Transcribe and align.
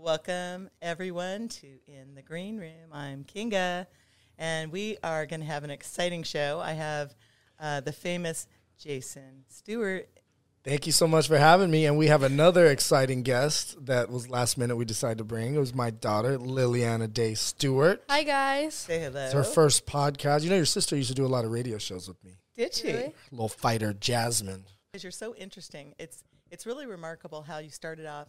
Welcome, 0.00 0.70
everyone, 0.80 1.48
to 1.48 1.66
In 1.88 2.14
the 2.14 2.22
Green 2.22 2.56
Room. 2.56 2.92
I'm 2.92 3.24
Kinga, 3.24 3.88
and 4.38 4.70
we 4.70 4.96
are 5.02 5.26
going 5.26 5.40
to 5.40 5.46
have 5.46 5.64
an 5.64 5.70
exciting 5.70 6.22
show. 6.22 6.60
I 6.62 6.74
have 6.74 7.16
uh, 7.58 7.80
the 7.80 7.90
famous 7.90 8.46
Jason 8.78 9.42
Stewart. 9.48 10.08
Thank 10.62 10.86
you 10.86 10.92
so 10.92 11.08
much 11.08 11.26
for 11.26 11.36
having 11.36 11.68
me. 11.72 11.84
And 11.86 11.98
we 11.98 12.06
have 12.06 12.22
another 12.22 12.66
exciting 12.66 13.24
guest 13.24 13.86
that 13.86 14.08
was 14.08 14.30
last 14.30 14.56
minute 14.56 14.76
we 14.76 14.84
decided 14.84 15.18
to 15.18 15.24
bring. 15.24 15.56
It 15.56 15.58
was 15.58 15.74
my 15.74 15.90
daughter, 15.90 16.38
Liliana 16.38 17.12
Day 17.12 17.34
Stewart. 17.34 18.04
Hi 18.08 18.22
guys. 18.22 18.74
Say 18.74 19.00
hello. 19.00 19.24
It's 19.24 19.32
her 19.32 19.42
first 19.42 19.84
podcast. 19.84 20.44
You 20.44 20.50
know, 20.50 20.56
your 20.56 20.64
sister 20.64 20.94
used 20.94 21.08
to 21.08 21.14
do 21.16 21.26
a 21.26 21.28
lot 21.28 21.44
of 21.44 21.50
radio 21.50 21.76
shows 21.76 22.06
with 22.06 22.22
me. 22.24 22.38
Did 22.56 22.72
she? 22.72 22.92
Really? 22.92 23.14
Little 23.32 23.48
fighter, 23.48 23.92
Jasmine. 23.94 24.62
Because 24.92 25.02
you're 25.02 25.10
so 25.10 25.34
interesting. 25.34 25.94
It's 25.98 26.22
it's 26.52 26.66
really 26.66 26.86
remarkable 26.86 27.42
how 27.42 27.58
you 27.58 27.70
started 27.70 28.06
off, 28.06 28.28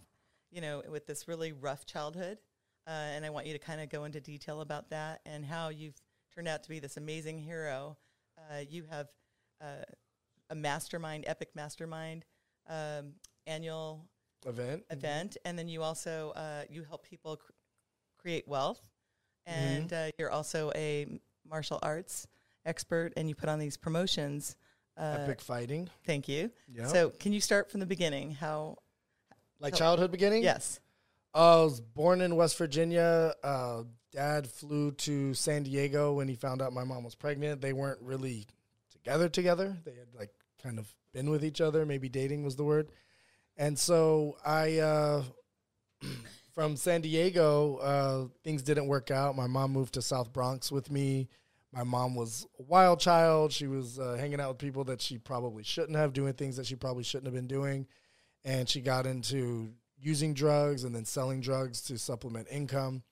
you 0.51 0.61
know, 0.61 0.81
with 0.89 1.05
this 1.05 1.27
really 1.27 1.51
rough 1.51 1.85
childhood, 1.85 2.37
uh, 2.87 2.91
and 2.91 3.25
I 3.25 3.29
want 3.29 3.45
you 3.45 3.53
to 3.53 3.59
kind 3.59 3.81
of 3.81 3.89
go 3.89 4.05
into 4.05 4.19
detail 4.19 4.61
about 4.61 4.89
that 4.89 5.21
and 5.25 5.45
how 5.45 5.69
you've 5.69 6.01
turned 6.33 6.47
out 6.47 6.63
to 6.63 6.69
be 6.69 6.79
this 6.79 6.97
amazing 6.97 7.37
hero. 7.37 7.97
Uh, 8.37 8.61
you 8.67 8.85
have 8.89 9.07
uh, 9.61 9.83
a 10.49 10.55
mastermind, 10.55 11.25
epic 11.27 11.49
mastermind 11.55 12.25
um, 12.69 13.13
annual 13.47 14.07
Event. 14.45 14.83
event, 14.89 15.37
and 15.43 15.59
then 15.59 15.67
you 15.67 15.83
also 15.83 16.31
uh, 16.35 16.63
you 16.69 16.83
help 16.83 17.05
people 17.05 17.35
cr- 17.35 17.51
create 18.17 18.47
wealth, 18.47 18.81
and 19.45 19.91
uh, 19.91 20.09
you're 20.17 20.31
also 20.31 20.71
a 20.75 21.19
martial 21.47 21.79
arts 21.83 22.27
expert, 22.65 23.13
and 23.17 23.27
you 23.27 23.35
put 23.35 23.49
on 23.49 23.59
these 23.59 23.75
promotions. 23.75 24.55
Uh, 24.97 25.17
Epic 25.19 25.41
fighting. 25.41 25.89
Thank 26.05 26.27
you. 26.27 26.51
Yeah. 26.73 26.87
So, 26.87 27.09
can 27.09 27.33
you 27.33 27.41
start 27.41 27.69
from 27.69 27.79
the 27.79 27.85
beginning? 27.85 28.31
How? 28.31 28.77
Like 29.59 29.75
childhood 29.75 30.11
beginning? 30.11 30.43
Yes. 30.43 30.79
I 31.33 31.55
was 31.57 31.79
born 31.81 32.21
in 32.21 32.35
West 32.35 32.57
Virginia. 32.57 33.33
Uh, 33.43 33.83
dad 34.11 34.47
flew 34.47 34.91
to 34.91 35.33
San 35.33 35.63
Diego 35.63 36.13
when 36.13 36.27
he 36.27 36.35
found 36.35 36.61
out 36.61 36.73
my 36.73 36.83
mom 36.83 37.03
was 37.03 37.15
pregnant. 37.15 37.61
They 37.61 37.73
weren't 37.73 38.01
really 38.01 38.47
together 38.91 39.29
together. 39.29 39.77
They 39.85 39.91
had 39.91 40.07
like 40.17 40.31
kind 40.61 40.79
of 40.79 40.87
been 41.13 41.29
with 41.29 41.43
each 41.43 41.61
other. 41.61 41.85
Maybe 41.85 42.09
dating 42.09 42.43
was 42.43 42.55
the 42.55 42.63
word. 42.63 42.89
And 43.57 43.77
so 43.77 44.37
I, 44.45 44.79
uh, 44.79 45.23
from 46.53 46.75
San 46.75 47.01
Diego, 47.01 47.77
uh, 47.77 48.27
things 48.43 48.61
didn't 48.61 48.87
work 48.87 49.11
out. 49.11 49.35
My 49.35 49.47
mom 49.47 49.71
moved 49.71 49.93
to 49.95 50.01
South 50.01 50.33
Bronx 50.33 50.71
with 50.71 50.89
me. 50.89 51.27
My 51.71 51.83
mom 51.83 52.15
was 52.15 52.47
a 52.57 52.63
wild 52.63 52.99
child. 52.99 53.51
She 53.51 53.67
was 53.67 53.99
uh, 53.99 54.15
hanging 54.19 54.39
out 54.39 54.49
with 54.49 54.57
people 54.57 54.85
that 54.85 55.01
she 55.01 55.19
probably 55.19 55.63
shouldn't 55.63 55.97
have, 55.97 56.13
doing 56.13 56.33
things 56.33 56.57
that 56.57 56.65
she 56.65 56.75
probably 56.75 57.03
shouldn't 57.03 57.27
have 57.27 57.35
been 57.35 57.47
doing. 57.47 57.85
And 58.45 58.67
she 58.67 58.81
got 58.81 59.05
into 59.05 59.73
using 60.01 60.33
drugs 60.33 60.83
and 60.83 60.95
then 60.95 61.05
selling 61.05 61.41
drugs 61.41 61.81
to 61.83 61.97
supplement 61.97 62.47
income. 62.49 63.03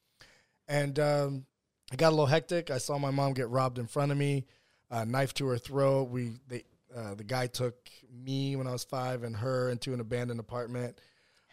And 0.67 0.97
um, 0.99 1.45
it 1.91 1.97
got 1.97 2.09
a 2.09 2.11
little 2.11 2.25
hectic. 2.25 2.71
I 2.71 2.77
saw 2.77 2.97
my 2.97 3.11
mom 3.11 3.33
get 3.33 3.49
robbed 3.49 3.79
in 3.79 3.87
front 3.87 4.11
of 4.11 4.17
me, 4.17 4.45
uh, 4.91 5.05
knife 5.05 5.33
to 5.35 5.47
her 5.47 5.57
throat. 5.57 6.09
We 6.09 6.33
they 6.47 6.63
uh, 6.95 7.15
the 7.15 7.23
guy 7.23 7.47
took 7.47 7.75
me 8.11 8.55
when 8.55 8.67
I 8.67 8.71
was 8.71 8.83
five 8.83 9.23
and 9.23 9.35
her 9.35 9.69
into 9.69 9.93
an 9.93 9.99
abandoned 9.99 10.39
apartment. 10.39 10.99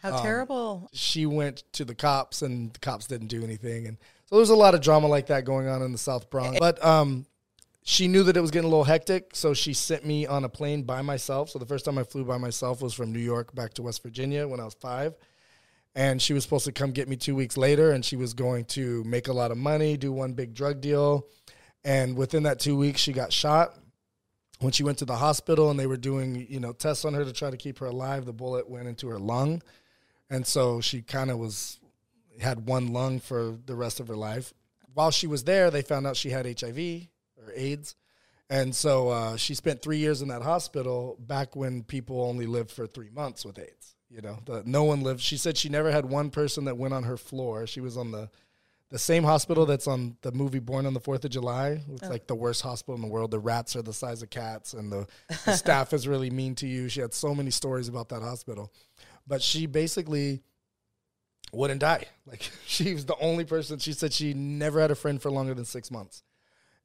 How 0.03 0.21
terrible! 0.21 0.89
She 0.93 1.27
went 1.27 1.65
to 1.73 1.85
the 1.85 1.95
cops 1.95 2.43
and 2.43 2.73
the 2.73 2.79
cops 2.79 3.07
didn't 3.07 3.29
do 3.29 3.43
anything. 3.43 3.87
And 3.87 3.97
so 4.27 4.37
there's 4.37 4.51
a 4.51 4.57
lot 4.57 4.75
of 4.75 4.81
drama 4.81 5.07
like 5.07 5.27
that 5.29 5.45
going 5.45 5.67
on 5.67 5.83
in 5.83 5.93
the 5.93 5.99
South 5.99 6.31
Bronx. 6.31 6.59
But 6.59 6.85
um, 6.85 7.27
she 7.87 8.09
knew 8.09 8.23
that 8.23 8.37
it 8.37 8.41
was 8.41 8.51
getting 8.51 8.67
a 8.67 8.71
little 8.71 8.85
hectic, 8.85 9.37
so 9.37 9.53
she 9.53 9.75
sent 9.75 10.07
me 10.07 10.27
on 10.27 10.43
a 10.43 10.49
plane 10.49 10.85
by 10.85 11.03
myself. 11.03 11.51
So 11.51 11.59
the 11.59 11.67
first 11.67 11.85
time 11.85 11.99
I 11.99 12.03
flew 12.03 12.25
by 12.25 12.39
myself 12.39 12.81
was 12.81 12.95
from 12.95 13.13
New 13.13 13.21
York 13.21 13.55
back 13.55 13.75
to 13.75 13.83
West 13.83 14.03
Virginia 14.03 14.49
when 14.49 14.59
I 14.59 14.65
was 14.65 14.73
five. 14.73 15.15
And 15.95 16.21
she 16.21 16.33
was 16.33 16.43
supposed 16.45 16.65
to 16.65 16.73
come 16.73 16.93
get 16.93 17.11
me 17.11 17.17
two 17.17 17.35
weeks 17.35 17.59
later, 17.59 17.93
and 17.93 18.03
she 18.03 18.17
was 18.17 18.33
going 18.33 18.65
to 18.67 19.05
make 19.05 19.29
a 19.29 19.35
lot 19.35 19.51
of 19.51 19.59
money, 19.59 19.99
do 19.99 20.13
one 20.13 20.33
big 20.33 20.55
drug 20.55 20.81
deal. 20.81 21.27
And 21.85 22.17
within 22.17 22.45
that 22.45 22.59
two 22.59 22.75
weeks, 22.75 23.03
she 23.03 23.13
got 23.13 23.35
shot. 23.35 23.77
When 24.61 24.73
she 24.73 24.83
went 24.83 24.97
to 24.99 25.05
the 25.05 25.17
hospital 25.17 25.71
and 25.71 25.79
they 25.79 25.87
were 25.87 25.99
doing, 25.99 26.47
you 26.49 26.61
know, 26.61 26.73
tests 26.73 27.05
on 27.05 27.13
her 27.13 27.23
to 27.23 27.35
try 27.35 27.51
to 27.51 27.57
keep 27.59 27.79
her 27.81 27.87
alive, 27.87 28.25
the 28.25 28.33
bullet 28.33 28.69
went 28.69 28.89
into 28.89 29.09
her 29.09 29.19
lung. 29.19 29.63
And 30.31 30.47
so 30.47 30.81
she 30.81 31.03
kind 31.03 31.31
of 31.31 31.39
was 31.39 31.79
had 32.41 32.67
one 32.67 32.95
lung 32.95 33.21
for 33.21 33.59
the 33.67 33.75
rest 33.75 34.01
of 34.01 34.09
her 34.09 34.17
life. 34.17 34.55
While 34.95 35.11
she 35.11 35.27
was 35.27 35.45
there, 35.45 35.71
they 35.71 35.83
found 35.83 36.07
out 36.07 36.17
she 36.17 36.31
had 36.31 36.47
HIV 36.59 37.09
or 37.45 37.53
AIDS. 37.55 37.97
And 38.51 38.75
so 38.75 39.09
uh, 39.09 39.37
she 39.37 39.55
spent 39.55 39.83
three 39.83 39.99
years 39.99 40.23
in 40.23 40.29
that 40.29 40.43
hospital 40.43 41.17
back 41.19 41.57
when 41.57 41.83
people 41.83 42.23
only 42.23 42.47
lived 42.47 42.71
for 42.71 42.87
three 42.87 43.11
months 43.11 43.45
with 43.45 43.59
AIDS. 43.59 43.97
You 44.11 44.21
know, 44.21 44.39
the, 44.45 44.63
no 44.65 44.85
one 44.85 45.03
lived. 45.03 45.21
She 45.21 45.37
said 45.37 45.57
she 45.57 45.69
never 45.69 45.91
had 45.91 46.05
one 46.05 46.31
person 46.31 46.67
that 46.67 46.77
went 46.77 46.95
on 46.95 47.05
her 47.05 47.17
floor. 47.17 47.67
She 47.67 47.81
was 47.81 47.97
on 47.97 48.11
the 48.11 48.31
the 48.91 48.99
same 48.99 49.25
hospital 49.25 49.67
that's 49.67 49.89
on 49.89 50.17
the 50.23 50.31
movie 50.31 50.61
Born 50.61 50.87
on 50.87 50.95
the 50.95 51.01
Fourth 51.01 51.25
of 51.25 51.31
July. 51.33 51.81
It's 51.95 52.09
like 52.09 52.29
the 52.29 52.35
worst 52.37 52.63
hospital 52.63 52.95
in 52.95 53.01
the 53.01 53.09
world. 53.09 53.33
The 53.33 53.41
rats 53.41 53.75
are 53.75 53.83
the 53.83 53.93
size 53.93 54.23
of 54.23 54.31
cats, 54.31 54.73
and 54.73 54.93
the, 54.93 55.09
the 55.45 55.57
staff 55.57 55.93
is 55.93 56.07
really 56.07 56.31
mean 56.31 56.55
to 56.57 56.69
you. 56.69 56.89
She 56.89 57.01
had 57.01 57.13
so 57.13 57.35
many 57.35 57.51
stories 57.51 57.89
about 57.89 58.11
that 58.11 58.23
hospital, 58.23 58.73
but 59.27 59.43
she 59.43 59.67
basically 59.67 60.43
wouldn't 61.53 61.81
die. 61.81 62.05
Like 62.25 62.49
she 62.67 62.95
was 62.95 63.05
the 63.05 63.17
only 63.19 63.45
person. 63.45 63.81
She 63.81 63.95
said 63.95 64.13
she 64.13 64.33
never 64.33 64.81
had 64.81 64.93
a 64.93 64.95
friend 64.95 65.21
for 65.21 65.31
longer 65.31 65.55
than 65.55 65.65
six 65.65 65.91
months, 65.91 66.23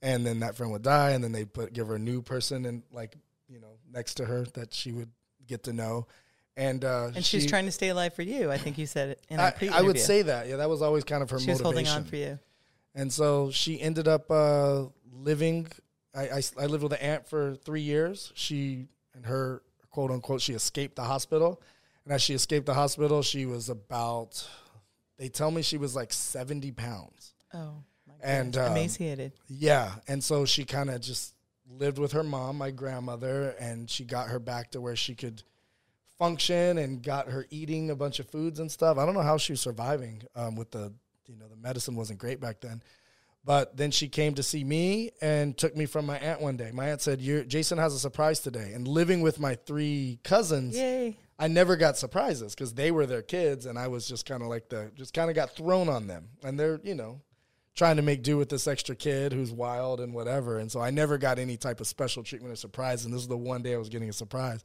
and 0.02 0.26
then 0.26 0.40
that 0.42 0.56
friend 0.56 0.72
would 0.72 0.82
die, 0.84 1.12
and 1.12 1.24
then 1.24 1.32
they 1.32 1.46
put 1.46 1.74
give 1.74 1.88
her 1.88 1.96
a 1.96 2.00
new 2.00 2.22
person 2.22 2.66
and 2.66 2.84
like 2.92 3.16
you 3.48 3.60
know 3.60 3.78
next 3.92 4.16
to 4.16 4.26
her 4.26 4.46
that 4.54 4.74
she 4.74 4.92
would 4.92 5.10
get 5.48 5.64
to 5.64 5.74
know. 5.74 6.08
And 6.58 6.84
uh, 6.84 7.12
And 7.16 7.24
she's 7.26 7.44
she- 7.44 7.50
trying 7.50 7.66
to 7.66 7.72
stay 7.72 7.90
alive 7.90 8.14
for 8.14 8.22
you. 8.22 8.52
I 8.52 8.58
think 8.58 8.78
you 8.78 8.86
said 8.86 9.10
it 9.12 9.26
in 9.30 9.40
I, 9.40 9.82
would 9.82 9.98
say 9.98 10.24
that. 10.24 10.48
Yeah, 10.48 10.58
that 10.58 10.70
was 10.70 10.82
always 10.82 11.04
kind 11.06 11.24
of 11.24 11.30
her 11.30 11.40
she 11.40 11.50
was 11.52 11.62
motivation. 11.62 11.86
holding 11.94 12.06
on 12.06 12.10
for 12.10 12.16
you. 12.18 12.40
And 12.96 13.14
so 13.14 13.50
she 13.52 13.80
ended 13.80 14.08
up 14.08 14.30
uh, 14.30 14.86
living. 15.12 15.68
I, 16.14 16.24
I, 16.30 16.42
I 16.60 16.66
lived 16.66 16.84
with 16.84 16.92
an 16.94 17.00
aunt 17.00 17.28
for 17.28 17.56
three 17.56 17.82
years. 17.82 18.32
She 18.36 18.88
and 19.16 19.26
her 19.26 19.62
quote 19.90 20.12
unquote 20.12 20.42
she 20.42 20.54
escaped 20.54 20.96
the 20.98 21.04
hospital, 21.04 21.62
and 22.04 22.14
as 22.14 22.22
she 22.22 22.34
escaped 22.34 22.66
the 22.66 22.74
hospital, 22.74 23.22
she 23.22 23.46
was 23.46 23.70
about. 23.70 24.46
They 25.18 25.30
tell 25.30 25.52
me 25.52 25.62
she 25.62 25.78
was 25.78 25.96
like 25.96 26.12
seventy 26.12 26.72
pounds. 26.72 27.34
Oh, 27.54 27.84
And, 28.22 28.58
um, 28.58 28.72
emaciated. 28.72 29.34
Yeah, 29.48 29.92
and 30.08 30.24
so 30.24 30.46
she 30.46 30.66
kind 30.66 30.90
of 30.90 31.02
just 31.02 31.34
lived 31.70 31.98
with 31.98 32.12
her 32.14 32.24
mom, 32.24 32.58
my 32.58 32.72
grandmother, 32.72 33.56
and 33.60 33.90
she 33.90 34.04
got 34.04 34.30
her 34.30 34.40
back 34.40 34.72
to 34.72 34.82
where 34.82 34.96
she 34.96 35.16
could 35.16 35.44
function 36.18 36.78
and 36.78 37.02
got 37.02 37.30
her 37.30 37.46
eating 37.50 37.90
a 37.90 37.96
bunch 37.96 38.20
of 38.20 38.30
foods 38.30 38.60
and 38.60 38.72
stuff. 38.72 38.98
I 38.98 39.06
don't 39.06 39.14
know 39.14 39.22
how 39.22 39.38
she 39.38 39.54
was 39.54 39.62
surviving 39.62 40.24
um, 40.36 40.56
with 40.56 40.72
the, 40.72 40.94
you 41.28 41.38
know, 41.38 41.48
the 41.48 41.56
medicine 41.56 41.96
wasn't 41.96 42.20
great 42.20 42.42
back 42.42 42.60
then. 42.60 42.84
But 43.46 43.78
then 43.78 43.92
she 43.92 44.10
came 44.10 44.36
to 44.36 44.44
see 44.44 44.66
me 44.66 45.12
and 45.22 45.58
took 45.58 45.76
me 45.76 45.86
from 45.86 46.06
my 46.06 46.20
aunt 46.20 46.42
one 46.42 46.58
day. 46.58 46.72
My 46.74 46.92
aunt 46.92 47.02
said, 47.02 47.22
You're, 47.22 47.46
Jason 47.46 47.78
has 47.78 47.94
a 47.94 48.00
surprise 48.00 48.42
today. 48.42 48.74
And 48.74 48.86
living 48.86 49.22
with 49.22 49.40
my 49.40 49.56
three 49.56 50.20
cousins, 50.24 50.78
Yay! 50.78 51.18
I 51.40 51.48
never 51.48 51.78
got 51.78 51.98
surprises 51.98 52.54
because 52.54 52.74
they 52.74 52.92
were 52.92 53.06
their 53.06 53.22
kids, 53.22 53.66
and 53.66 53.80
I 53.80 53.88
was 53.88 54.06
just 54.06 54.26
kind 54.26 54.44
of 54.44 54.50
like 54.50 54.68
the 54.68 54.92
just 54.96 55.14
kind 55.14 55.30
of 55.30 55.38
got 55.38 55.56
thrown 55.56 55.88
on 55.88 56.06
them, 56.06 56.28
and 56.44 56.60
they're 56.60 56.82
you 56.84 56.96
know 56.96 57.22
trying 57.80 57.96
to 57.96 58.02
make 58.02 58.22
do 58.22 58.38
with 58.38 58.50
this 58.50 58.68
extra 58.68 58.94
kid 58.94 59.32
who's 59.32 59.54
wild 59.54 60.02
and 60.02 60.14
whatever, 60.14 60.60
and 60.60 60.70
so 60.70 60.82
I 60.82 60.92
never 60.92 61.18
got 61.18 61.40
any 61.40 61.56
type 61.56 61.80
of 61.80 61.88
special 61.88 62.24
treatment 62.24 62.52
or 62.52 62.58
surprise, 62.58 63.06
and 63.06 63.14
this 63.14 63.22
is 63.22 63.30
the 63.30 63.38
one 63.38 63.62
day 63.62 63.74
I 63.74 63.78
was 63.78 63.88
getting 63.88 64.10
a 64.10 64.14
surprise, 64.14 64.64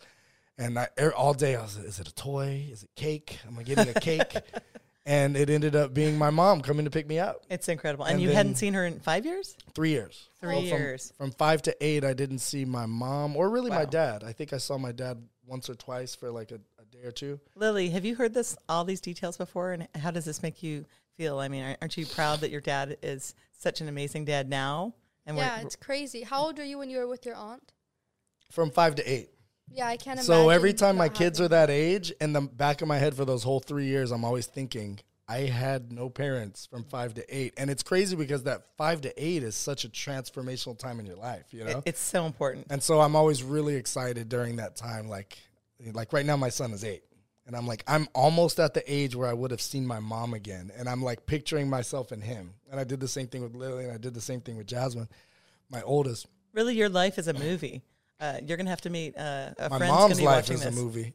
and 0.59 0.77
I 0.77 0.89
er, 1.01 1.15
all 1.15 1.33
day 1.33 1.55
I 1.55 1.63
was, 1.63 1.77
is 1.77 2.01
it 2.01 2.09
a 2.09 2.15
toy? 2.15 2.67
Is 2.73 2.83
it 2.83 2.91
cake? 2.97 3.39
Am 3.47 3.57
I 3.57 3.63
getting 3.63 3.89
a 3.89 4.01
cake? 4.01 4.35
and 5.07 5.37
it 5.37 5.49
ended 5.49 5.77
up 5.77 5.95
being 5.95 6.19
my 6.19 6.31
mom 6.31 6.61
coming 6.61 6.87
to 6.87 6.91
pick 6.91 7.07
me 7.07 7.21
up. 7.21 7.45
It's 7.49 7.69
incredible. 7.69 8.05
And, 8.05 8.15
And 8.15 8.23
you 8.23 8.31
hadn't 8.31 8.57
seen 8.57 8.75
her 8.75 8.85
in 8.85 8.99
five 8.99 9.25
years? 9.25 9.57
Three 9.77 9.91
years. 9.91 10.29
Three 10.41 10.69
from, 10.69 10.79
years. 10.79 11.13
From 11.17 11.31
five 11.31 11.63
to 11.63 11.77
eight, 11.81 12.05
I 12.05 12.15
didn't 12.15 12.41
see 12.41 12.65
my 12.65 12.87
mom 12.87 13.37
or 13.37 13.49
really 13.49 13.71
my 13.71 13.85
dad. 13.85 14.25
I 14.25 14.33
think 14.33 14.53
I 14.53 14.59
saw 14.59 14.77
my 14.77 14.91
dad 14.91 15.23
once 15.47 15.71
or 15.71 15.77
twice 15.77 16.17
for 16.17 16.33
like 16.33 16.51
a, 16.51 16.57
a 16.81 16.85
day 16.91 17.05
or 17.05 17.13
two. 17.13 17.39
Lily, 17.55 17.91
have 17.91 18.05
you 18.05 18.17
heard 18.17 18.35
this 18.35 18.57
all 18.69 18.85
these 18.85 19.01
details 19.01 19.37
before? 19.37 19.73
And 19.73 19.87
how 19.95 20.11
does 20.11 20.25
this 20.25 20.43
make 20.43 20.65
you 20.65 20.85
feel? 21.17 21.39
I 21.39 21.49
mean, 21.49 21.77
aren't 21.81 21.97
you 21.97 22.07
proud 22.07 22.41
that 22.41 22.51
your 22.51 22.61
dad 22.61 22.97
is 23.03 23.35
such 23.59 23.81
an 23.81 23.89
amazing 23.89 24.25
dad 24.25 24.49
now? 24.49 24.95
And 25.27 25.37
yeah, 25.37 25.61
it's 25.61 25.77
crazy. 25.77 26.23
How 26.23 26.45
old 26.47 26.59
were 26.59 26.65
you 26.65 26.79
when 26.79 26.91
you 26.91 26.99
were 26.99 27.09
with 27.09 27.25
your 27.25 27.35
aunt? 27.37 27.73
From 28.51 28.71
five 28.71 28.95
to 28.97 29.11
eight. 29.11 29.31
Yeah, 29.71 29.87
I 29.87 29.97
can't 29.97 30.19
imagine. 30.19 30.25
So 30.27 30.51
every 30.51 30.75
time 30.75 30.97
my 30.97 31.07
not 31.07 31.15
kids 31.15 31.41
are 31.41 31.49
that 31.49 31.71
age, 31.71 32.13
in 32.21 32.33
the 32.35 32.43
back 32.43 32.83
of 32.83 32.89
my 32.89 32.99
head 32.99 33.15
for 33.15 33.25
those 33.25 33.43
whole 33.43 33.61
three 33.61 33.87
years, 33.87 34.11
I'm 34.11 34.25
always 34.25 34.47
thinking, 34.47 35.01
I 35.27 35.39
had 35.39 35.91
no 35.91 36.11
parents 36.11 36.67
from 36.67 36.85
five 36.85 37.15
to 37.15 37.25
eight. 37.35 37.55
And 37.57 37.71
it's 37.71 37.83
crazy 37.83 38.15
because 38.15 38.43
that 38.43 38.67
five 38.77 39.01
to 39.01 39.23
eight 39.25 39.43
is 39.43 39.57
such 39.57 39.85
a 39.87 39.89
transformational 39.89 40.79
time 40.79 41.01
in 41.01 41.07
your 41.07 41.17
life, 41.17 41.47
you 41.51 41.65
know? 41.65 41.79
it- 41.79 41.83
it's 41.87 42.01
so 42.01 42.27
important. 42.27 42.67
and 42.69 42.83
so 42.83 43.01
I'm 43.01 43.17
always 43.17 43.43
really 43.43 43.75
excited 43.77 44.29
during 44.29 44.57
that 44.57 44.77
time. 44.77 45.09
Like, 45.09 45.39
like 45.95 46.13
right 46.13 46.27
now, 46.27 46.37
my 46.37 46.51
son 46.51 46.73
is 46.73 46.85
eight. 46.85 47.05
And 47.47 47.55
I'm 47.55 47.67
like, 47.67 47.85
I'm 47.87 48.09
almost 48.15 48.59
at 48.59 48.73
the 48.73 48.83
age 48.93 49.15
where 49.15 49.29
I 49.29 49.35
would 49.35 49.51
have 49.51 49.61
seen 49.61 49.87
my 49.87 50.01
mom 50.01 50.33
again. 50.33 50.71
And 50.77 50.89
I'm 50.89 51.03
like 51.03 51.27
picturing 51.27 51.69
myself 51.69 52.11
in 52.11 52.21
him. 52.23 52.55
And 52.71 52.81
I 52.81 52.85
did 52.85 53.01
the 53.01 53.09
same 53.09 53.27
thing 53.27 53.43
with 53.43 53.55
Lily 53.55 53.85
and 53.85 53.93
I 53.93 53.99
did 53.99 54.15
the 54.15 54.21
same 54.21 54.41
thing 54.41 54.57
with 54.57 54.67
Jasmine, 54.67 55.09
my 55.69 55.83
oldest. 55.83 56.27
Really, 56.55 56.75
your 56.75 56.89
life 56.89 57.19
is 57.19 57.29
a 57.29 57.35
movie. 57.35 57.83
Uh, 58.21 58.39
you're 58.43 58.57
gonna 58.57 58.71
have 58.71 58.81
to 58.83 58.91
meet 58.91 59.19
uh, 59.19 59.51
a 59.59 59.69
My 59.69 59.79
friend's 59.79 59.95
mom's 59.95 60.19
be 60.19 60.25
life 60.25 60.51
is 60.51 60.63
this. 60.63 60.75
a 60.75 60.81
movie. 60.81 61.13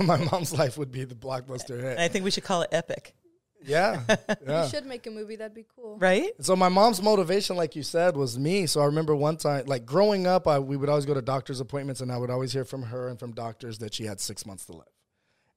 my 0.04 0.16
mom's 0.16 0.52
life 0.52 0.78
would 0.78 0.90
be 0.90 1.04
the 1.04 1.14
blockbuster 1.14 1.76
hit. 1.80 1.92
And 1.92 2.00
I 2.00 2.08
think 2.08 2.24
we 2.24 2.30
should 2.30 2.44
call 2.44 2.62
it 2.62 2.70
epic. 2.72 3.14
Yeah, 3.64 4.02
yeah. 4.46 4.64
You 4.64 4.70
should 4.70 4.86
make 4.86 5.06
a 5.06 5.10
movie. 5.10 5.36
That'd 5.36 5.54
be 5.54 5.66
cool. 5.76 5.98
right? 5.98 6.30
So 6.40 6.56
my 6.56 6.68
mom's 6.68 7.02
motivation, 7.02 7.56
like 7.56 7.76
you 7.76 7.82
said, 7.82 8.16
was 8.16 8.38
me. 8.38 8.66
So 8.66 8.80
I 8.80 8.86
remember 8.86 9.14
one 9.14 9.36
time, 9.36 9.66
like 9.66 9.84
growing 9.84 10.26
up, 10.26 10.46
I, 10.46 10.58
we 10.58 10.76
would 10.76 10.88
always 10.88 11.06
go 11.06 11.14
to 11.14 11.22
doctor's 11.22 11.60
appointments, 11.60 12.00
and 12.00 12.10
I 12.10 12.16
would 12.16 12.30
always 12.30 12.52
hear 12.52 12.64
from 12.64 12.84
her 12.84 13.08
and 13.08 13.18
from 13.18 13.32
doctors 13.32 13.78
that 13.78 13.92
she 13.94 14.04
had 14.06 14.20
six 14.20 14.46
months 14.46 14.64
to 14.66 14.72
live. 14.72 14.86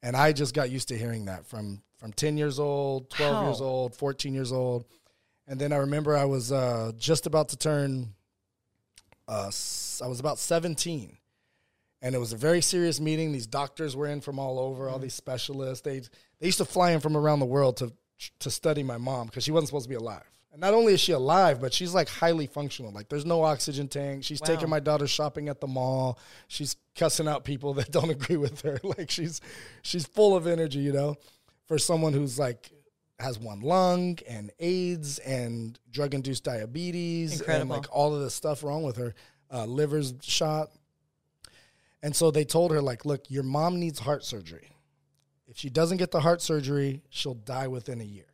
And 0.04 0.16
I 0.16 0.34
just 0.34 0.54
got 0.56 0.72
used 0.72 0.88
to 0.88 0.98
hearing 0.98 1.26
that 1.26 1.46
from 1.46 1.82
from 1.98 2.12
ten 2.14 2.36
years 2.38 2.60
old, 2.60 3.10
twelve 3.12 3.36
Wow. 3.36 3.44
years 3.44 3.62
old, 3.62 3.96
fourteen 3.96 4.34
years 4.34 4.52
old, 4.52 4.86
and 5.48 5.60
then 5.60 5.72
I 5.72 5.78
remember 5.78 6.18
I 6.18 6.26
was 6.26 6.52
uh, 6.52 6.92
just 6.98 7.28
about 7.28 7.50
to 7.50 7.58
turn. 7.58 8.14
Uh, 9.28 9.52
I 10.04 10.08
was 10.08 10.20
about 10.20 10.40
seventeen, 10.40 11.18
and 12.02 12.16
it 12.16 12.18
was 12.18 12.34
a 12.34 12.38
very 12.38 12.62
serious 12.62 13.00
meeting. 13.00 13.32
These 13.32 13.46
doctors 13.48 13.96
were 13.96 14.08
in 14.08 14.22
from 14.22 14.40
all 14.40 14.58
over, 14.58 14.90
all 14.90 14.98
these 14.98 15.14
specialists. 15.14 15.82
They 15.84 16.00
they 16.40 16.48
used 16.48 16.58
to 16.58 16.66
fly 16.66 16.92
in 16.92 17.00
from 17.00 17.16
around 17.16 17.40
the 17.40 17.46
world 17.46 17.78
to 17.78 17.94
to 18.40 18.50
study 18.50 18.82
my 18.82 18.98
mom 18.98 19.28
because 19.28 19.44
she 19.44 19.52
wasn't 19.52 19.68
supposed 19.68 19.86
to 19.86 19.90
be 19.90 19.96
alive. 19.96 20.31
And 20.52 20.60
not 20.60 20.74
only 20.74 20.94
is 20.94 21.00
she 21.00 21.14
alive, 21.14 21.62
but 21.62 21.74
she's 21.74 21.94
like 21.94 22.10
highly 22.10 22.46
functional. 22.46 22.92
Like 22.92 23.08
there's 23.08 23.26
no 23.26 23.44
oxygen 23.44 23.88
tank. 23.88 24.24
She's 24.26 24.42
Wow. 24.42 24.48
taking 24.48 24.70
my 24.70 24.80
daughter 24.82 25.08
shopping 25.08 25.48
at 25.48 25.62
the 25.62 25.68
mall. 25.68 26.20
She's 26.48 26.76
cussing 26.96 27.28
out 27.28 27.46
people 27.46 27.74
that 27.76 27.92
don't 27.92 28.10
agree 28.10 28.38
with 28.38 28.62
her. 28.62 28.80
Like 28.98 29.10
she's 29.10 29.40
she's 29.82 30.06
full 30.06 30.36
of 30.36 30.48
energy, 30.48 30.80
you 30.80 30.92
know, 30.92 31.16
for 31.68 31.78
someone 31.78 32.12
who's 32.14 32.38
like 32.38 32.72
has 33.20 33.40
one 33.40 33.62
lung 33.62 34.18
and 34.28 34.52
AIDS 34.60 35.20
and 35.20 35.80
drug 35.92 36.14
induced 36.16 36.44
diabetes 36.44 37.40
and 37.42 37.70
like 37.70 37.86
all 37.92 38.14
of 38.16 38.22
this 38.22 38.34
stuff 38.34 38.64
wrong 38.64 38.84
with 38.84 38.98
her. 38.98 39.14
Uh, 39.54 39.66
liver's 39.66 40.14
shot. 40.22 40.70
And 42.04 42.16
so 42.16 42.32
they 42.32 42.46
told 42.46 42.72
her, 42.72 42.82
like, 42.82 43.06
look, 43.06 43.30
your 43.30 43.44
mom 43.44 43.80
needs 43.80 44.00
heart 44.00 44.24
surgery. 44.26 44.72
If 45.48 45.58
she 45.58 45.70
doesn't 45.70 45.98
get 45.98 46.10
the 46.10 46.20
heart 46.22 46.42
surgery, 46.42 47.04
she'll 47.10 47.36
die 47.36 47.68
within 47.68 48.02
a 48.02 48.06
year. 48.06 48.26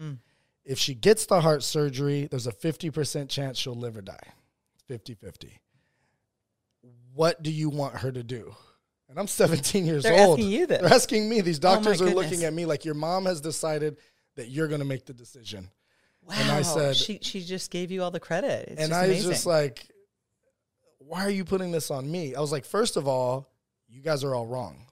Mm. 0.00 0.18
If 0.64 0.78
she 0.78 0.94
gets 0.94 1.26
the 1.26 1.40
heart 1.40 1.62
surgery, 1.62 2.26
there's 2.30 2.46
a 2.46 2.52
50% 2.52 3.28
chance 3.28 3.58
she'll 3.58 3.74
live 3.74 3.96
or 3.96 4.02
die. 4.02 4.28
50 4.88 5.14
50. 5.14 5.60
What 7.14 7.42
do 7.42 7.50
you 7.50 7.68
want 7.68 7.96
her 7.96 8.10
to 8.12 8.22
do? 8.22 8.54
And 9.08 9.18
I'm 9.18 9.26
17 9.28 9.84
years 9.86 10.02
They're 10.02 10.26
old. 10.26 10.38
asking 10.38 10.50
you 10.52 10.66
this. 10.66 10.80
They're 10.80 10.92
asking 10.92 11.28
me. 11.28 11.40
These 11.40 11.58
Oh 11.58 11.62
doctors 11.62 12.00
are 12.00 12.06
goodness. 12.06 12.24
looking 12.24 12.44
at 12.44 12.52
me 12.52 12.66
like 12.66 12.84
your 12.84 12.94
mom 12.94 13.26
has 13.26 13.40
decided 13.40 13.98
that 14.36 14.48
you're 14.48 14.68
going 14.68 14.80
to 14.80 14.86
make 14.86 15.04
the 15.06 15.12
decision. 15.14 15.70
Wow. 16.22 16.34
And 16.38 16.50
I 16.50 16.62
said- 16.62 16.96
she 16.96 17.18
she 17.22 17.42
just 17.44 17.70
gave 17.70 17.90
you 17.90 18.02
all 18.02 18.10
the 18.10 18.18
credit. 18.20 18.68
It's 18.70 18.80
and 18.82 18.92
I 18.94 19.08
was 19.08 19.24
just 19.24 19.46
like, 19.46 19.86
why 20.98 21.24
are 21.24 21.30
you 21.30 21.44
putting 21.44 21.70
this 21.70 21.90
on 21.90 22.10
me? 22.10 22.34
I 22.34 22.40
was 22.40 22.50
like, 22.50 22.64
first 22.64 22.96
of 22.96 23.06
all, 23.06 23.50
you 23.88 24.00
guys 24.02 24.24
are 24.24 24.34
all 24.34 24.46
wrong. 24.46 24.86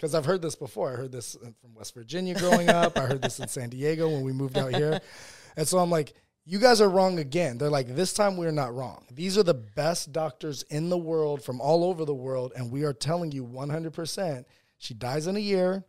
Because 0.00 0.14
I've 0.14 0.24
heard 0.24 0.40
this 0.40 0.54
before. 0.56 0.90
I 0.90 0.96
heard 0.96 1.12
this 1.12 1.36
uh, 1.36 1.50
from 1.60 1.74
West 1.74 1.92
Virginia 1.92 2.34
growing 2.34 2.70
up. 2.70 2.96
I 2.96 3.02
heard 3.02 3.20
this 3.20 3.38
in 3.38 3.48
San 3.48 3.68
Diego 3.68 4.08
when 4.08 4.22
we 4.22 4.32
moved 4.32 4.56
out 4.56 4.74
here. 4.74 5.00
And 5.56 5.66
so 5.66 5.78
I'm 5.78 5.90
like, 5.90 6.14
you 6.44 6.60
guys 6.60 6.80
are 6.80 6.88
wrong 6.88 7.18
again. 7.18 7.58
They're 7.58 7.68
like, 7.68 7.88
this 7.96 8.12
time 8.12 8.36
we're 8.36 8.52
not 8.52 8.72
wrong. 8.72 9.04
These 9.12 9.36
are 9.36 9.42
the 9.42 9.52
best 9.52 10.12
doctors 10.12 10.62
in 10.70 10.88
the 10.90 10.96
world 10.96 11.42
from 11.42 11.60
all 11.60 11.82
over 11.82 12.04
the 12.04 12.14
world. 12.14 12.52
And 12.54 12.70
we 12.70 12.84
are 12.84 12.92
telling 12.92 13.32
you 13.32 13.44
100% 13.44 14.44
she 14.78 14.94
dies 14.94 15.26
in 15.26 15.34
a 15.34 15.40
year 15.40 15.84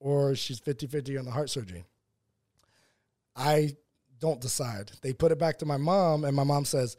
or 0.00 0.34
she's 0.34 0.58
50 0.58 0.88
50 0.88 1.18
on 1.18 1.24
the 1.24 1.30
heart 1.30 1.50
surgery. 1.50 1.84
I 3.36 3.76
don't 4.18 4.40
decide. 4.40 4.90
They 5.02 5.12
put 5.12 5.30
it 5.30 5.38
back 5.38 5.58
to 5.58 5.66
my 5.66 5.76
mom, 5.76 6.24
and 6.24 6.34
my 6.34 6.44
mom 6.44 6.64
says, 6.64 6.96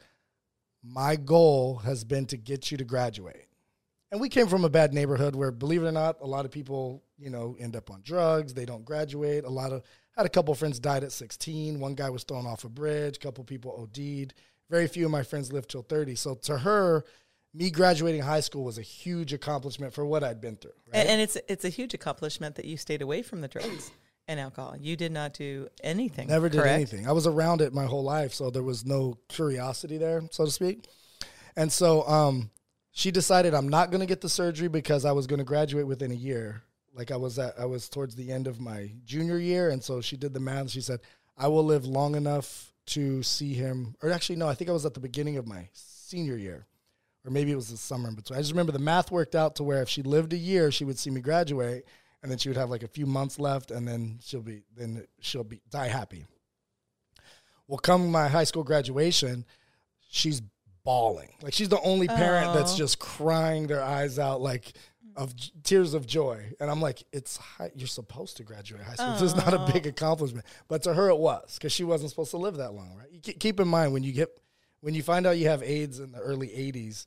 My 0.82 1.14
goal 1.14 1.76
has 1.84 2.04
been 2.04 2.24
to 2.26 2.38
get 2.38 2.72
you 2.72 2.78
to 2.78 2.84
graduate. 2.84 3.47
And 4.10 4.20
we 4.20 4.28
came 4.28 4.46
from 4.46 4.64
a 4.64 4.70
bad 4.70 4.94
neighborhood 4.94 5.36
where, 5.36 5.50
believe 5.50 5.82
it 5.82 5.86
or 5.86 5.92
not, 5.92 6.16
a 6.20 6.26
lot 6.26 6.44
of 6.44 6.50
people, 6.50 7.02
you 7.18 7.30
know, 7.30 7.56
end 7.60 7.76
up 7.76 7.90
on 7.90 8.00
drugs. 8.02 8.54
They 8.54 8.64
don't 8.64 8.84
graduate. 8.84 9.44
A 9.44 9.50
lot 9.50 9.72
of, 9.72 9.82
had 10.16 10.24
a 10.24 10.30
couple 10.30 10.54
friends 10.54 10.78
died 10.78 11.04
at 11.04 11.12
16. 11.12 11.78
One 11.78 11.94
guy 11.94 12.08
was 12.08 12.24
thrown 12.24 12.46
off 12.46 12.64
a 12.64 12.68
bridge. 12.68 13.16
A 13.16 13.20
couple 13.20 13.44
people 13.44 13.72
OD'd. 13.78 14.32
Very 14.70 14.86
few 14.86 15.04
of 15.04 15.10
my 15.10 15.22
friends 15.22 15.52
lived 15.52 15.70
till 15.70 15.82
30. 15.82 16.14
So 16.14 16.34
to 16.34 16.58
her, 16.58 17.04
me 17.54 17.70
graduating 17.70 18.22
high 18.22 18.40
school 18.40 18.64
was 18.64 18.78
a 18.78 18.82
huge 18.82 19.32
accomplishment 19.32 19.92
for 19.92 20.04
what 20.04 20.24
I'd 20.24 20.40
been 20.40 20.56
through. 20.56 20.72
Right? 20.92 21.00
and, 21.00 21.08
and 21.08 21.20
it's 21.20 21.36
it's 21.48 21.64
a 21.64 21.70
huge 21.70 21.94
accomplishment 21.94 22.56
that 22.56 22.66
you 22.66 22.76
stayed 22.76 23.02
away 23.02 23.22
from 23.22 23.40
the 23.40 23.48
drugs 23.48 23.90
and 24.28 24.38
alcohol. 24.38 24.76
You 24.78 24.96
did 24.96 25.12
not 25.12 25.32
do 25.32 25.68
anything. 25.82 26.28
Never 26.28 26.48
did 26.48 26.60
correct? 26.60 26.74
anything. 26.74 27.08
I 27.08 27.12
was 27.12 27.26
around 27.26 27.62
it 27.62 27.72
my 27.72 27.86
whole 27.86 28.04
life, 28.04 28.34
so 28.34 28.50
there 28.50 28.62
was 28.62 28.84
no 28.84 29.18
curiosity 29.28 29.96
there, 29.96 30.22
so 30.30 30.44
to 30.44 30.50
speak. 30.50 30.86
And 31.56 31.72
so 31.72 32.06
um, 32.06 32.50
she 32.98 33.12
decided 33.12 33.54
I'm 33.54 33.68
not 33.68 33.92
going 33.92 34.00
to 34.00 34.06
get 34.06 34.22
the 34.22 34.28
surgery 34.28 34.66
because 34.66 35.04
I 35.04 35.12
was 35.12 35.28
going 35.28 35.38
to 35.38 35.44
graduate 35.44 35.86
within 35.86 36.10
a 36.10 36.16
year. 36.16 36.62
Like 36.92 37.12
I 37.12 37.16
was 37.16 37.38
at, 37.38 37.54
I 37.56 37.64
was 37.64 37.88
towards 37.88 38.16
the 38.16 38.32
end 38.32 38.48
of 38.48 38.58
my 38.58 38.90
junior 39.04 39.38
year, 39.38 39.70
and 39.70 39.80
so 39.80 40.00
she 40.00 40.16
did 40.16 40.34
the 40.34 40.40
math. 40.40 40.70
She 40.70 40.80
said 40.80 40.98
I 41.36 41.46
will 41.46 41.64
live 41.64 41.86
long 41.86 42.16
enough 42.16 42.72
to 42.86 43.22
see 43.22 43.54
him, 43.54 43.94
or 44.02 44.10
actually 44.10 44.34
no, 44.34 44.48
I 44.48 44.54
think 44.54 44.68
I 44.68 44.72
was 44.72 44.84
at 44.84 44.94
the 44.94 45.00
beginning 45.00 45.36
of 45.36 45.46
my 45.46 45.68
senior 45.74 46.36
year, 46.36 46.66
or 47.24 47.30
maybe 47.30 47.52
it 47.52 47.56
was 47.56 47.68
the 47.68 47.76
summer 47.76 48.08
in 48.08 48.16
between. 48.16 48.36
I 48.36 48.42
just 48.42 48.50
remember 48.50 48.72
the 48.72 48.80
math 48.80 49.12
worked 49.12 49.36
out 49.36 49.54
to 49.56 49.62
where 49.62 49.80
if 49.80 49.88
she 49.88 50.02
lived 50.02 50.32
a 50.32 50.36
year, 50.36 50.72
she 50.72 50.84
would 50.84 50.98
see 50.98 51.10
me 51.10 51.20
graduate, 51.20 51.84
and 52.24 52.32
then 52.32 52.38
she 52.38 52.48
would 52.48 52.58
have 52.58 52.70
like 52.70 52.82
a 52.82 52.88
few 52.88 53.06
months 53.06 53.38
left, 53.38 53.70
and 53.70 53.86
then 53.86 54.18
she'll 54.24 54.42
be 54.42 54.64
then 54.76 55.06
she'll 55.20 55.44
be 55.44 55.60
die 55.70 55.86
happy. 55.86 56.26
Well, 57.68 57.78
come 57.78 58.10
my 58.10 58.26
high 58.26 58.42
school 58.42 58.64
graduation, 58.64 59.44
she's 60.08 60.42
bawling. 60.88 61.28
Like 61.42 61.52
she's 61.52 61.68
the 61.68 61.80
only 61.82 62.08
parent 62.08 62.54
that's 62.54 62.72
Oh. 62.72 62.78
just 62.78 62.98
crying 62.98 63.66
their 63.66 63.82
eyes 63.82 64.18
out, 64.18 64.40
like 64.40 64.72
of 65.16 65.34
tears 65.62 65.92
of 65.92 66.06
joy. 66.06 66.54
And 66.60 66.70
I'm 66.70 66.80
like, 66.80 67.02
it's 67.12 67.36
high, 67.36 67.70
you're 67.74 67.86
supposed 67.86 68.38
to 68.38 68.42
graduate 68.42 68.80
high 68.80 68.94
school. 68.94 69.12
This 69.12 69.20
is 69.20 69.36
not 69.36 69.52
a 69.52 69.70
big 69.70 69.86
oh. 69.86 69.90
accomplishment, 69.90 70.46
but 70.66 70.82
to 70.84 70.94
her 70.94 71.10
it 71.10 71.18
was 71.18 71.58
because 71.58 71.72
she 71.72 71.84
wasn't 71.84 72.08
supposed 72.08 72.30
to 72.30 72.38
live 72.38 72.56
that 72.56 72.72
long, 72.72 72.96
right? 72.96 73.08
You 73.12 73.20
keep 73.20 73.60
in 73.60 73.68
mind 73.68 73.92
when 73.92 74.02
you 74.02 74.12
get 74.12 74.30
when 74.80 74.94
you 74.94 75.02
find 75.02 75.26
out 75.26 75.36
you 75.36 75.48
have 75.48 75.62
AIDS 75.62 76.00
in 76.00 76.10
the 76.10 76.20
early 76.20 76.48
'80s, 76.48 77.04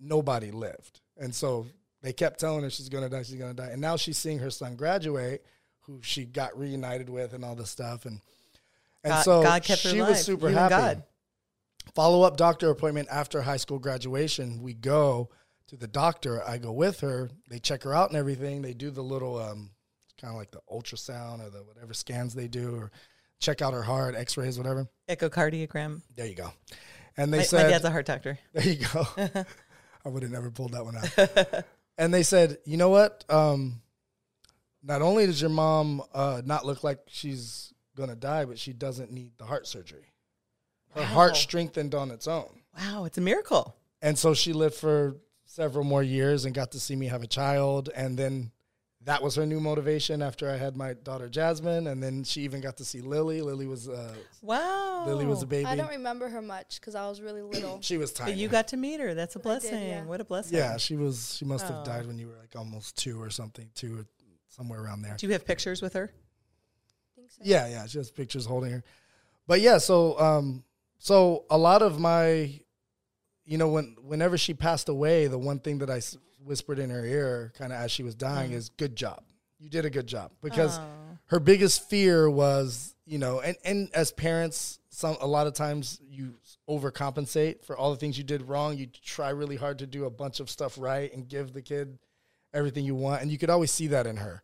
nobody 0.00 0.50
lived, 0.50 1.00
and 1.18 1.34
so 1.34 1.66
they 2.00 2.14
kept 2.14 2.40
telling 2.40 2.62
her 2.62 2.70
she's 2.70 2.88
gonna 2.88 3.10
die, 3.10 3.24
she's 3.24 3.34
gonna 3.34 3.52
die, 3.52 3.68
and 3.72 3.80
now 3.82 3.96
she's 3.96 4.16
seeing 4.16 4.38
her 4.38 4.50
son 4.50 4.74
graduate, 4.74 5.44
who 5.80 6.00
she 6.00 6.24
got 6.24 6.58
reunited 6.58 7.10
with, 7.10 7.34
and 7.34 7.44
all 7.44 7.56
this 7.56 7.68
stuff, 7.68 8.06
and 8.06 8.22
and 9.04 9.12
God, 9.12 9.22
so 9.22 9.42
God 9.42 9.62
kept 9.64 9.82
she 9.82 10.00
was 10.00 10.24
super 10.24 10.48
You 10.48 10.56
happy. 10.56 11.02
Follow 11.94 12.22
up 12.22 12.36
doctor 12.36 12.70
appointment 12.70 13.08
after 13.10 13.42
high 13.42 13.56
school 13.56 13.78
graduation. 13.78 14.62
We 14.62 14.74
go 14.74 15.30
to 15.68 15.76
the 15.76 15.86
doctor. 15.86 16.42
I 16.46 16.58
go 16.58 16.72
with 16.72 17.00
her. 17.00 17.30
They 17.48 17.58
check 17.58 17.82
her 17.84 17.94
out 17.94 18.10
and 18.10 18.18
everything. 18.18 18.62
They 18.62 18.74
do 18.74 18.90
the 18.90 19.02
little 19.02 19.38
um, 19.38 19.70
kind 20.20 20.32
of 20.32 20.38
like 20.38 20.50
the 20.50 20.60
ultrasound 20.70 21.46
or 21.46 21.50
the 21.50 21.62
whatever 21.62 21.94
scans 21.94 22.34
they 22.34 22.48
do, 22.48 22.74
or 22.74 22.90
check 23.40 23.62
out 23.62 23.72
her 23.72 23.82
heart, 23.82 24.14
X 24.14 24.36
rays, 24.36 24.58
whatever. 24.58 24.88
Echocardiogram. 25.08 26.02
There 26.16 26.26
you 26.26 26.34
go. 26.34 26.52
And 27.16 27.32
they 27.32 27.38
My, 27.38 27.42
said, 27.44 27.64
my 27.64 27.70
dad's 27.70 27.84
a 27.84 27.90
heart 27.90 28.06
doctor. 28.06 28.38
there 28.52 28.66
you 28.66 28.84
go. 28.92 29.06
I 30.04 30.08
would 30.08 30.22
have 30.22 30.32
never 30.32 30.50
pulled 30.50 30.72
that 30.72 30.84
one 30.84 30.96
out. 30.96 31.64
and 31.98 32.14
they 32.14 32.22
said, 32.22 32.58
you 32.64 32.76
know 32.76 32.88
what? 32.88 33.24
Um, 33.28 33.82
not 34.82 35.02
only 35.02 35.26
does 35.26 35.40
your 35.40 35.50
mom 35.50 36.02
uh, 36.14 36.40
not 36.44 36.64
look 36.64 36.84
like 36.84 37.00
she's 37.08 37.74
gonna 37.96 38.14
die, 38.14 38.44
but 38.44 38.58
she 38.58 38.72
doesn't 38.72 39.10
need 39.10 39.32
the 39.38 39.44
heart 39.44 39.66
surgery. 39.66 40.06
Her 40.94 41.00
Wow. 41.02 41.06
heart 41.06 41.36
strengthened 41.36 41.94
on 41.94 42.10
its 42.10 42.26
own. 42.26 42.62
Wow, 42.78 43.04
it's 43.04 43.18
a 43.18 43.20
miracle. 43.20 43.76
And 44.02 44.18
so 44.18 44.34
she 44.34 44.52
lived 44.52 44.74
for 44.76 45.16
several 45.44 45.84
more 45.84 46.02
years 46.02 46.44
and 46.44 46.54
got 46.54 46.72
to 46.72 46.80
see 46.80 46.94
me 46.96 47.06
have 47.06 47.22
a 47.22 47.26
child. 47.26 47.88
And 47.94 48.16
then 48.18 48.52
that 49.04 49.22
was 49.22 49.34
her 49.36 49.46
new 49.46 49.58
motivation 49.60 50.22
after 50.22 50.50
I 50.50 50.56
had 50.56 50.76
my 50.76 50.92
daughter 50.94 51.28
Jasmine. 51.28 51.86
And 51.88 52.02
then 52.02 52.24
she 52.24 52.42
even 52.42 52.60
got 52.60 52.76
to 52.78 52.84
see 52.84 53.00
Lily. 53.00 53.40
Lily 53.42 53.66
was 53.66 53.88
uh, 53.88 54.14
Wow. 54.42 55.04
Lily 55.06 55.26
was 55.26 55.42
a 55.42 55.46
baby. 55.46 55.66
I 55.66 55.76
don't 55.76 55.90
remember 55.90 56.28
her 56.28 56.42
much 56.42 56.80
because 56.80 56.94
I 56.94 57.08
was 57.08 57.20
really 57.20 57.42
little. 57.42 57.78
she 57.82 57.98
was 57.98 58.12
tiny. 58.12 58.32
But 58.32 58.38
you 58.38 58.48
got 58.48 58.68
to 58.68 58.76
meet 58.76 59.00
her. 59.00 59.14
That's 59.14 59.34
a 59.36 59.38
I 59.38 59.40
did, 59.40 59.42
blessing. 59.44 59.88
yeah. 59.88 60.04
What 60.04 60.20
a 60.20 60.24
blessing. 60.24 60.56
yeah, 60.58 60.76
she 60.76 60.96
was. 60.96 61.36
She 61.36 61.44
must 61.44 61.66
have 61.66 61.78
Oh. 61.80 61.84
died 61.84 62.06
when 62.06 62.18
you 62.18 62.28
were 62.28 62.36
like 62.38 62.54
almost 62.56 62.96
two 62.96 63.20
or 63.20 63.30
something, 63.30 63.68
two 63.74 64.00
or 64.00 64.04
somewhere 64.48 64.82
around 64.82 65.02
there. 65.02 65.16
Do 65.18 65.26
you 65.26 65.32
have 65.32 65.44
pictures 65.46 65.80
with 65.82 65.94
her? 65.94 66.12
I 66.12 67.14
think 67.16 67.30
so. 67.30 67.40
Yeah, 67.44 67.66
yeah, 67.68 67.86
she 67.86 67.98
has 67.98 68.10
pictures 68.10 68.46
holding 68.46 68.70
her. 68.72 68.84
But 69.46 69.60
yeah, 69.60 69.78
so 69.78 70.18
um, 70.20 70.62
so 70.98 71.44
a 71.50 71.58
lot 71.58 71.82
of 71.82 71.98
my, 71.98 72.60
you 73.44 73.58
know, 73.58 73.68
when 73.68 73.96
whenever 74.02 74.36
she 74.38 74.54
passed 74.54 74.88
away, 74.88 75.26
the 75.26 75.38
one 75.38 75.58
thing 75.60 75.78
that 75.78 75.90
I 75.90 75.98
s- 75.98 76.16
whispered 76.44 76.78
in 76.78 76.90
her 76.90 77.04
ear, 77.04 77.52
kind 77.56 77.72
of 77.72 77.78
as 77.80 77.90
she 77.90 78.02
was 78.02 78.14
dying, 78.14 78.50
Mm. 78.52 78.54
is 78.54 78.68
"Good 78.70 78.94
job, 78.96 79.22
you 79.58 79.68
did 79.68 79.84
a 79.84 79.90
good 79.90 80.06
job." 80.06 80.32
Because 80.42 80.78
Oh. 80.78 81.18
her 81.26 81.40
biggest 81.40 81.88
fear 81.88 82.28
was, 82.30 82.94
you 83.06 83.18
know, 83.18 83.40
and 83.40 83.56
and 83.64 83.90
as 83.94 84.12
parents, 84.12 84.78
some 84.90 85.16
a 85.20 85.26
lot 85.26 85.46
of 85.46 85.54
times 85.54 86.00
you 86.08 86.34
overcompensate 86.68 87.64
for 87.64 87.76
all 87.76 87.90
the 87.90 87.96
things 87.96 88.18
you 88.18 88.24
did 88.24 88.42
wrong. 88.42 88.76
You 88.76 88.86
try 88.86 89.30
really 89.30 89.56
hard 89.56 89.78
to 89.80 89.86
do 89.86 90.04
a 90.04 90.10
bunch 90.10 90.40
of 90.40 90.50
stuff 90.50 90.76
right 90.78 91.12
and 91.12 91.28
give 91.28 91.52
the 91.52 91.62
kid 91.62 91.98
everything 92.52 92.84
you 92.84 92.94
want, 92.94 93.22
and 93.22 93.30
you 93.30 93.38
could 93.38 93.50
always 93.50 93.70
see 93.70 93.86
that 93.88 94.06
in 94.06 94.16
her. 94.16 94.42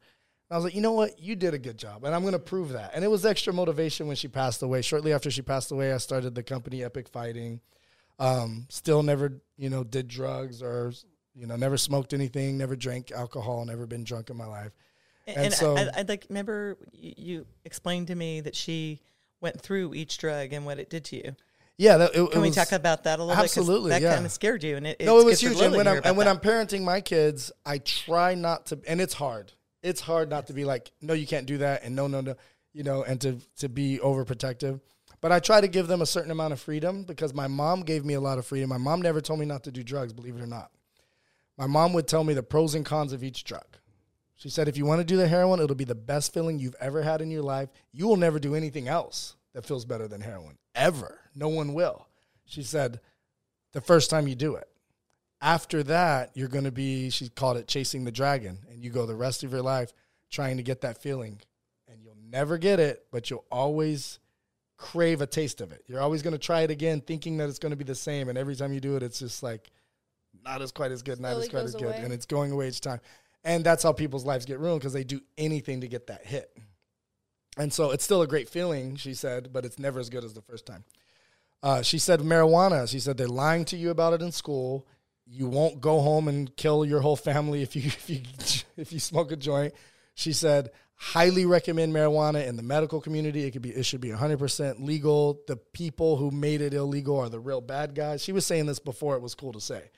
I 0.50 0.56
was 0.56 0.64
like, 0.64 0.74
you 0.74 0.80
know 0.80 0.92
what? 0.92 1.18
You 1.18 1.36
did 1.36 1.54
a 1.54 1.58
good 1.58 1.78
job, 1.78 2.04
and 2.04 2.14
I'm 2.14 2.20
going 2.20 2.32
to 2.34 2.38
prove 2.38 2.72
that. 2.72 2.92
And 2.94 3.04
it 3.04 3.08
was 3.08 3.24
extra 3.24 3.52
motivation 3.52 4.06
when 4.06 4.16
she 4.16 4.28
passed 4.28 4.62
away. 4.62 4.82
Shortly 4.82 5.12
after 5.12 5.30
she 5.30 5.42
passed 5.42 5.72
away, 5.72 5.92
I 5.92 5.96
started 5.98 6.34
the 6.34 6.42
company 6.42 6.84
Epic 6.84 7.08
Fighting. 7.08 7.60
Um, 8.18 8.66
still 8.68 9.02
never, 9.02 9.40
you 9.56 9.70
know, 9.70 9.82
did 9.82 10.06
drugs 10.06 10.62
or, 10.62 10.92
you 11.34 11.46
know, 11.46 11.56
never 11.56 11.76
smoked 11.76 12.12
anything, 12.12 12.56
never 12.58 12.76
drank 12.76 13.10
alcohol, 13.10 13.64
never 13.64 13.86
been 13.86 14.04
drunk 14.04 14.30
in 14.30 14.36
my 14.36 14.46
life. 14.46 14.72
And, 15.26 15.36
And 15.36 15.46
and 15.46 15.54
so- 15.54 15.76
I, 15.76 15.90
I'd 15.96 16.08
like 16.08 16.26
remember 16.28 16.76
you, 16.92 17.14
you 17.16 17.46
explained 17.64 18.08
to 18.08 18.14
me 18.14 18.40
that 18.42 18.54
she 18.54 19.00
went 19.40 19.60
through 19.60 19.94
each 19.94 20.18
drug 20.18 20.52
and 20.52 20.64
what 20.64 20.78
it 20.78 20.90
did 20.90 21.04
to 21.06 21.16
you. 21.16 21.34
Yeah, 21.76 21.96
that, 21.96 22.14
it, 22.14 22.20
it 22.20 22.30
Can 22.30 22.42
we 22.42 22.48
was- 22.48 22.56
talk 22.56 22.70
about 22.70 23.02
that 23.04 23.18
a 23.18 23.24
little 23.24 23.34
bit? 23.34 23.44
Absolutely, 23.44 23.90
bit? 23.90 24.00
That 24.00 24.02
yeah. 24.02 24.14
kind 24.14 24.26
of 24.26 24.30
scared 24.30 24.62
you, 24.62 24.76
and 24.76 24.86
it, 24.86 25.00
no, 25.00 25.18
it 25.18 25.24
was 25.24 25.40
huge. 25.40 25.60
And 25.60 25.74
when 25.74 25.88
I'm 25.88 26.00
and 26.04 26.16
when 26.16 26.28
I'm 26.28 26.38
parenting 26.38 26.82
my 26.82 27.00
kids, 27.00 27.50
I 27.66 27.78
try 27.78 28.36
not 28.36 28.66
to, 28.66 28.78
and 28.86 29.00
it's 29.00 29.14
hard. 29.14 29.52
It's 29.84 30.00
hard 30.00 30.30
not 30.30 30.48
to 30.48 30.52
be 30.52 30.64
like, 30.64 30.90
no, 31.00 31.14
you 31.14 31.26
can't 31.26 31.46
do 31.46 31.58
that, 31.58 31.84
and 31.84 31.94
no, 31.94 32.08
no, 32.08 32.20
no, 32.20 32.34
you 32.72 32.82
know, 32.82 33.04
and 33.04 33.20
to 33.20 33.38
to 33.58 33.68
be 33.68 34.00
overprotective. 34.02 34.80
But 35.20 35.30
I 35.30 35.38
try 35.38 35.60
to 35.60 35.68
give 35.68 35.86
them 35.86 36.02
a 36.02 36.06
certain 36.06 36.30
amount 36.30 36.52
of 36.52 36.60
freedom 36.60 37.04
because 37.04 37.32
my 37.32 37.46
mom 37.46 37.82
gave 37.82 38.04
me 38.04 38.14
a 38.14 38.20
lot 38.20 38.38
of 38.38 38.46
freedom. 38.46 38.70
My 38.70 38.78
mom 38.78 39.00
never 39.00 39.20
told 39.20 39.40
me 39.40 39.46
not 39.46 39.64
to 39.64 39.70
do 39.70 39.82
drugs, 39.82 40.12
believe 40.12 40.36
it 40.36 40.42
or 40.42 40.46
not. 40.46 40.70
My 41.56 41.66
mom 41.66 41.92
would 41.92 42.08
tell 42.08 42.24
me 42.24 42.34
the 42.34 42.42
pros 42.42 42.74
and 42.74 42.84
cons 42.84 43.12
of 43.12 43.22
each 43.22 43.44
drug. 43.44 43.64
She 44.34 44.48
said, 44.48 44.68
if 44.68 44.76
you 44.76 44.84
want 44.84 45.00
to 45.00 45.04
do 45.06 45.16
the 45.16 45.28
heroin, 45.28 45.60
it'll 45.60 45.76
be 45.76 45.84
the 45.84 45.94
best 45.94 46.34
feeling 46.34 46.58
you've 46.58 46.76
ever 46.80 47.02
had 47.02 47.22
in 47.22 47.30
your 47.30 47.42
life. 47.42 47.68
You 47.92 48.08
will 48.08 48.16
never 48.16 48.38
do 48.38 48.54
anything 48.54 48.88
else 48.88 49.36
that 49.52 49.64
feels 49.64 49.84
better 49.84 50.08
than 50.08 50.20
heroin, 50.20 50.58
ever. 50.74 51.20
No 51.34 51.48
one 51.48 51.72
will. 51.72 52.08
She 52.44 52.62
said, 52.62 53.00
the 53.72 53.80
first 53.80 54.10
time 54.10 54.26
you 54.26 54.34
do 54.34 54.56
it. 54.56 54.68
After 55.44 55.82
that, 55.82 56.30
you're 56.32 56.48
going 56.48 56.64
to 56.64 56.72
be, 56.72 57.10
she 57.10 57.28
called 57.28 57.58
it 57.58 57.68
chasing 57.68 58.04
the 58.04 58.10
dragon, 58.10 58.60
and 58.70 58.82
you 58.82 58.88
go 58.88 59.04
the 59.04 59.14
rest 59.14 59.44
of 59.44 59.52
your 59.52 59.60
life 59.60 59.92
trying 60.30 60.56
to 60.56 60.62
get 60.62 60.80
that 60.80 61.02
feeling. 61.02 61.38
And 61.86 62.02
you'll 62.02 62.16
never 62.30 62.56
get 62.56 62.80
it, 62.80 63.04
but 63.12 63.28
you'll 63.28 63.44
always 63.52 64.20
crave 64.78 65.20
a 65.20 65.26
taste 65.26 65.60
of 65.60 65.70
it. 65.70 65.84
You're 65.86 66.00
always 66.00 66.22
going 66.22 66.32
to 66.32 66.38
try 66.38 66.62
it 66.62 66.70
again, 66.70 67.02
thinking 67.02 67.36
that 67.36 67.50
it's 67.50 67.58
going 67.58 67.72
to 67.72 67.76
be 67.76 67.84
the 67.84 67.94
same. 67.94 68.30
And 68.30 68.38
every 68.38 68.56
time 68.56 68.72
you 68.72 68.80
do 68.80 68.96
it, 68.96 69.02
it's 69.02 69.18
just 69.18 69.42
like 69.42 69.70
not 70.42 70.62
as 70.62 70.72
quite 70.72 70.92
as 70.92 71.02
good, 71.02 71.20
not 71.20 71.36
as 71.36 71.50
quite 71.50 71.64
as 71.64 71.74
good. 71.74 71.84
away. 71.84 72.00
And 72.02 72.10
it's 72.10 72.24
going 72.24 72.50
away 72.50 72.68
each 72.68 72.80
time. 72.80 73.00
And 73.44 73.62
that's 73.62 73.82
how 73.82 73.92
people's 73.92 74.24
lives 74.24 74.46
get 74.46 74.58
ruined 74.58 74.80
because 74.80 74.94
they 74.94 75.04
do 75.04 75.20
anything 75.36 75.82
to 75.82 75.88
get 75.88 76.06
that 76.06 76.24
hit. 76.24 76.56
And 77.58 77.70
so 77.70 77.90
it's 77.90 78.02
still 78.02 78.22
a 78.22 78.26
great 78.26 78.48
feeling, 78.48 78.96
she 78.96 79.12
said, 79.12 79.52
but 79.52 79.66
it's 79.66 79.78
never 79.78 80.00
as 80.00 80.08
good 80.08 80.24
as 80.24 80.32
the 80.32 80.40
first 80.40 80.64
time. 80.64 80.84
Uh, 81.62 81.82
she 81.82 81.98
said 81.98 82.20
marijuana. 82.20 82.88
She 82.88 82.98
said 82.98 83.18
they're 83.18 83.28
lying 83.28 83.66
to 83.66 83.76
you 83.76 83.90
about 83.90 84.14
it 84.14 84.22
in 84.22 84.32
school. 84.32 84.86
You 85.26 85.46
won't 85.46 85.80
go 85.80 86.00
home 86.00 86.28
and 86.28 86.54
kill 86.56 86.84
your 86.84 87.00
whole 87.00 87.16
family 87.16 87.62
if 87.62 87.74
you 87.76 87.82
if 87.86 88.10
you 88.10 88.20
if 88.76 88.92
you 88.92 89.00
smoke 89.00 89.32
a 89.32 89.36
joint. 89.36 89.74
She 90.14 90.32
said 90.32 90.70
highly 90.96 91.44
recommend 91.44 91.92
marijuana 91.92 92.46
in 92.46 92.56
the 92.56 92.62
medical 92.62 93.00
community. 93.00 93.44
It 93.44 93.50
could 93.50 93.62
be 93.62 93.70
it 93.70 93.84
should 93.84 94.00
be 94.00 94.10
100% 94.10 94.84
legal. 94.84 95.40
The 95.46 95.56
people 95.56 96.16
who 96.16 96.30
made 96.30 96.60
it 96.60 96.74
illegal 96.74 97.18
are 97.18 97.28
the 97.28 97.40
real 97.40 97.60
bad 97.60 97.94
guys. 97.94 98.22
She 98.22 98.32
was 98.32 98.46
saying 98.46 98.66
this 98.66 98.78
before 98.78 99.16
it 99.16 99.22
was 99.22 99.34
cool 99.34 99.52
to 99.52 99.60
say. 99.60 99.90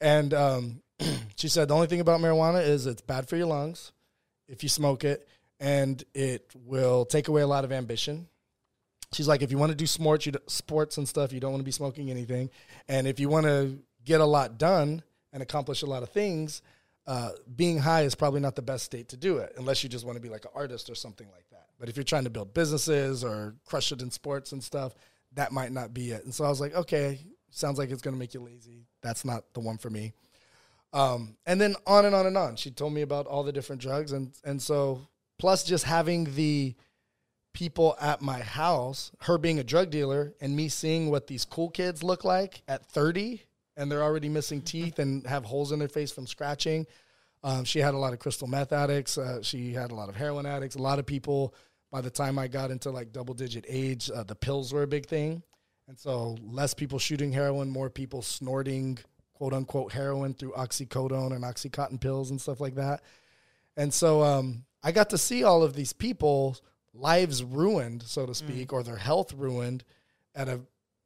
And 0.00 0.32
um, 0.32 0.82
she 1.36 1.48
said 1.48 1.68
the 1.68 1.74
only 1.74 1.88
thing 1.88 2.00
about 2.00 2.20
marijuana 2.20 2.66
is 2.66 2.86
it's 2.86 3.02
bad 3.02 3.28
for 3.28 3.36
your 3.36 3.46
lungs 3.46 3.92
if 4.48 4.62
you 4.62 4.68
smoke 4.68 5.04
it, 5.04 5.28
and 5.60 6.02
it 6.12 6.52
will 6.54 7.04
take 7.04 7.28
away 7.28 7.42
a 7.42 7.46
lot 7.46 7.64
of 7.64 7.72
ambition. 7.72 8.26
She's 9.12 9.28
like, 9.28 9.42
if 9.42 9.50
you 9.50 9.58
want 9.58 9.70
to 9.70 9.76
do 9.76 9.86
sports, 9.86 10.26
you 10.26 10.32
d- 10.32 10.38
sports 10.46 10.98
and 10.98 11.08
stuff, 11.08 11.32
you 11.32 11.40
don't 11.40 11.52
want 11.52 11.60
to 11.60 11.64
be 11.64 11.72
smoking 11.72 12.10
anything, 12.10 12.50
and 12.88 13.06
if 13.06 13.20
you 13.20 13.28
want 13.28 13.46
to 13.46 13.78
get 14.10 14.20
a 14.20 14.26
lot 14.26 14.58
done 14.58 15.04
and 15.32 15.40
accomplish 15.40 15.82
a 15.82 15.86
lot 15.86 16.02
of 16.02 16.08
things, 16.08 16.62
uh, 17.06 17.30
being 17.54 17.78
high 17.78 18.02
is 18.02 18.16
probably 18.16 18.40
not 18.40 18.56
the 18.56 18.62
best 18.62 18.84
state 18.84 19.08
to 19.10 19.16
do 19.16 19.38
it, 19.38 19.52
unless 19.56 19.84
you 19.84 19.88
just 19.88 20.04
want 20.04 20.16
to 20.16 20.20
be 20.20 20.28
like 20.28 20.44
an 20.44 20.50
artist 20.52 20.90
or 20.90 20.96
something 20.96 21.28
like 21.30 21.48
that. 21.50 21.66
But 21.78 21.88
if 21.88 21.96
you're 21.96 22.02
trying 22.02 22.24
to 22.24 22.30
build 22.30 22.52
businesses 22.52 23.22
or 23.22 23.54
crush 23.64 23.92
it 23.92 24.02
in 24.02 24.10
sports 24.10 24.50
and 24.50 24.62
stuff, 24.62 24.94
that 25.34 25.52
might 25.52 25.70
not 25.70 25.94
be 25.94 26.10
it. 26.10 26.24
And 26.24 26.34
so 26.34 26.44
I 26.44 26.48
was 26.48 26.60
like, 26.60 26.74
okay, 26.74 27.20
sounds 27.50 27.78
like 27.78 27.90
it's 27.90 28.02
going 28.02 28.14
to 28.14 28.18
make 28.18 28.34
you 28.34 28.40
lazy. 28.40 28.88
That's 29.00 29.24
not 29.24 29.44
the 29.54 29.60
one 29.60 29.78
for 29.78 29.90
me. 29.90 30.12
Um, 30.92 31.36
and 31.46 31.60
then 31.60 31.76
on 31.86 32.04
and 32.04 32.14
on 32.14 32.26
and 32.26 32.36
on. 32.36 32.56
She 32.56 32.72
told 32.72 32.92
me 32.92 33.02
about 33.02 33.26
all 33.26 33.44
the 33.44 33.52
different 33.52 33.80
drugs, 33.80 34.10
and 34.10 34.32
and 34.44 34.60
so 34.60 35.06
plus 35.38 35.62
just 35.62 35.84
having 35.84 36.34
the 36.34 36.74
people 37.52 37.96
at 38.00 38.20
my 38.20 38.40
house, 38.40 39.12
her 39.20 39.38
being 39.38 39.60
a 39.60 39.64
drug 39.64 39.90
dealer, 39.90 40.34
and 40.40 40.56
me 40.56 40.68
seeing 40.68 41.08
what 41.08 41.28
these 41.28 41.44
cool 41.44 41.70
kids 41.70 42.02
look 42.02 42.24
like 42.24 42.62
at 42.66 42.86
thirty, 42.86 43.44
and 43.80 43.90
they're 43.90 44.02
already 44.02 44.28
missing 44.28 44.60
teeth 44.60 44.98
and 44.98 45.26
have 45.26 45.44
holes 45.44 45.72
in 45.72 45.78
their 45.78 45.88
face 45.88 46.12
from 46.12 46.26
scratching. 46.26 46.86
Um, 47.42 47.64
she 47.64 47.78
had 47.78 47.94
a 47.94 47.96
lot 47.96 48.12
of 48.12 48.18
crystal 48.18 48.46
meth 48.46 48.72
addicts. 48.72 49.16
Uh, 49.16 49.42
she 49.42 49.72
had 49.72 49.90
a 49.90 49.94
lot 49.94 50.10
of 50.10 50.16
heroin 50.16 50.44
addicts. 50.44 50.76
A 50.76 50.82
lot 50.82 50.98
of 50.98 51.06
people. 51.06 51.54
By 51.90 52.02
the 52.02 52.10
time 52.10 52.38
I 52.38 52.46
got 52.46 52.70
into 52.70 52.90
like 52.90 53.10
double 53.10 53.34
digit 53.34 53.64
age, 53.66 54.12
uh, 54.14 54.22
the 54.22 54.36
pills 54.36 54.72
were 54.72 54.84
a 54.84 54.86
big 54.86 55.06
thing. 55.06 55.42
And 55.88 55.98
so 55.98 56.36
less 56.44 56.72
people 56.72 57.00
shooting 57.00 57.32
heroin, 57.32 57.68
more 57.68 57.90
people 57.90 58.22
snorting 58.22 58.98
quote 59.34 59.52
unquote 59.52 59.92
heroin 59.92 60.34
through 60.34 60.52
oxycodone 60.52 61.34
and 61.34 61.42
oxycontin 61.42 62.00
pills 62.00 62.30
and 62.30 62.40
stuff 62.40 62.60
like 62.60 62.76
that. 62.76 63.00
And 63.76 63.92
so 63.92 64.22
um, 64.22 64.64
I 64.84 64.92
got 64.92 65.10
to 65.10 65.18
see 65.18 65.42
all 65.42 65.64
of 65.64 65.74
these 65.74 65.92
people's 65.92 66.62
lives 66.94 67.42
ruined, 67.42 68.02
so 68.04 68.26
to 68.26 68.34
speak, 68.34 68.72
or 68.72 68.82
their 68.82 68.96
health 68.96 69.32
ruined 69.32 69.82
at 70.34 70.48
a 70.48 70.60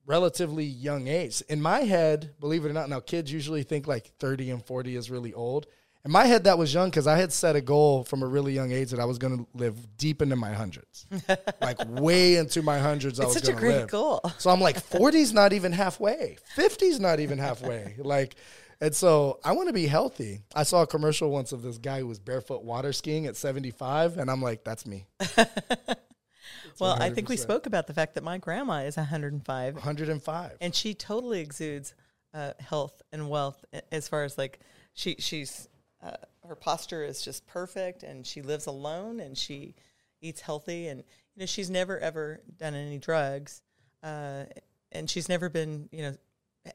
relatively 0.07 0.65
young 0.65 1.09
age. 1.09 1.43
In 1.49 1.61
my 1.61 1.81
head, 1.81 2.35
believe 2.41 2.65
it 2.65 2.71
or 2.71 2.73
not, 2.73 2.89
now 2.89 3.01
kids 3.01 3.33
usually 3.33 3.63
think 3.63 3.87
like 3.87 4.13
30 4.19 4.51
and 4.51 4.65
40 4.65 4.97
is 4.97 5.11
really 5.11 5.33
old. 5.33 5.67
In 6.05 6.11
my 6.11 6.27
head, 6.27 6.45
that 6.45 6.59
was 6.59 6.75
young 6.75 6.91
because 6.91 7.07
I 7.07 7.17
had 7.17 7.33
set 7.33 7.57
a 7.57 7.63
goal 7.63 8.05
from 8.05 8.23
a 8.23 8.27
really 8.27 8.53
young 8.53 8.73
age 8.73 8.91
that 8.91 9.01
I 9.01 9.07
was 9.07 9.17
going 9.17 9.39
to 9.39 9.47
live 9.55 9.97
deep 9.97 10.21
into 10.21 10.37
my 10.37 10.53
hundreds, 10.53 11.07
like 11.63 11.79
way 11.89 12.37
into 12.37 12.61
my 12.61 12.79
hundreds. 12.79 13.19
I 13.19 13.25
was 13.25 13.33
such 13.33 13.49
a 13.49 13.55
great 13.55 13.77
live. 13.77 13.89
goal. 13.89 14.21
So 14.37 14.51
I'm 14.51 14.61
like, 14.61 14.77
40's 14.77 15.33
not 15.33 15.55
even 15.55 15.73
halfway. 15.73 16.37
50's 16.57 17.01
not 17.01 17.21
even 17.21 17.39
halfway. 17.39 17.97
Like, 18.05 18.35
and 18.83 18.95
so 18.95 19.39
I 19.43 19.53
want 19.53 19.69
to 19.69 19.73
be 19.73 19.87
healthy. 19.87 20.43
I 20.55 20.65
saw 20.65 20.83
a 20.83 20.87
commercial 20.87 21.31
once 21.31 21.53
of 21.53 21.63
this 21.63 21.79
guy 21.79 22.01
who 22.01 22.07
was 22.07 22.19
barefoot 22.19 22.65
water 22.65 22.93
skiing 22.93 23.25
at 23.27 23.35
75, 23.35 24.19
and 24.19 24.31
I'm 24.31 24.43
like, 24.43 24.63
that's 24.63 24.85
me. 24.85 25.07
Well, 26.81 26.97
I 27.01 27.11
think 27.11 27.29
we 27.29 27.37
spoke 27.37 27.67
about 27.67 27.87
the 27.87 27.95
fact 27.95 28.15
that 28.15 28.25
my 28.25 28.39
grandma 28.39 28.81
is 28.81 28.97
105, 28.97 29.75
105. 29.75 30.53
and 30.61 30.75
she 30.75 30.95
totally 30.95 31.41
exudes 31.41 31.95
uh, 32.33 32.53
health 32.59 33.01
and 33.13 33.29
wealth 33.29 33.65
as 33.93 34.09
far 34.09 34.25
as 34.25 34.37
like 34.37 34.59
she 34.93 35.17
she's 35.19 35.69
uh, 36.03 36.17
her 36.47 36.55
posture 36.55 37.05
is 37.05 37.23
just 37.23 37.47
perfect, 37.47 38.03
and 38.03 38.27
she 38.27 38.43
lives 38.43 38.67
alone, 38.67 39.21
and 39.21 39.39
she 39.39 39.75
eats 40.21 40.41
healthy, 40.41 40.89
and 40.89 41.01
you 41.35 41.41
know 41.41 41.47
she's 41.47 41.71
never 41.71 41.99
ever 41.99 42.41
done 42.59 42.75
any 42.75 42.99
drugs, 42.99 43.63
uh, 44.03 44.45
and 44.93 45.09
she's 45.09 45.29
never 45.29 45.49
been 45.49 45.89
you 45.93 46.03
know 46.03 46.17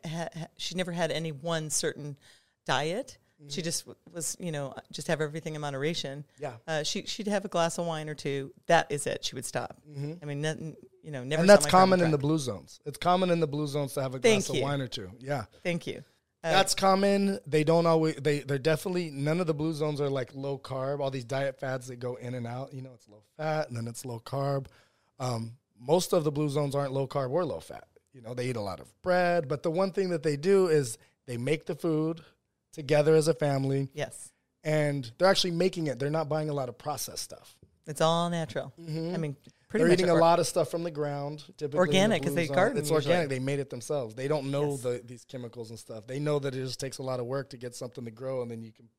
ha- 0.05 0.29
ha- 0.35 0.47
she 0.57 0.75
never 0.75 0.91
had 0.91 1.11
any 1.11 1.31
one 1.31 1.69
certain 1.69 2.17
diet. 2.65 3.17
She 3.47 3.61
just 3.61 3.85
was, 4.13 4.35
you 4.39 4.51
know, 4.51 4.73
just 4.91 5.07
have 5.07 5.21
everything 5.21 5.55
in 5.55 5.61
moderation. 5.61 6.25
Yeah. 6.39 6.53
Uh, 6.67 6.83
she 6.83 7.05
she'd 7.05 7.27
have 7.27 7.45
a 7.45 7.47
glass 7.47 7.77
of 7.77 7.85
wine 7.85 8.09
or 8.09 8.15
two. 8.15 8.51
That 8.67 8.91
is 8.91 9.07
it. 9.07 9.23
She 9.23 9.35
would 9.35 9.45
stop. 9.45 9.77
I 10.21 10.25
mean, 10.25 10.41
nothing, 10.41 10.75
you 11.03 11.11
know, 11.11 11.23
never. 11.23 11.39
and 11.41 11.49
that's 11.49 11.65
common 11.65 12.01
in 12.01 12.11
the 12.11 12.17
blue 12.17 12.37
zones. 12.37 12.81
It's 12.85 12.97
common 12.97 13.29
in 13.29 13.39
the 13.39 13.47
blue 13.47 13.67
zones 13.67 13.93
to 13.93 14.01
have 14.01 14.13
a 14.13 14.19
Thank 14.19 14.45
glass 14.45 14.57
of 14.57 14.61
wine 14.61 14.81
or 14.81 14.87
two. 14.87 15.09
Yeah. 15.19 15.45
Thank 15.63 15.87
you. 15.87 16.03
Uh, 16.41 16.51
That's 16.51 16.73
common. 16.73 17.39
They 17.45 17.65
don't 17.65 17.85
always. 17.85 18.15
They 18.15 18.39
they're 18.39 18.57
definitely 18.57 19.09
none 19.09 19.41
of 19.41 19.47
the 19.47 19.53
blue 19.53 19.73
zones 19.73 19.99
are 19.99 20.09
like 20.09 20.33
low 20.33 20.57
carb. 20.57 21.01
All 21.01 21.11
these 21.11 21.25
diet 21.25 21.59
fads 21.59 21.87
that 21.87 21.97
go 21.97 22.15
in 22.15 22.33
and 22.33 22.47
out. 22.47 22.73
You 22.73 22.81
know, 22.81 22.91
it's 22.93 23.09
low 23.09 23.23
fat 23.35 23.67
and 23.67 23.75
then 23.75 23.87
it's 23.87 24.05
low 24.05 24.21
carb. 24.25 24.67
Um, 25.19 25.53
most 25.77 26.13
of 26.13 26.23
the 26.23 26.31
blue 26.31 26.47
zones 26.47 26.75
aren't 26.75 26.93
low 26.93 27.07
carb 27.07 27.31
or 27.31 27.43
low 27.43 27.59
fat. 27.59 27.87
You 28.13 28.21
know, 28.21 28.33
they 28.33 28.47
eat 28.47 28.55
a 28.55 28.61
lot 28.61 28.79
of 28.79 28.89
bread, 29.01 29.47
but 29.47 29.63
the 29.63 29.71
one 29.71 29.91
thing 29.91 30.09
that 30.09 30.23
they 30.23 30.37
do 30.37 30.67
is 30.67 30.97
they 31.25 31.37
make 31.37 31.65
the 31.65 31.75
food 31.75 32.21
together 32.73 33.15
as 33.15 33.27
a 33.27 33.33
family, 33.33 33.89
yes, 33.93 34.31
and 34.63 35.11
they're 35.17 35.27
actually 35.29 35.51
making 35.51 35.87
it. 35.87 35.99
They're 35.99 36.09
not 36.09 36.29
buying 36.29 36.49
a 36.49 36.53
lot 36.53 36.69
of 36.69 36.77
processed 36.77 37.23
stuff. 37.23 37.55
it's 37.87 38.01
all 38.01 38.29
natural. 38.29 38.71
I 38.77 39.17
mean, 39.17 39.35
pretty 39.69 39.83
they're 39.83 39.87
much 39.91 39.99
eating 39.99 40.09
a 40.09 40.13
lot 40.15 40.39
of 40.39 40.47
stuff 40.47 40.69
from 40.69 40.83
the 40.83 40.91
ground. 40.91 41.39
Typically 41.57 41.69
the 41.69 41.77
Organic, 41.77 42.23
'cause 42.23 42.35
they 42.35 42.45
zone. 42.47 42.55
garden 42.55 42.77
It's 42.77 42.89
usually. 42.91 43.13
organic. 43.13 43.29
They 43.29 43.39
made 43.39 43.59
it 43.59 43.69
themselves. 43.69 44.13
They 44.15 44.27
don't 44.27 44.51
know 44.51 44.71
Yes. 44.71 44.81
the, 44.81 45.01
these 45.05 45.25
chemicals 45.25 45.69
and 45.71 45.79
stuff. 45.79 46.05
They 46.07 46.19
know 46.19 46.37
that 46.39 46.53
it 46.55 46.63
just 46.63 46.79
takes 46.79 46.97
a 46.99 47.03
lot 47.03 47.19
of 47.19 47.25
work 47.25 47.49
to 47.51 47.57
get 47.57 47.75
something 47.75 48.05
to 48.05 48.11
grow, 48.11 48.41
and 48.43 48.51
then 48.51 48.61
you 48.61 48.71
can 48.71 48.89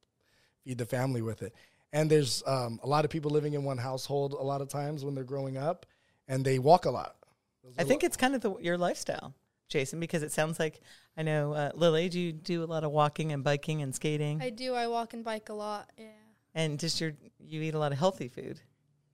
feed 0.64 0.78
the 0.78 0.86
family 0.86 1.22
with 1.22 1.42
it. 1.42 1.54
And 1.92 2.10
there's 2.10 2.42
um, 2.46 2.78
a 2.82 2.86
lot 2.86 3.04
of 3.04 3.10
people 3.10 3.30
living 3.30 3.54
in 3.54 3.64
one 3.64 3.78
household 3.78 4.32
a 4.32 4.42
lot 4.42 4.60
of 4.60 4.68
times 4.68 5.04
when 5.04 5.14
they're 5.14 5.24
growing 5.24 5.56
up, 5.56 5.86
and 6.28 6.44
they 6.44 6.58
walk 6.58 6.84
a 6.84 6.90
lot. 6.90 7.16
Those 7.64 7.74
I 7.78 7.84
think 7.84 8.02
it's 8.04 8.16
kind 8.16 8.34
of 8.34 8.40
the, 8.40 8.56
your 8.58 8.78
lifestyle, 8.78 9.34
Jason, 9.70 9.98
because 10.00 10.22
it 10.22 10.32
sounds 10.32 10.58
like 10.58 10.80
I 11.16 11.22
know 11.22 11.52
uh, 11.54 11.70
Lily. 11.74 12.08
Do 12.10 12.20
you 12.20 12.32
do 12.32 12.62
a 12.62 12.66
lot 12.66 12.84
of 12.84 12.90
walking 12.90 13.32
and 13.32 13.42
biking 13.42 13.80
and 13.80 13.94
skating, 13.94 14.42
I 14.42 14.50
do. 14.50 14.74
I 14.74 14.86
walk 14.88 15.14
and 15.14 15.24
bike 15.24 15.48
a 15.48 15.54
lot. 15.54 15.90
Yeah. 15.96 16.06
and 16.54 16.78
just 16.78 17.00
your 17.00 17.12
you 17.38 17.62
eat 17.62 17.74
a 17.74 17.78
lot 17.78 17.92
of 17.92 17.98
healthy 17.98 18.28
food? 18.28 18.60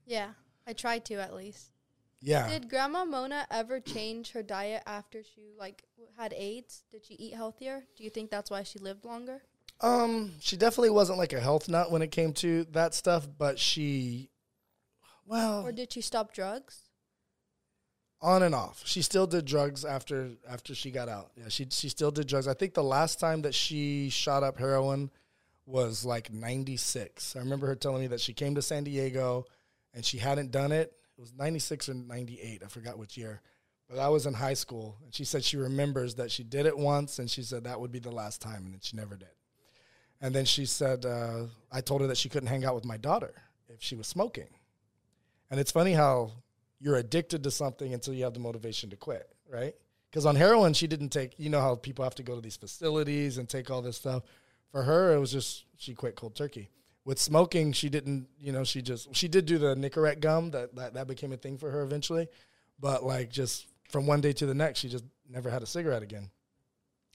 Yeah. 0.07 0.31
I 0.67 0.73
try 0.73 0.99
to 0.99 1.15
at 1.15 1.33
least. 1.35 1.71
yeah. 2.21 2.49
Did 2.49 2.69
Grandma 2.69 3.05
Mona 3.05 3.47
ever 3.53 3.79
change 3.79 4.33
her 4.33 4.43
diet 4.43 4.83
after 4.87 5.23
she 5.23 5.53
like 5.57 5.85
had 6.19 6.33
AIDS? 6.33 6.83
Did 6.91 7.05
she 7.05 7.15
eat 7.15 7.35
healthier? 7.35 7.85
Do 7.97 8.03
you 8.03 8.11
think 8.11 8.31
that's 8.31 8.51
why 8.51 8.63
she 8.65 8.79
lived 8.81 9.05
longer? 9.05 9.43
Um, 9.83 10.33
she 10.41 10.57
definitely 10.57 10.91
wasn't 10.91 11.19
like 11.19 11.33
a 11.35 11.41
health 11.41 11.69
nut 11.69 11.91
when 11.93 12.01
it 12.03 12.11
came 12.11 12.33
to 12.35 12.65
that 12.73 12.95
stuff, 12.95 13.29
but 13.39 13.59
she, 13.59 14.31
well, 15.27 15.65
Or 15.67 15.71
did 15.71 15.93
she 15.93 16.01
stop 16.01 16.33
drugs? 16.33 16.86
On 18.21 18.43
and 18.43 18.55
off. 18.55 18.83
She 18.85 19.03
still 19.03 19.27
did 19.27 19.45
drugs 19.45 19.85
after 19.85 20.31
after 20.49 20.75
she 20.75 20.91
got 20.91 21.09
out. 21.09 21.31
Yeah, 21.37 21.49
she 21.49 21.67
she 21.71 21.89
still 21.89 22.11
did 22.11 22.27
drugs. 22.27 22.49
I 22.49 22.55
think 22.55 22.75
the 22.75 22.85
last 22.85 23.21
time 23.21 23.43
that 23.43 23.55
she 23.55 24.09
shot 24.11 24.43
up 24.43 24.59
heroin 24.59 25.11
was 25.67 26.05
like 26.05 26.33
96. 26.33 27.37
I 27.37 27.41
remember 27.41 27.67
her 27.67 27.75
telling 27.75 28.03
me 28.03 28.07
that 28.09 28.21
she 28.21 28.33
came 28.33 28.55
to 28.55 28.63
San 28.63 28.85
Diego 28.85 29.45
and 29.93 30.05
she 30.05 30.19
hadn't 30.19 30.53
done 30.53 30.73
it. 30.73 30.93
It 31.19 31.21
was 31.21 31.33
96 31.35 31.89
or 31.89 31.95
98. 31.95 32.63
I 32.65 32.69
forgot 32.69 32.99
which 32.99 33.17
year. 33.17 33.41
But 33.89 33.99
I 33.99 34.09
was 34.09 34.27
in 34.27 34.35
high 34.35 34.55
school. 34.55 34.97
And 35.05 35.15
she 35.15 35.25
said 35.25 35.43
she 35.43 35.57
remembers 35.57 36.15
that 36.17 36.31
she 36.31 36.45
did 36.45 36.67
it 36.67 36.77
once 36.77 37.19
and 37.19 37.31
she 37.31 37.43
said 37.43 37.65
that 37.65 37.81
would 37.81 37.91
be 37.91 37.99
the 37.99 38.11
last 38.11 38.41
time. 38.41 38.65
And 38.65 38.73
then 38.73 38.81
she 38.83 38.97
never 38.97 39.17
did. 39.17 39.29
And 40.21 40.35
then 40.35 40.45
she 40.45 40.67
said, 40.67 41.05
uh, 41.05 41.45
I 41.71 41.81
told 41.81 42.01
her 42.01 42.07
that 42.07 42.17
she 42.17 42.29
couldn't 42.29 42.49
hang 42.49 42.65
out 42.65 42.75
with 42.75 42.85
my 42.85 42.97
daughter 42.97 43.35
if 43.69 43.83
she 43.83 43.97
was 43.97 44.07
smoking. 44.07 44.49
And 45.51 45.61
it's 45.61 45.73
funny 45.73 45.93
how 45.93 46.33
you're 46.81 46.97
addicted 46.97 47.43
to 47.45 47.51
something 47.51 47.95
until 47.95 48.15
you 48.15 48.25
have 48.25 48.35
the 48.35 48.41
motivation 48.41 48.91
to 48.91 48.97
quit, 48.97 49.29
right? 49.51 49.75
Because 50.11 50.27
on 50.27 50.37
heroin, 50.37 50.73
she 50.73 50.87
didn't 50.87 51.11
take, 51.11 51.39
you 51.39 51.51
know 51.51 51.61
how 51.61 51.75
people 51.75 52.05
have 52.05 52.15
to 52.17 52.23
go 52.23 52.35
to 52.35 52.41
these 52.41 52.57
facilities 52.57 53.39
and 53.39 53.49
take 53.49 53.71
all 53.71 53.83
this 53.83 53.97
stuff. 53.97 54.23
For 54.73 54.83
her, 54.83 55.15
it 55.15 55.19
was 55.19 55.33
just, 55.33 55.65
she 55.77 55.95
quit 55.95 56.17
cold 56.17 56.35
turkey. 56.35 56.71
With 57.05 57.19
smoking, 57.19 57.73
she 57.73 57.89
didn't, 57.89 58.29
you 58.39 58.53
know, 58.53 58.65
she 58.65 58.83
just, 58.83 59.15
she 59.15 59.29
did 59.29 59.47
do 59.47 59.59
the 59.59 59.75
Nicorette 59.75 60.21
gum. 60.21 60.51
That, 60.51 60.75
that, 60.77 60.95
that 60.95 61.07
became 61.07 61.33
a 61.33 61.37
thing 61.37 61.57
for 61.57 61.71
her 61.71 61.83
eventually. 61.83 62.29
But 62.81 63.05
like 63.05 63.31
just 63.31 63.67
from 63.91 64.07
one 64.07 64.21
day 64.21 64.33
to 64.33 64.47
the 64.47 64.55
next, 64.55 64.81
she 64.81 64.89
just 64.89 65.05
never 65.29 65.51
had 65.51 65.63
a 65.63 65.67
cigarette 65.67 66.03
again. 66.03 66.31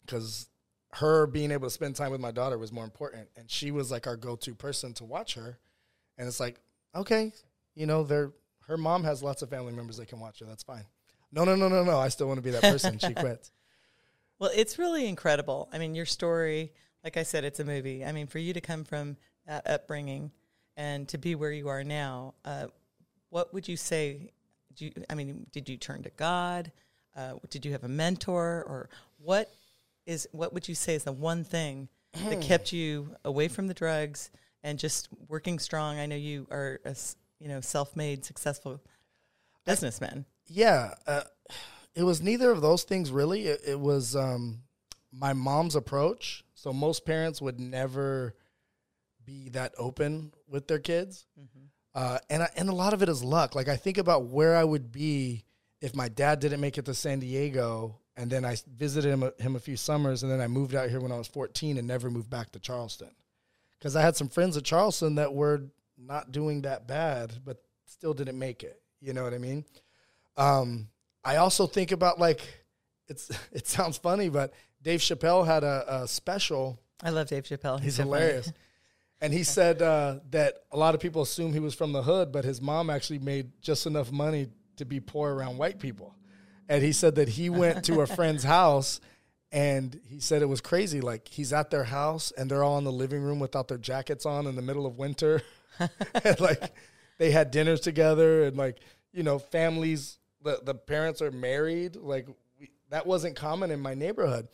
Because 0.05 0.47
her 0.93 1.27
being 1.27 1.51
able 1.51 1.67
to 1.67 1.73
spend 1.73 1.95
time 1.95 2.11
with 2.11 2.21
my 2.21 2.31
daughter 2.31 2.57
was 2.57 2.71
more 2.71 2.83
important. 2.83 3.27
And 3.37 3.49
she 3.49 3.71
was 3.71 3.91
like 3.91 4.07
our 4.07 4.17
go 4.17 4.35
to 4.37 4.55
person 4.55 4.93
to 4.95 5.03
watch 5.05 5.35
her. 5.35 5.59
And 6.17 6.27
it's 6.27 6.39
like, 6.39 6.59
okay, 6.95 7.33
you 7.75 7.85
know, 7.85 8.03
they're, 8.03 8.31
her 8.71 8.77
mom 8.77 9.03
has 9.03 9.21
lots 9.21 9.41
of 9.41 9.49
family 9.49 9.73
members 9.73 9.97
that 9.97 10.07
can 10.07 10.19
watch 10.19 10.39
her. 10.39 10.45
That's 10.45 10.63
fine. 10.63 10.85
No, 11.33 11.43
no, 11.43 11.55
no, 11.55 11.67
no, 11.67 11.83
no. 11.83 11.99
I 11.99 12.07
still 12.07 12.27
want 12.27 12.37
to 12.37 12.41
be 12.41 12.51
that 12.51 12.61
person. 12.61 12.97
she 12.97 13.13
quit. 13.15 13.51
Well, 14.39 14.49
it's 14.55 14.79
really 14.79 15.07
incredible. 15.07 15.67
I 15.73 15.77
mean, 15.77 15.93
your 15.93 16.05
story, 16.05 16.71
like 17.03 17.17
I 17.17 17.23
said, 17.23 17.43
it's 17.43 17.59
a 17.59 17.65
movie. 17.65 18.05
I 18.05 18.13
mean, 18.13 18.27
for 18.27 18.39
you 18.39 18.53
to 18.53 18.61
come 18.61 18.85
from 18.85 19.17
that 19.45 19.67
upbringing 19.67 20.31
and 20.77 21.05
to 21.09 21.17
be 21.17 21.35
where 21.35 21.51
you 21.51 21.67
are 21.67 21.83
now, 21.83 22.33
uh, 22.45 22.67
what 23.29 23.53
would 23.53 23.67
you 23.67 23.75
say? 23.75 24.31
Do 24.75 24.85
you, 24.85 24.91
I 25.09 25.15
mean, 25.15 25.47
did 25.51 25.67
you 25.67 25.75
turn 25.75 26.03
to 26.03 26.09
God? 26.11 26.71
Uh, 27.15 27.33
did 27.49 27.65
you 27.65 27.73
have 27.73 27.83
a 27.83 27.89
mentor, 27.89 28.63
or 28.67 28.89
what 29.17 29.53
is 30.05 30.29
what 30.31 30.53
would 30.53 30.69
you 30.69 30.75
say 30.75 30.95
is 30.95 31.03
the 31.03 31.11
one 31.11 31.43
thing 31.43 31.89
that 32.29 32.41
kept 32.41 32.71
you 32.71 33.15
away 33.25 33.49
from 33.49 33.67
the 33.67 33.73
drugs 33.73 34.31
and 34.63 34.79
just 34.79 35.09
working 35.27 35.59
strong? 35.59 35.99
I 35.99 36.05
know 36.05 36.15
you 36.15 36.47
are 36.49 36.79
a 36.85 36.95
you 37.41 37.47
know 37.47 37.59
self-made, 37.59 38.23
successful 38.23 38.79
businessman. 39.65 40.25
Yeah, 40.47 40.93
uh, 41.07 41.23
it 41.95 42.03
was 42.03 42.21
neither 42.21 42.51
of 42.51 42.61
those 42.61 42.83
things 42.83 43.11
really. 43.11 43.47
It, 43.47 43.61
it 43.65 43.79
was 43.79 44.15
um, 44.15 44.61
my 45.11 45.33
mom's 45.33 45.75
approach. 45.75 46.43
So 46.53 46.71
most 46.71 47.05
parents 47.05 47.41
would 47.41 47.59
never 47.59 48.35
be 49.25 49.49
that 49.49 49.73
open 49.77 50.33
with 50.47 50.67
their 50.67 50.79
kids, 50.79 51.25
uh, 51.95 52.19
and 52.29 52.43
I, 52.43 52.49
and 52.55 52.69
a 52.69 52.75
lot 52.75 52.93
of 52.93 53.01
it 53.01 53.09
is 53.09 53.23
luck. 53.23 53.55
Like 53.55 53.67
I 53.67 53.75
think 53.75 53.97
about 53.97 54.25
where 54.25 54.55
I 54.55 54.63
would 54.63 54.91
be 54.91 55.43
if 55.79 55.95
my 55.95 56.09
dad 56.09 56.39
didn't 56.39 56.61
make 56.61 56.77
it 56.77 56.85
to 56.85 56.93
San 56.93 57.19
Diego, 57.19 57.97
and 58.15 58.29
then 58.29 58.45
I 58.45 58.57
visited 58.75 59.11
him 59.11 59.23
a, 59.23 59.33
him 59.41 59.55
a 59.55 59.59
few 59.59 59.75
summers, 59.75 60.21
and 60.21 60.31
then 60.31 60.41
I 60.41 60.47
moved 60.47 60.75
out 60.75 60.89
here 60.89 60.99
when 60.99 61.11
I 61.11 61.17
was 61.17 61.27
fourteen 61.27 61.77
and 61.77 61.87
never 61.87 62.11
moved 62.11 62.29
back 62.29 62.51
to 62.51 62.59
Charleston 62.59 63.09
because 63.79 63.95
I 63.95 64.01
had 64.01 64.15
some 64.15 64.29
friends 64.29 64.57
at 64.57 64.63
Charleston 64.63 65.15
that 65.15 65.33
were 65.33 65.63
not 66.05 66.31
doing 66.31 66.61
that 66.63 66.87
bad, 66.87 67.33
but 67.45 67.61
still 67.85 68.13
didn't 68.13 68.39
make 68.39 68.63
it. 68.63 68.81
You 68.99 69.13
know 69.13 69.23
what 69.23 69.33
I 69.33 69.37
mean? 69.37 69.65
Um, 70.37 70.87
I 71.23 71.37
also 71.37 71.67
think 71.67 71.91
about 71.91 72.19
like 72.19 72.41
it's 73.07 73.29
it 73.51 73.67
sounds 73.67 73.97
funny, 73.97 74.29
but 74.29 74.53
Dave 74.81 74.99
Chappelle 74.99 75.45
had 75.45 75.63
a, 75.63 76.01
a 76.01 76.07
special. 76.07 76.79
I 77.03 77.09
love 77.09 77.27
Dave 77.27 77.43
Chappelle. 77.43 77.79
He's 77.79 77.95
so 77.95 78.03
funny. 78.03 78.15
hilarious. 78.15 78.53
And 79.23 79.31
he 79.31 79.43
said 79.43 79.83
uh, 79.83 80.19
that 80.31 80.63
a 80.71 80.77
lot 80.77 80.95
of 80.95 81.01
people 81.01 81.21
assume 81.21 81.53
he 81.53 81.59
was 81.59 81.75
from 81.75 81.91
the 81.91 82.01
hood, 82.01 82.31
but 82.31 82.43
his 82.43 82.59
mom 82.59 82.89
actually 82.89 83.19
made 83.19 83.51
just 83.61 83.85
enough 83.85 84.11
money 84.11 84.47
to 84.77 84.85
be 84.85 84.99
poor 84.99 85.31
around 85.31 85.57
white 85.57 85.77
people. 85.77 86.15
And 86.67 86.83
he 86.83 86.91
said 86.91 87.15
that 87.15 87.29
he 87.29 87.49
went 87.51 87.85
to 87.85 88.01
a 88.01 88.07
friend's 88.15 88.43
house 88.43 88.99
and 89.51 89.99
he 90.07 90.19
said 90.19 90.41
it 90.41 90.47
was 90.47 90.61
crazy. 90.61 91.01
Like 91.01 91.27
he's 91.27 91.53
at 91.53 91.69
their 91.69 91.83
house 91.83 92.31
and 92.35 92.49
they're 92.49 92.63
all 92.63 92.79
in 92.79 92.83
the 92.83 92.91
living 92.91 93.21
room 93.21 93.39
without 93.39 93.67
their 93.67 93.77
jackets 93.77 94.25
on 94.25 94.47
in 94.47 94.55
the 94.55 94.61
middle 94.61 94.87
of 94.87 94.97
winter. 94.97 95.43
and 95.79 96.39
like 96.39 96.73
they 97.17 97.31
had 97.31 97.51
dinners 97.51 97.79
together 97.81 98.43
and 98.43 98.57
like, 98.57 98.79
you 99.13 99.23
know, 99.23 99.39
families, 99.39 100.17
the, 100.43 100.59
the 100.63 100.73
parents 100.75 101.21
are 101.21 101.31
married. 101.31 101.95
Like 101.95 102.27
we, 102.59 102.71
that 102.89 103.05
wasn't 103.05 103.35
common 103.35 103.71
in 103.71 103.79
my 103.79 103.93
neighborhood. 103.93 104.47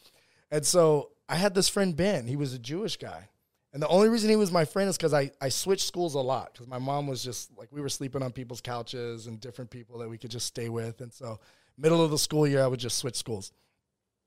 And 0.52 0.66
so 0.66 1.12
I 1.30 1.36
had 1.36 1.54
this 1.54 1.70
friend, 1.70 1.96
Ben. 1.96 2.28
He 2.28 2.36
was 2.36 2.54
a 2.54 2.60
Jewish 2.60 2.98
guy. 2.98 3.30
And 3.74 3.84
the 3.84 3.88
only 3.90 4.10
reason 4.10 4.30
he 4.30 4.36
was 4.38 4.52
my 4.52 4.66
friend 4.66 4.90
is 4.90 4.98
because 4.98 5.14
I, 5.14 5.30
I 5.42 5.50
switched 5.50 5.86
schools 5.86 6.16
a 6.16 6.20
lot 6.20 6.54
because 6.54 6.68
my 6.68 6.80
mom 6.80 7.06
was 7.06 7.24
just 7.24 7.56
like, 7.58 7.68
we 7.72 7.82
were 7.82 7.90
sleeping 7.90 8.24
on 8.24 8.32
people's 8.32 8.62
couches 8.62 9.28
and 9.28 9.40
different 9.40 9.70
people 9.70 10.00
that 10.00 10.10
we 10.10 10.18
could 10.18 10.32
just 10.32 10.48
stay 10.48 10.70
with. 10.70 11.02
And 11.02 11.14
so, 11.14 11.40
middle 11.78 12.04
of 12.04 12.10
the 12.10 12.18
school 12.18 12.48
year, 12.48 12.64
I 12.64 12.68
would 12.68 12.80
just 12.80 12.98
switch 12.98 13.16
schools. 13.16 13.52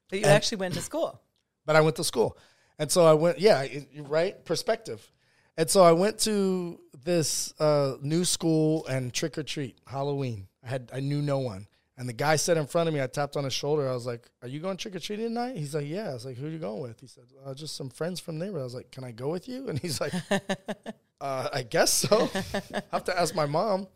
But 0.09 0.21
you 0.21 0.27
actually 0.27 0.59
went 0.59 0.75
to 0.75 0.81
school. 0.81 1.21
But 1.67 1.75
I 1.75 1.81
went 1.81 1.97
to 1.97 2.05
school. 2.05 2.37
And 2.79 2.91
so 2.93 3.05
I 3.05 3.15
went, 3.15 3.39
yeah, 3.41 3.63
it- 3.63 3.89
right? 3.95 4.45
Perspective. 4.45 5.11
And 5.57 5.69
so 5.69 5.83
I 5.83 5.93
went 5.93 6.19
to 6.21 6.81
this 7.05 7.53
uh, 7.61 7.97
new 8.01 8.25
school 8.25 8.87
and 8.87 9.13
trick 9.13 9.39
or 9.39 9.43
treat, 9.43 9.79
Halloween. 9.87 10.49
I 10.65 10.69
had 10.69 10.91
I 10.93 11.01
knew 11.01 11.23
no 11.23 11.39
one. 11.39 11.67
And 11.97 12.09
the 12.09 12.15
guy 12.15 12.37
sat 12.37 12.57
in 12.57 12.67
front 12.67 12.89
of 12.89 12.95
me. 12.95 13.03
I 13.03 13.07
tapped 13.07 13.37
on 13.37 13.45
his 13.45 13.53
shoulder. 13.53 13.87
I 13.87 13.93
was 13.93 14.07
like, 14.07 14.31
"Are 14.41 14.49
you 14.49 14.59
going 14.59 14.79
trick 14.79 14.97
or 14.97 15.01
treating 15.01 15.27
tonight?" 15.27 15.57
He's 15.57 15.75
like, 15.75 15.87
"Yeah." 15.87 16.11
I 16.11 16.15
was 16.15 16.25
like, 16.25 16.39
"Who 16.39 16.47
are 16.47 16.51
you 16.51 16.59
going 16.59 16.81
with?" 16.81 16.99
He 16.99 17.07
said, 17.07 17.25
uh, 17.45 17.53
"Just 17.53 17.77
some 17.77 17.91
friends 17.91 18.21
from 18.21 18.39
the 18.39 18.47
neighborhood." 18.47 18.63
I 18.63 18.65
was 18.65 18.75
like, 18.75 18.91
"Can 18.91 19.05
I 19.05 19.13
go 19.13 19.29
with 19.29 19.49
you?" 19.49 19.69
And 19.69 19.79
he's 19.79 20.01
like, 20.01 20.15
uh, 21.21 21.49
"I 21.53 21.63
guess 21.63 21.93
so." 21.93 22.31
I 22.75 22.83
have 22.93 23.05
to 23.05 23.19
ask 23.19 23.35
my 23.35 23.45
mom. 23.45 23.87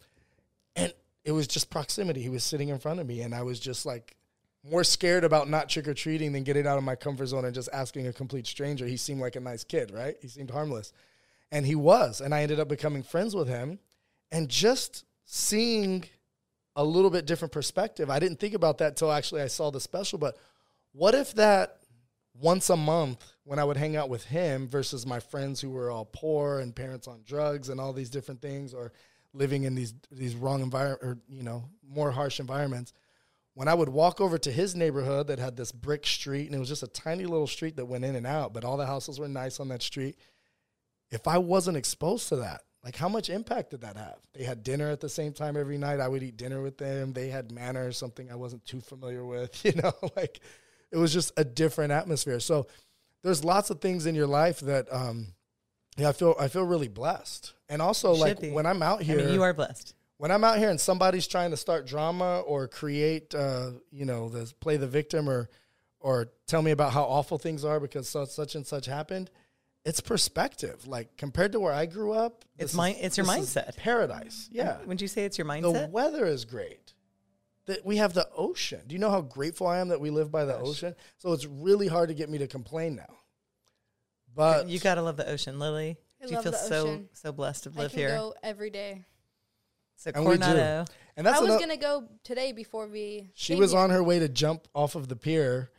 And 0.76 0.92
it 1.24 1.32
was 1.32 1.46
just 1.46 1.70
proximity. 1.70 2.20
He 2.20 2.28
was 2.28 2.44
sitting 2.44 2.68
in 2.68 2.78
front 2.78 3.00
of 3.00 3.06
me, 3.06 3.22
and 3.22 3.34
I 3.34 3.42
was 3.42 3.58
just 3.58 3.86
like 3.86 4.16
more 4.62 4.84
scared 4.84 5.24
about 5.24 5.48
not 5.48 5.70
trick 5.70 5.88
or 5.88 5.94
treating 5.94 6.32
than 6.32 6.42
getting 6.42 6.66
out 6.66 6.76
of 6.76 6.84
my 6.84 6.96
comfort 6.96 7.26
zone 7.26 7.44
and 7.44 7.54
just 7.54 7.68
asking 7.72 8.06
a 8.06 8.12
complete 8.12 8.46
stranger. 8.46 8.86
He 8.86 8.98
seemed 8.98 9.20
like 9.20 9.36
a 9.36 9.40
nice 9.40 9.64
kid, 9.64 9.90
right? 9.90 10.16
He 10.20 10.28
seemed 10.28 10.50
harmless, 10.50 10.92
and 11.54 11.64
he 11.64 11.76
was. 11.76 12.20
And 12.20 12.34
I 12.34 12.42
ended 12.42 12.58
up 12.58 12.68
becoming 12.68 13.04
friends 13.04 13.34
with 13.34 13.48
him, 13.48 13.78
and 14.32 14.48
just 14.48 15.04
seeing 15.24 16.04
a 16.76 16.84
little 16.84 17.10
bit 17.10 17.26
different 17.26 17.52
perspective. 17.52 18.10
I 18.10 18.18
didn't 18.18 18.40
think 18.40 18.54
about 18.54 18.78
that 18.78 18.96
till 18.96 19.12
actually 19.12 19.40
I 19.42 19.46
saw 19.46 19.70
the 19.70 19.80
special. 19.80 20.18
But 20.18 20.36
what 20.92 21.14
if 21.14 21.32
that 21.34 21.78
once 22.40 22.68
a 22.70 22.76
month 22.76 23.24
when 23.44 23.60
I 23.60 23.64
would 23.64 23.76
hang 23.76 23.94
out 23.94 24.08
with 24.08 24.24
him 24.24 24.66
versus 24.66 25.06
my 25.06 25.20
friends 25.20 25.60
who 25.60 25.70
were 25.70 25.92
all 25.92 26.08
poor 26.12 26.58
and 26.58 26.74
parents 26.74 27.06
on 27.06 27.22
drugs 27.24 27.68
and 27.68 27.80
all 27.80 27.92
these 27.92 28.10
different 28.10 28.42
things 28.42 28.74
or 28.74 28.92
living 29.32 29.62
in 29.62 29.76
these 29.76 29.94
these 30.10 30.34
wrong 30.34 30.60
environment 30.60 31.02
or 31.02 31.18
you 31.28 31.44
know 31.44 31.64
more 31.88 32.10
harsh 32.10 32.40
environments 32.40 32.92
when 33.54 33.68
I 33.68 33.74
would 33.74 33.88
walk 33.88 34.20
over 34.20 34.36
to 34.38 34.50
his 34.50 34.74
neighborhood 34.74 35.28
that 35.28 35.38
had 35.38 35.56
this 35.56 35.70
brick 35.70 36.04
street 36.06 36.46
and 36.46 36.56
it 36.56 36.58
was 36.58 36.68
just 36.68 36.82
a 36.82 36.88
tiny 36.88 37.24
little 37.24 37.46
street 37.46 37.76
that 37.76 37.86
went 37.86 38.04
in 38.04 38.16
and 38.16 38.26
out 38.26 38.52
but 38.52 38.64
all 38.64 38.76
the 38.76 38.86
houses 38.86 39.20
were 39.20 39.28
nice 39.28 39.60
on 39.60 39.68
that 39.68 39.82
street 39.82 40.16
if 41.14 41.26
I 41.28 41.38
wasn't 41.38 41.76
exposed 41.76 42.28
to 42.28 42.36
that 42.36 42.62
like 42.84 42.96
how 42.96 43.08
much 43.08 43.30
impact 43.30 43.70
did 43.70 43.80
that 43.80 43.96
have? 43.96 44.18
They 44.34 44.44
had 44.44 44.62
dinner 44.62 44.90
at 44.90 45.00
the 45.00 45.08
same 45.08 45.32
time 45.32 45.56
every 45.56 45.78
night. 45.78 46.00
I 46.00 46.08
would 46.08 46.22
eat 46.22 46.36
dinner 46.36 46.60
with 46.60 46.76
them. 46.76 47.14
They 47.14 47.28
had 47.28 47.50
manners 47.50 47.96
something 47.96 48.30
I 48.30 48.34
wasn't 48.34 48.64
too 48.66 48.80
familiar 48.80 49.24
with 49.24 49.64
you 49.64 49.72
know 49.82 49.92
like 50.16 50.40
it 50.92 50.98
was 50.98 51.12
just 51.12 51.32
a 51.36 51.44
different 51.44 51.92
atmosphere. 51.92 52.40
So 52.40 52.66
there's 53.22 53.42
lots 53.42 53.70
of 53.70 53.80
things 53.80 54.04
in 54.04 54.14
your 54.14 54.26
life 54.26 54.60
that 54.60 54.92
um 54.92 55.28
yeah 55.96 56.10
I 56.10 56.12
feel 56.12 56.36
I 56.38 56.48
feel 56.48 56.64
really 56.64 56.88
blessed. 56.88 57.54
And 57.70 57.80
also 57.80 58.12
like 58.12 58.40
be. 58.40 58.50
when 58.50 58.66
I'm 58.66 58.82
out 58.82 59.02
here 59.02 59.18
I 59.20 59.22
mean, 59.24 59.34
you 59.34 59.42
are 59.42 59.54
blessed. 59.54 59.94
when 60.18 60.30
I'm 60.30 60.44
out 60.44 60.58
here 60.58 60.68
and 60.68 60.78
somebody's 60.78 61.26
trying 61.26 61.52
to 61.52 61.56
start 61.56 61.86
drama 61.86 62.40
or 62.40 62.68
create, 62.68 63.34
uh, 63.34 63.70
you 63.90 64.04
know, 64.04 64.28
the 64.28 64.52
play 64.60 64.76
the 64.76 64.86
victim 64.86 65.30
or 65.30 65.48
or 66.00 66.28
tell 66.46 66.60
me 66.60 66.70
about 66.70 66.92
how 66.92 67.04
awful 67.04 67.38
things 67.38 67.64
are 67.64 67.80
because 67.80 68.10
such 68.10 68.28
such 68.28 68.54
and 68.56 68.66
such 68.66 68.84
happened, 68.84 69.30
it's 69.84 70.00
perspective. 70.00 70.86
Like 70.86 71.16
compared 71.16 71.52
to 71.52 71.60
where 71.60 71.72
I 71.72 71.86
grew 71.86 72.12
up, 72.12 72.44
It's 72.58 72.72
this 72.72 72.80
mi- 72.80 72.96
it's 73.00 73.16
your 73.16 73.26
mindset. 73.26 73.76
paradise. 73.76 74.48
Yeah, 74.52 74.78
Would 74.86 75.00
you 75.00 75.08
say 75.08 75.24
it's 75.24 75.36
your 75.38 75.46
mindset? 75.46 75.72
the 75.84 75.88
weather 75.88 76.24
is 76.26 76.44
great. 76.44 76.92
That 77.66 77.84
we 77.84 77.96
have 77.96 78.12
the 78.12 78.28
ocean. 78.36 78.82
Do 78.86 78.94
you 78.94 78.98
know 78.98 79.10
how 79.10 79.22
grateful 79.22 79.66
I 79.66 79.78
am 79.78 79.88
that 79.88 80.00
we 80.00 80.10
live 80.10 80.30
by 80.30 80.44
the 80.44 80.56
ocean? 80.56 80.94
So 81.18 81.32
it's 81.32 81.46
really 81.46 81.86
hard 81.88 82.08
to 82.10 82.14
get 82.14 82.28
me 82.28 82.38
to 82.38 82.46
complain 82.46 82.94
now. 82.96 83.16
But 84.34 84.68
you 84.68 84.78
gotta 84.80 85.02
love 85.02 85.16
the 85.16 85.28
ocean, 85.28 85.58
Lily. 85.58 85.96
I 86.20 86.24
Do 86.26 86.30
you 86.30 86.34
love 86.36 86.42
feel 86.44 86.52
the 86.52 86.58
so 86.58 86.76
ocean. 86.88 87.08
so 87.12 87.32
blessed 87.32 87.64
to 87.64 87.68
live 87.70 87.78
I 87.78 87.82
live 87.82 87.90
can 87.92 87.98
here? 88.00 88.08
go 88.16 88.34
every 88.42 88.70
day. 88.70 89.04
So 89.96 90.10
And 90.14 90.24
we 90.26 90.34
do. 90.36 90.40
Coronado. 90.42 90.84
and 91.16 91.26
that's 91.26 91.38
I 91.38 91.40
was 91.40 91.50
ano- 91.50 91.60
gonna 91.60 91.76
go 91.76 92.08
today 92.24 92.52
before 92.52 92.88
we. 92.88 93.30
She 93.34 93.54
was 93.54 93.70
here. 93.70 93.80
on 93.80 93.90
her 93.90 94.02
way 94.02 94.18
to 94.18 94.28
jump 94.28 94.66
off 94.74 94.94
of 94.96 95.08
the 95.08 95.16
pier 95.16 95.70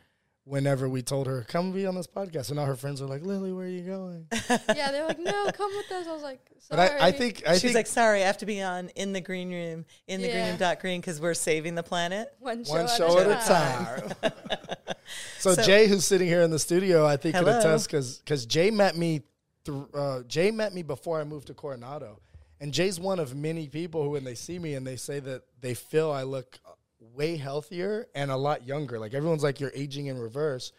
whenever 0.46 0.88
we 0.88 1.02
told 1.02 1.26
her, 1.26 1.44
come 1.48 1.72
be 1.72 1.84
on 1.86 1.96
this 1.96 2.06
podcast. 2.06 2.48
And 2.48 2.56
now 2.56 2.64
her 2.64 2.76
friends 2.76 3.02
are 3.02 3.06
like, 3.06 3.22
Lily, 3.22 3.52
where 3.52 3.66
are 3.66 3.68
you 3.68 3.82
going? 3.82 4.26
yeah, 4.74 4.92
they're 4.92 5.06
like, 5.06 5.18
no, 5.18 5.50
come 5.52 5.70
with 5.76 5.90
us. 5.90 6.06
I 6.06 6.12
was 6.12 6.22
like, 6.22 6.40
But. 6.70 6.78
I, 6.78 7.08
I 7.08 7.12
think, 7.12 7.42
I 7.46 7.54
She's 7.54 7.62
think 7.62 7.74
like, 7.74 7.86
sorry, 7.88 8.22
I 8.22 8.26
have 8.26 8.38
to 8.38 8.46
be 8.46 8.62
on 8.62 8.88
in 8.90 9.12
the 9.12 9.20
green 9.20 9.50
room, 9.52 9.84
in 10.06 10.22
the 10.22 10.28
green 10.30 10.46
room 10.46 10.56
dot 10.56 10.80
green 10.80 11.00
because 11.00 11.20
we're 11.20 11.34
saving 11.34 11.74
the 11.74 11.82
planet. 11.82 12.32
one 12.38 12.64
show, 12.64 12.72
one 12.72 12.84
at, 12.84 12.90
show 12.90 13.18
a 13.18 13.28
at 13.28 13.42
a 13.42 13.48
time. 13.48 14.32
so, 15.38 15.54
So- 15.54 15.62
Jay, 15.62 15.88
who's 15.88 16.04
sitting 16.04 16.28
here 16.28 16.42
in 16.42 16.50
the 16.50 16.58
studio, 16.60 17.04
I 17.04 17.16
think 17.16 17.34
could 17.34 17.46
Hello. 17.46 17.58
attest 17.58 17.90
because 17.90 18.46
Jay 18.46 18.70
met 18.70 18.96
me 18.96 19.22
th- 19.64 19.78
uh, 19.94 20.22
Jay 20.28 20.50
met 20.50 20.72
me 20.74 20.82
before 20.82 21.20
I 21.20 21.24
moved 21.24 21.48
to 21.48 21.54
Coronado, 21.54 22.20
and 22.60 22.72
Jay's 22.72 22.98
one 22.98 23.18
of 23.18 23.34
many 23.34 23.68
people 23.68 24.02
who, 24.02 24.10
when 24.10 24.24
they 24.24 24.34
see 24.34 24.58
me 24.58 24.74
and 24.74 24.86
they 24.86 24.96
say 24.96 25.18
that 25.20 25.42
they 25.60 25.74
feel 25.74 26.10
I 26.10 26.22
look 26.22 26.58
way 27.00 27.36
healthier 27.36 28.06
and 28.14 28.30
a 28.30 28.36
lot 28.36 28.66
younger. 28.66 28.98
Like 28.98 29.14
everyone's 29.14 29.42
like, 29.42 29.60
"You're 29.60 29.72
aging 29.74 30.06
in 30.06 30.18
reverse." 30.18 30.72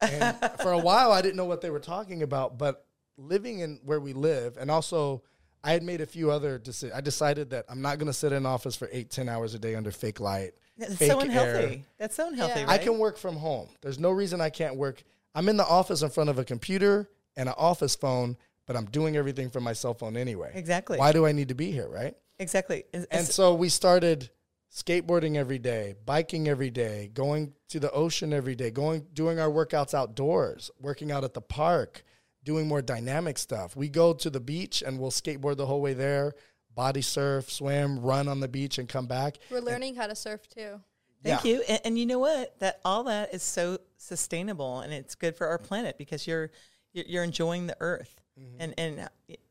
And 0.00 0.36
for 0.60 0.72
a 0.72 0.78
while, 0.78 1.12
I 1.12 1.22
didn't 1.22 1.36
know 1.36 1.44
what 1.44 1.60
they 1.60 1.70
were 1.70 1.80
talking 1.80 2.22
about, 2.22 2.58
but 2.58 2.86
living 3.16 3.60
in 3.60 3.80
where 3.84 4.00
we 4.00 4.12
live, 4.12 4.56
and 4.58 4.70
also 4.70 5.22
I 5.62 5.72
had 5.72 5.82
made 5.82 6.00
a 6.00 6.06
few 6.06 6.30
other 6.30 6.58
decisions. 6.58 6.96
I 6.96 7.00
decided 7.00 7.50
that 7.50 7.64
I'm 7.68 7.80
not 7.80 7.98
going 7.98 8.08
to 8.08 8.12
sit 8.12 8.32
in 8.32 8.44
office 8.44 8.76
for 8.76 8.88
eight, 8.92 9.10
ten 9.10 9.28
hours 9.28 9.54
a 9.54 9.58
day 9.58 9.74
under 9.74 9.90
fake 9.90 10.20
light. 10.20 10.52
That's 10.76 10.96
fake 10.96 11.10
so 11.10 11.20
air. 11.20 11.24
unhealthy. 11.26 11.84
That's 11.98 12.16
so 12.16 12.28
unhealthy, 12.28 12.60
Yeah. 12.60 12.66
right? 12.66 12.80
I 12.80 12.82
can 12.82 12.98
work 12.98 13.16
from 13.16 13.36
home. 13.36 13.68
There's 13.80 13.98
no 13.98 14.10
reason 14.10 14.40
I 14.40 14.50
can't 14.50 14.76
work. 14.76 15.02
I'm 15.34 15.48
in 15.48 15.56
the 15.56 15.66
office 15.66 16.02
in 16.02 16.10
front 16.10 16.30
of 16.30 16.38
a 16.38 16.44
computer 16.44 17.08
and 17.36 17.48
an 17.48 17.54
office 17.56 17.94
phone, 17.96 18.36
but 18.66 18.76
I'm 18.76 18.86
doing 18.86 19.16
everything 19.16 19.50
from 19.50 19.62
my 19.64 19.72
cell 19.72 19.94
phone 19.94 20.16
anyway. 20.16 20.50
Exactly. 20.54 20.98
Why 20.98 21.12
do 21.12 21.24
I 21.26 21.32
need 21.32 21.48
to 21.48 21.54
be 21.54 21.70
here, 21.70 21.88
right? 21.88 22.14
Exactly. 22.40 22.84
Is- 22.92 23.04
And 23.10 23.24
so 23.26 23.54
we 23.54 23.68
started 23.68 24.30
skateboarding 24.74 25.36
every 25.36 25.58
day, 25.58 25.94
biking 26.04 26.48
every 26.48 26.70
day, 26.70 27.10
going 27.14 27.52
to 27.68 27.78
the 27.78 27.90
ocean 27.92 28.32
every 28.32 28.54
day, 28.56 28.70
going 28.70 29.06
doing 29.14 29.38
our 29.38 29.48
workouts 29.48 29.94
outdoors, 29.94 30.70
working 30.80 31.12
out 31.12 31.22
at 31.22 31.32
the 31.32 31.40
park, 31.40 32.02
doing 32.42 32.66
more 32.66 32.82
dynamic 32.82 33.38
stuff. 33.38 33.76
We 33.76 33.88
go 33.88 34.12
to 34.14 34.28
the 34.30 34.40
beach 34.40 34.82
and 34.84 34.98
we'll 34.98 35.12
skateboard 35.12 35.56
the 35.56 35.66
whole 35.66 35.80
way 35.80 35.94
there, 35.94 36.32
body 36.74 37.02
surf, 37.02 37.50
swim, 37.50 38.00
run 38.00 38.26
on 38.26 38.40
the 38.40 38.48
beach 38.48 38.78
and 38.78 38.88
come 38.88 39.06
back. 39.06 39.38
We're 39.50 39.60
learning 39.60 39.94
how 39.94 40.08
to 40.08 40.16
surf 40.16 40.48
too. 40.48 40.80
Thank 41.22 41.44
Yeah. 41.44 41.50
you. 41.52 41.62
And, 41.68 41.80
and 41.84 41.98
you 41.98 42.06
know 42.06 42.18
what? 42.18 42.58
That 42.58 42.80
all 42.84 43.04
that 43.04 43.32
is 43.32 43.42
so 43.44 43.78
sustainable 43.96 44.80
and 44.80 44.92
it's 44.92 45.14
good 45.14 45.36
for 45.36 45.46
our 45.46 45.58
planet 45.58 45.96
because 45.98 46.26
you're 46.26 46.50
you're, 46.92 47.04
you're 47.06 47.24
enjoying 47.24 47.66
the 47.68 47.76
earth 47.80 48.20
Mm-hmm. 48.36 48.56
and 48.58 48.74
and 48.76 49.08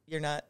you're 0.08 0.20
not 0.20 0.44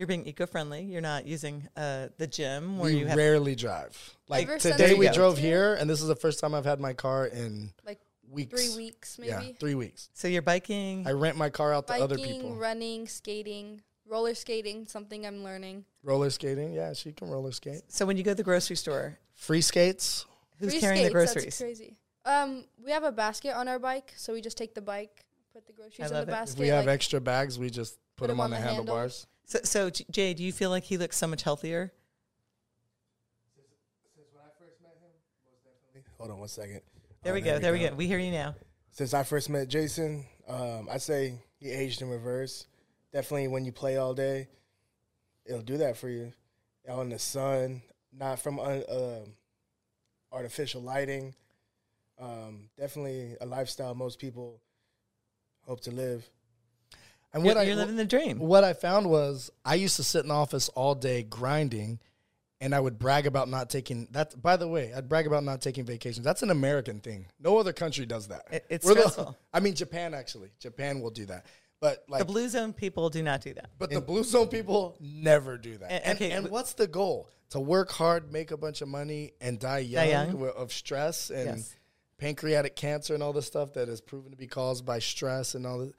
you're 0.00 0.06
being 0.06 0.26
eco-friendly. 0.26 0.80
You're 0.84 1.02
not 1.02 1.26
using 1.26 1.68
uh, 1.76 2.08
the 2.16 2.26
gym 2.26 2.78
where 2.78 2.90
we 2.90 3.00
you 3.00 3.06
have 3.06 3.18
rarely 3.18 3.54
drive. 3.54 3.94
Like 4.28 4.44
Ever 4.48 4.58
today 4.58 4.94
we 4.94 5.00
we 5.00 5.08
drove 5.10 5.36
here- 5.36 5.72
here 5.72 5.74
and 5.74 5.88
this 5.90 6.00
is 6.00 6.08
the 6.08 6.16
first 6.16 6.40
time 6.40 6.54
I've 6.54 6.64
had 6.64 6.80
my 6.80 6.94
car 6.94 7.26
in 7.26 7.70
Like 7.84 8.00
weeks. 8.30 8.50
three 8.74 8.82
weeks 8.82 9.18
maybe. 9.18 9.28
Yeah, 9.28 9.42
three 9.60 9.74
weeks. 9.74 10.08
so 10.14 10.26
you're 10.26 10.40
biking. 10.40 11.06
I 11.06 11.10
rent 11.12 11.36
my 11.36 11.50
car 11.50 11.74
out 11.74 11.86
to 11.88 11.92
other 11.92 12.16
Biking, 12.16 12.40
people. 12.40 12.56
running, 12.56 13.06
skating, 13.08 13.82
roller 14.06 14.34
skating, 14.34 14.86
something 14.86 15.26
I'm 15.26 15.44
learning. 15.44 15.84
Roller 16.02 16.30
skating, 16.30 16.72
yeah, 16.72 16.94
she 16.94 17.12
can 17.12 17.28
roller 17.28 17.52
skate. 17.52 17.82
so 17.88 18.06
when 18.06 18.16
you 18.16 18.22
go 18.22 18.30
to 18.30 18.36
the 18.36 18.42
grocery 18.42 18.76
store, 18.76 19.18
Free 19.34 19.60
skates. 19.60 20.24
who's 20.58 20.72
Free 20.72 20.80
carrying 20.80 21.02
the 21.04 21.10
skates, 21.10 21.32
groceries? 21.34 21.44
That's 21.44 21.58
crazy. 21.58 21.96
Um, 22.24 22.64
we 22.82 22.90
have 22.90 23.04
a 23.04 23.12
basket 23.12 23.54
on 23.54 23.68
our 23.68 23.78
bike, 23.78 24.14
so 24.16 24.32
we 24.32 24.40
just 24.40 24.56
take 24.56 24.74
the 24.74 24.80
bike, 24.82 25.26
put 25.52 25.66
the 25.66 25.74
groceries 25.74 26.08
in 26.10 26.14
the 26.16 26.22
it. 26.22 26.26
Basket. 26.26 26.54
If 26.54 26.58
we 26.60 26.68
have 26.68 26.86
like, 26.86 26.94
extra 26.94 27.20
bags, 27.20 27.58
we 27.58 27.68
just 27.68 27.98
put, 28.16 28.24
Put 28.24 28.26
them 28.28 28.36
'em 28.36 28.40
on, 28.40 28.44
on 28.44 28.50
the, 28.52 28.56
the 28.56 28.62
handle. 28.62 28.94
So, 29.50 29.58
so 29.64 29.90
Jay, 30.12 30.32
do 30.32 30.44
you 30.44 30.52
feel 30.52 30.70
like 30.70 30.84
he 30.84 30.96
looks 30.96 31.16
so 31.16 31.26
much 31.26 31.42
healthier? 31.42 31.92
Hold 36.18 36.30
on 36.30 36.38
one 36.38 36.48
second. 36.48 36.82
There 37.24 37.32
Oh, 37.32 37.34
we 37.34 37.40
go. 37.40 37.58
There 37.58 37.72
we 37.72 37.80
go. 37.80 37.92
We 37.92 38.06
hear 38.06 38.20
you 38.20 38.30
now. 38.30 38.54
Since 38.92 39.12
I 39.12 39.24
first 39.24 39.50
met 39.50 39.66
Jason, 39.66 40.24
um, 40.46 40.86
I'd 40.88 41.02
say 41.02 41.34
he 41.58 41.68
aged 41.68 42.00
in 42.00 42.08
reverse. 42.08 42.66
Definitely 43.12 43.48
when 43.48 43.64
you 43.64 43.72
play 43.72 43.96
all 43.96 44.14
day, 44.14 44.46
it'll 45.44 45.62
do 45.62 45.78
that 45.78 45.96
for 45.96 46.08
you. 46.08 46.32
Out 46.88 47.00
in 47.00 47.08
the 47.08 47.18
sun, 47.18 47.82
not 48.16 48.38
from 48.38 48.60
un, 48.60 48.84
um 48.88 49.34
artificial 50.30 50.80
lighting. 50.80 51.34
Um, 52.20 52.70
definitely 52.78 53.34
a 53.40 53.46
lifestyle 53.46 53.96
most 53.96 54.20
people 54.20 54.60
hope 55.66 55.80
to 55.80 55.90
live. 55.90 56.28
And 57.32 57.44
You're, 57.44 57.56
I 57.58 57.62
you're 57.62 57.76
living 57.76 57.96
the 57.96 58.04
dream. 58.04 58.38
what 58.38 58.64
I 58.64 58.72
found 58.72 59.08
was 59.08 59.50
I 59.64 59.76
used 59.76 59.96
to 59.96 60.02
sit 60.02 60.24
in 60.24 60.30
office 60.30 60.68
all 60.70 60.94
day 60.96 61.22
grinding, 61.22 62.00
and 62.60 62.74
I 62.74 62.80
would 62.80 62.98
brag 62.98 63.26
about 63.26 63.48
not 63.48 63.70
taking 63.70 64.08
that. 64.10 64.40
By 64.42 64.56
the 64.56 64.66
way, 64.66 64.92
I'd 64.92 65.08
brag 65.08 65.26
about 65.28 65.44
not 65.44 65.60
taking 65.60 65.84
vacations. 65.84 66.24
That's 66.24 66.42
an 66.42 66.50
American 66.50 66.98
thing. 67.00 67.26
No 67.38 67.56
other 67.58 67.72
country 67.72 68.04
does 68.04 68.28
that. 68.28 68.42
It- 68.50 68.66
it's 68.68 68.84
We're 68.84 68.94
the- 68.94 69.00
stressful. 69.02 69.36
I 69.52 69.60
mean, 69.60 69.74
Japan 69.74 70.12
actually. 70.12 70.50
Japan 70.58 71.00
will 71.00 71.10
do 71.10 71.26
that, 71.26 71.46
but 71.80 72.04
like 72.08 72.18
The 72.18 72.24
blue 72.24 72.48
zone 72.48 72.72
people 72.72 73.10
do 73.10 73.22
not 73.22 73.42
do 73.42 73.54
that. 73.54 73.70
But 73.78 73.90
the 73.90 74.00
blue 74.00 74.24
zone 74.24 74.48
people 74.48 74.96
never 75.00 75.56
do 75.56 75.78
that. 75.78 75.90
And- 75.92 76.04
And, 76.04 76.16
okay, 76.16 76.30
and 76.32 76.48
what's 76.50 76.72
the 76.74 76.86
goal? 76.88 77.28
To 77.50 77.60
work 77.60 77.90
hard, 77.92 78.32
make 78.32 78.50
a 78.50 78.56
bunch 78.56 78.80
of 78.82 78.88
money, 78.88 79.32
and 79.40 79.58
die 79.58 79.78
young, 79.80 80.08
young. 80.08 80.48
of 80.50 80.72
stress 80.72 81.30
and 81.30 81.58
Yes. 81.58 81.74
pancreatic 82.18 82.76
cancer 82.76 83.14
and 83.14 83.22
all 83.22 83.32
this 83.32 83.46
stuff 83.46 83.72
that 83.74 83.88
is 83.88 84.00
proven 84.00 84.30
to 84.32 84.36
be 84.36 84.46
caused 84.46 84.84
by 84.84 84.98
stress 84.98 85.54
and 85.54 85.66
all 85.66 85.78
this. 85.78 85.92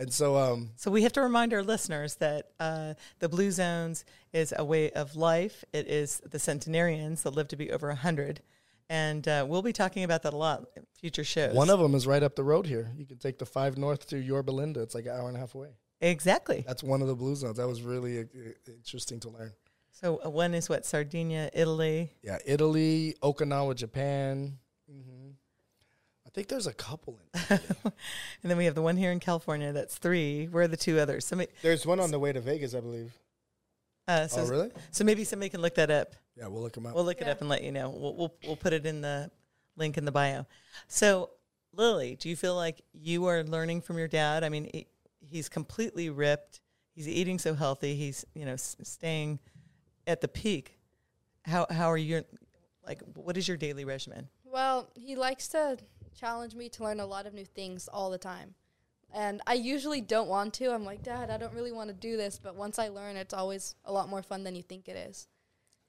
And 0.00 0.10
so, 0.12 0.36
um, 0.36 0.70
So 0.76 0.90
we 0.90 1.02
have 1.02 1.12
to 1.12 1.20
remind 1.20 1.52
our 1.52 1.62
listeners 1.62 2.16
that 2.16 2.52
uh, 2.58 2.94
the 3.18 3.28
Blue 3.28 3.50
Zones 3.50 4.06
is 4.32 4.54
a 4.56 4.64
way 4.64 4.90
of 4.92 5.14
life. 5.14 5.62
It 5.74 5.86
is 5.88 6.20
the 6.20 6.38
centenarians 6.38 7.22
that 7.24 7.34
live 7.34 7.48
to 7.48 7.56
be 7.56 7.70
over 7.70 7.88
100. 7.88 8.40
And 8.88 9.28
uh, 9.28 9.44
we'll 9.46 9.60
be 9.62 9.74
talking 9.74 10.02
about 10.02 10.22
that 10.22 10.32
a 10.32 10.36
lot 10.36 10.64
in 10.74 10.86
future 10.98 11.22
shows. 11.22 11.54
one 11.54 11.68
of 11.68 11.78
them 11.78 11.94
is 11.94 12.06
right 12.06 12.22
up 12.22 12.34
the 12.34 12.42
road 12.42 12.66
here. 12.66 12.90
You 12.96 13.04
can 13.04 13.18
take 13.18 13.38
the 13.38 13.44
five 13.46 13.76
north 13.76 14.08
to 14.08 14.18
Yorba 14.18 14.50
Linda. 14.50 14.80
It's 14.80 14.94
like 14.94 15.04
an 15.04 15.12
hour 15.12 15.28
and 15.28 15.36
a 15.36 15.40
half 15.40 15.54
away. 15.54 15.68
Exactly. 16.00 16.64
That's 16.66 16.82
one 16.82 17.02
of 17.02 17.08
the 17.08 17.14
blue 17.14 17.36
zones. 17.36 17.58
That 17.58 17.68
was 17.68 17.82
really 17.82 18.20
uh, 18.20 18.24
interesting 18.66 19.20
to 19.20 19.28
learn. 19.28 19.52
So 19.92 20.18
uh, 20.24 20.30
one 20.30 20.54
is 20.54 20.70
what? 20.70 20.86
Sardinia, 20.86 21.50
Italy. 21.52 22.10
Yeah, 22.22 22.38
Italy, 22.46 23.16
Okinawa, 23.22 23.74
Japan. 23.76 24.58
hmm 24.90 25.19
I 26.30 26.32
think 26.32 26.46
there's 26.48 26.68
a 26.68 26.72
couple 26.74 27.18
in. 27.34 27.58
And 28.42 28.50
then 28.50 28.56
we 28.56 28.64
have 28.66 28.74
the 28.76 28.82
one 28.82 28.96
here 28.96 29.10
in 29.10 29.18
California. 29.20 29.72
That's 29.72 29.98
three. 29.98 30.46
Where 30.46 30.62
are 30.62 30.68
the 30.68 30.76
two 30.76 30.98
others? 31.00 31.26
Somebody, 31.26 31.50
There's 31.60 31.84
one 31.84 31.98
on 32.00 32.10
the 32.12 32.18
way 32.20 32.32
to 32.32 32.40
Vegas, 32.40 32.74
I 32.74 32.80
believe. 32.80 33.12
uh, 34.08 34.26
so, 34.28 34.42
oh, 34.42 34.46
really? 34.48 34.70
so 34.92 35.02
maybe 35.04 35.24
somebody 35.24 35.50
can 35.50 35.60
look 35.60 35.74
that 35.74 35.90
up. 35.90 36.14
Yeah, 36.36 36.46
we'll 36.46 36.62
look 36.62 36.72
them 36.72 36.86
up. 36.86 36.94
We'll 36.94 37.04
look 37.04 37.20
it 37.20 37.26
Yeah. 37.26 37.32
up 37.32 37.40
and 37.40 37.50
let 37.50 37.62
you 37.64 37.72
know. 37.72 37.90
We'll, 37.90 38.14
we'll 38.14 38.34
we'll 38.46 38.56
put 38.56 38.72
it 38.72 38.86
in 38.86 39.00
the 39.00 39.30
link 39.76 39.98
in 39.98 40.04
the 40.04 40.12
bio. 40.12 40.46
So, 40.88 41.30
Lily, 41.74 42.16
do 42.16 42.28
you 42.28 42.36
feel 42.36 42.54
like 42.54 42.80
you 42.92 43.26
are 43.26 43.42
learning 43.42 43.80
from 43.82 43.98
your 43.98 44.08
dad? 44.08 44.42
I 44.44 44.48
mean, 44.48 44.70
he, 44.72 44.86
he's 45.20 45.48
completely 45.48 46.08
ripped. 46.10 46.60
He's 46.94 47.08
eating 47.08 47.38
so 47.38 47.54
healthy. 47.54 47.94
He's 47.96 48.24
you 48.34 48.44
know 48.46 48.52
s- 48.54 48.76
staying 48.84 49.40
at 50.06 50.20
the 50.20 50.28
peak. 50.28 50.78
How 51.44 51.66
how 51.68 51.90
are 51.90 51.98
you? 51.98 52.24
Like, 52.86 53.00
what 53.14 53.36
is 53.36 53.46
your 53.48 53.56
daily 53.58 53.84
regimen? 53.84 54.28
Well, 54.44 54.88
he 54.94 55.16
likes 55.16 55.48
to 55.48 55.76
challenge 56.18 56.54
me 56.54 56.68
to 56.70 56.84
learn 56.84 57.00
a 57.00 57.06
lot 57.06 57.26
of 57.26 57.34
new 57.34 57.44
things 57.44 57.88
all 57.92 58.10
the 58.10 58.18
time. 58.18 58.54
And 59.12 59.40
I 59.46 59.54
usually 59.54 60.00
don't 60.00 60.28
want 60.28 60.54
to. 60.54 60.72
I'm 60.72 60.84
like, 60.84 61.02
Dad, 61.02 61.30
I 61.30 61.36
don't 61.36 61.52
really 61.52 61.72
want 61.72 61.88
to 61.88 61.94
do 61.94 62.16
this. 62.16 62.38
But 62.42 62.54
once 62.54 62.78
I 62.78 62.88
learn, 62.88 63.16
it's 63.16 63.34
always 63.34 63.74
a 63.84 63.92
lot 63.92 64.08
more 64.08 64.22
fun 64.22 64.44
than 64.44 64.54
you 64.54 64.62
think 64.62 64.88
it 64.88 64.96
is. 64.96 65.26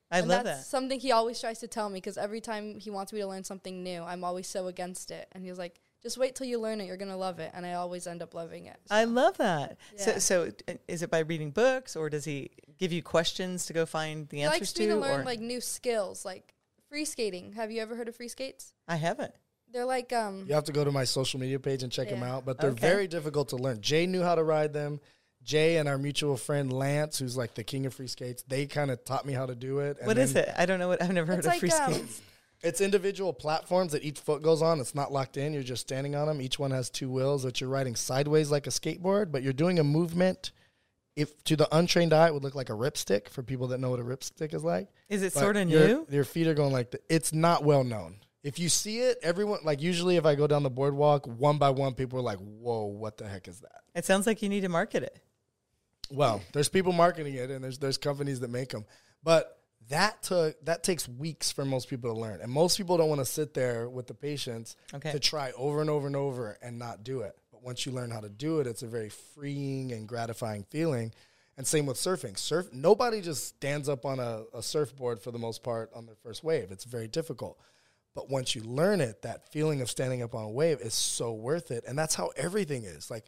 I 0.10 0.20
and 0.20 0.28
love 0.28 0.44
that's 0.44 0.62
that. 0.62 0.66
something 0.66 1.00
he 1.00 1.12
always 1.12 1.40
tries 1.40 1.60
to 1.60 1.68
tell 1.68 1.88
me 1.90 1.98
because 1.98 2.18
every 2.18 2.42
time 2.42 2.80
he 2.80 2.90
wants 2.90 3.14
me 3.14 3.22
to 3.22 3.28
learn 3.28 3.44
something 3.44 3.84
new, 3.84 4.02
I'm 4.04 4.24
always 4.24 4.48
so 4.48 4.68
against 4.68 5.12
it. 5.12 5.28
And 5.32 5.46
he's 5.46 5.58
like, 5.58 5.80
just 6.02 6.18
wait 6.18 6.36
till 6.36 6.48
you 6.48 6.60
learn 6.60 6.82
it. 6.82 6.88
You're 6.88 6.98
going 6.98 7.12
to 7.12 7.16
love 7.16 7.40
it. 7.40 7.52
And 7.54 7.66
I 7.66 7.74
always 7.74 8.08
end 8.08 8.22
up 8.24 8.34
loving 8.34 8.66
it. 8.66 8.78
I 8.90 9.04
love 9.06 9.38
that. 9.38 9.78
So, 9.96 10.12
Yeah. 10.12 10.18
so 10.18 10.52
uh, 10.68 10.74
is 10.88 11.04
it 11.04 11.12
by 11.12 11.20
reading 11.20 11.52
books, 11.52 11.96
or 11.96 12.10
does 12.10 12.26
he 12.26 12.50
give 12.80 12.92
you 12.92 13.04
questions 13.04 13.68
to 13.68 13.74
go 13.74 13.86
find 13.86 14.28
the 14.30 14.38
he 14.38 14.44
answers 14.44 14.60
likes 14.62 14.74
to? 14.74 14.82
me 14.82 14.88
to 14.88 14.96
learn 14.96 15.22
or 15.22 15.24
like 15.26 15.40
new 15.40 15.62
skills, 15.62 16.26
like 16.26 16.56
free 16.90 17.06
skating. 17.06 17.54
Have 17.54 17.72
you 17.72 17.82
ever 17.82 17.96
heard 17.96 18.08
of 18.08 18.16
free 18.16 18.28
skates? 18.28 18.74
I 18.88 18.96
haven't. 18.96 19.36
They're 19.72 19.86
like, 19.86 20.12
um, 20.14 20.46
You 20.48 20.54
have 20.56 20.66
to 20.66 20.72
go 20.72 20.84
to 20.84 20.92
my 20.92 21.04
social 21.04 21.40
media 21.40 21.60
page 21.60 21.84
and 21.84 21.92
check 21.92 22.10
them 22.10 22.24
out, 22.24 22.46
but 22.46 22.60
they're 22.60 22.72
Okay. 22.72 22.80
very 22.88 23.08
difficult 23.08 23.50
to 23.50 23.56
learn. 23.56 23.82
Jay 23.82 24.06
knew 24.06 24.22
how 24.22 24.36
to 24.36 24.44
ride 24.44 24.74
them. 24.74 25.00
Jay 25.44 25.78
and 25.78 25.90
our 25.90 25.98
mutual 25.98 26.38
friend 26.38 26.72
Lance, 26.72 27.18
who's 27.18 27.36
like 27.36 27.56
the 27.56 27.64
king 27.64 27.86
of 27.86 27.94
free 27.94 28.08
skates, 28.08 28.44
they 28.48 28.68
kind 28.68 28.92
of 28.92 29.04
taught 29.06 29.26
me 29.26 29.34
how 29.34 29.46
to 29.46 29.56
do 29.56 29.80
it. 29.80 29.98
And 29.98 30.08
What 30.08 30.18
is 30.18 30.34
then 30.34 30.44
it? 30.44 30.54
I 30.58 30.66
don't 30.66 30.78
know 30.80 30.88
what. 30.90 31.02
I've 31.02 31.12
never 31.14 31.32
heard 31.32 31.40
it's 31.40 31.48
of 31.48 31.54
like, 31.54 31.60
free 31.60 31.72
um, 31.72 31.94
skates. 31.94 32.22
It's 32.64 32.80
individual 32.80 33.34
platforms 33.34 33.92
that 33.94 34.04
each 34.04 34.20
foot 34.20 34.44
goes 34.44 34.62
on. 34.62 34.80
It's 34.80 34.94
not 34.94 35.12
locked 35.12 35.36
in. 35.38 35.52
You're 35.54 35.64
just 35.64 35.82
standing 35.82 36.16
on 36.16 36.28
them. 36.28 36.42
Each 36.42 36.60
one 36.60 36.70
has 36.70 36.92
two 36.92 37.10
wheels 37.10 37.42
that 37.42 37.60
you're 37.60 37.72
riding 37.72 37.96
sideways 37.96 38.52
like 38.52 38.68
a 38.68 38.70
skateboard, 38.70 39.32
but 39.32 39.42
you're 39.42 39.52
doing 39.54 39.80
a 39.80 39.84
movement. 39.84 40.52
If 41.16 41.44
to 41.46 41.56
the 41.56 41.68
untrained 41.76 42.14
eye, 42.14 42.28
it 42.28 42.34
would 42.36 42.44
look 42.44 42.54
like 42.56 42.70
a 42.70 42.74
ripstick 42.74 43.30
for 43.30 43.42
people 43.42 43.68
that 43.70 43.80
know 43.80 43.90
what 43.90 44.00
a 44.00 44.04
ripstick 44.04 44.54
is 44.54 44.64
like. 44.64 44.90
Is 45.10 45.24
it 45.24 45.34
sort 45.34 45.58
of 45.58 45.68
new? 45.68 46.06
Your 46.10 46.24
feet 46.24 46.48
are 46.48 46.54
going 46.54 46.72
like 46.72 46.92
the, 46.92 47.00
it's 47.10 47.34
not 47.34 47.64
well 47.64 47.84
known. 47.84 48.18
If 48.44 48.58
you 48.58 48.70
see 48.70 49.00
it, 49.00 49.20
everyone 49.22 49.60
like 49.64 49.82
usually 49.82 50.18
if 50.18 50.26
I 50.26 50.36
go 50.36 50.48
down 50.48 50.64
the 50.64 50.70
boardwalk 50.70 51.28
one 51.28 51.58
by 51.58 51.70
one, 51.70 51.94
people 51.94 52.18
are 52.20 52.24
like, 52.24 52.40
"Whoa, 52.40 52.86
what 52.86 53.18
the 53.18 53.28
heck 53.28 53.48
is 53.48 53.60
that?" 53.60 53.82
It 53.94 54.06
sounds 54.06 54.26
like 54.26 54.42
you 54.42 54.50
need 54.50 54.62
to 54.62 54.70
market 54.70 55.04
it. 55.04 55.18
Well, 56.10 56.42
there's 56.54 56.68
people 56.70 56.92
marketing 56.92 57.36
it, 57.36 57.52
and 57.52 57.64
there's 57.64 57.78
there's 57.78 57.98
companies 57.98 58.40
that 58.40 58.50
make 58.50 58.70
them, 58.70 58.86
but 59.24 59.60
that 59.90 60.24
took 60.24 60.64
that 60.66 60.84
takes 60.84 61.08
weeks 61.08 61.52
for 61.52 61.66
most 61.66 61.88
people 61.90 62.14
to 62.14 62.20
learn, 62.20 62.42
and 62.42 62.52
most 62.52 62.78
people 62.78 62.98
don't 62.98 63.10
want 63.10 63.20
to 63.22 63.26
sit 63.26 63.54
there 63.54 63.88
with 63.90 64.08
the 64.08 64.14
patients 64.14 64.76
Okay. 64.94 65.12
to 65.12 65.20
try 65.20 65.52
over 65.56 65.82
and 65.82 65.90
over 65.90 66.08
and 66.08 66.16
over 66.16 66.58
and 66.62 66.80
not 66.80 67.04
do 67.04 67.22
it. 67.22 67.38
But 67.52 67.64
once 67.64 67.86
you 67.86 67.92
learn 67.92 68.10
how 68.12 68.22
to 68.22 68.30
do 68.30 68.60
it, 68.60 68.68
it's 68.68 68.82
a 68.84 68.88
very 68.88 69.10
freeing 69.10 69.92
and 69.92 70.08
gratifying 70.08 70.66
feeling. 70.70 71.14
And 71.58 71.68
same 71.68 71.86
with 71.86 71.98
surfing. 71.98 72.38
Surf 72.40 72.70
nobody 72.74 73.22
just 73.22 73.46
stands 73.48 73.88
up 73.88 74.06
on 74.06 74.20
a, 74.20 74.44
a 74.54 74.64
surfboard 74.64 75.22
for 75.22 75.32
the 75.32 75.38
most 75.40 75.62
part 75.64 75.92
on 75.94 76.06
their 76.08 76.16
first 76.16 76.44
wave. 76.44 76.72
It's 76.72 76.86
very 76.86 77.08
difficult. 77.08 77.60
But 78.14 78.30
once 78.30 78.56
you 78.56 78.62
learn 78.64 79.00
it, 79.00 79.22
that 79.22 79.52
feeling 79.52 79.82
of 79.82 79.90
standing 79.90 80.22
up 80.22 80.36
on 80.36 80.44
a 80.44 80.50
wave 80.50 80.82
is 80.82 80.94
so 80.94 81.34
worth 81.34 81.72
it. 81.72 81.86
And 81.88 81.98
that's 81.98 82.16
how 82.16 82.32
everything 82.36 82.84
is. 82.84 83.10
Like 83.10 83.26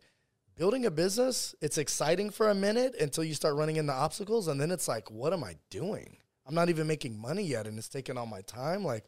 building 0.55 0.85
a 0.85 0.91
business, 0.91 1.55
it's 1.61 1.77
exciting 1.77 2.29
for 2.29 2.49
a 2.49 2.55
minute 2.55 2.95
until 2.99 3.23
you 3.23 3.33
start 3.33 3.55
running 3.55 3.77
into 3.77 3.93
obstacles. 3.93 4.47
And 4.49 4.59
then 4.59 4.71
it's 4.71 4.87
like, 4.87 5.09
what 5.09 5.31
am 5.31 5.43
I 5.43 5.55
doing? 5.69 6.17
I'm 6.45 6.53
not 6.53 6.69
even 6.69 6.85
making 6.85 7.17
money 7.17 7.43
yet. 7.43 7.65
And 7.65 7.77
it's 7.77 7.87
taking 7.87 8.17
all 8.17 8.25
my 8.25 8.41
time. 8.41 8.83
Like, 8.83 9.05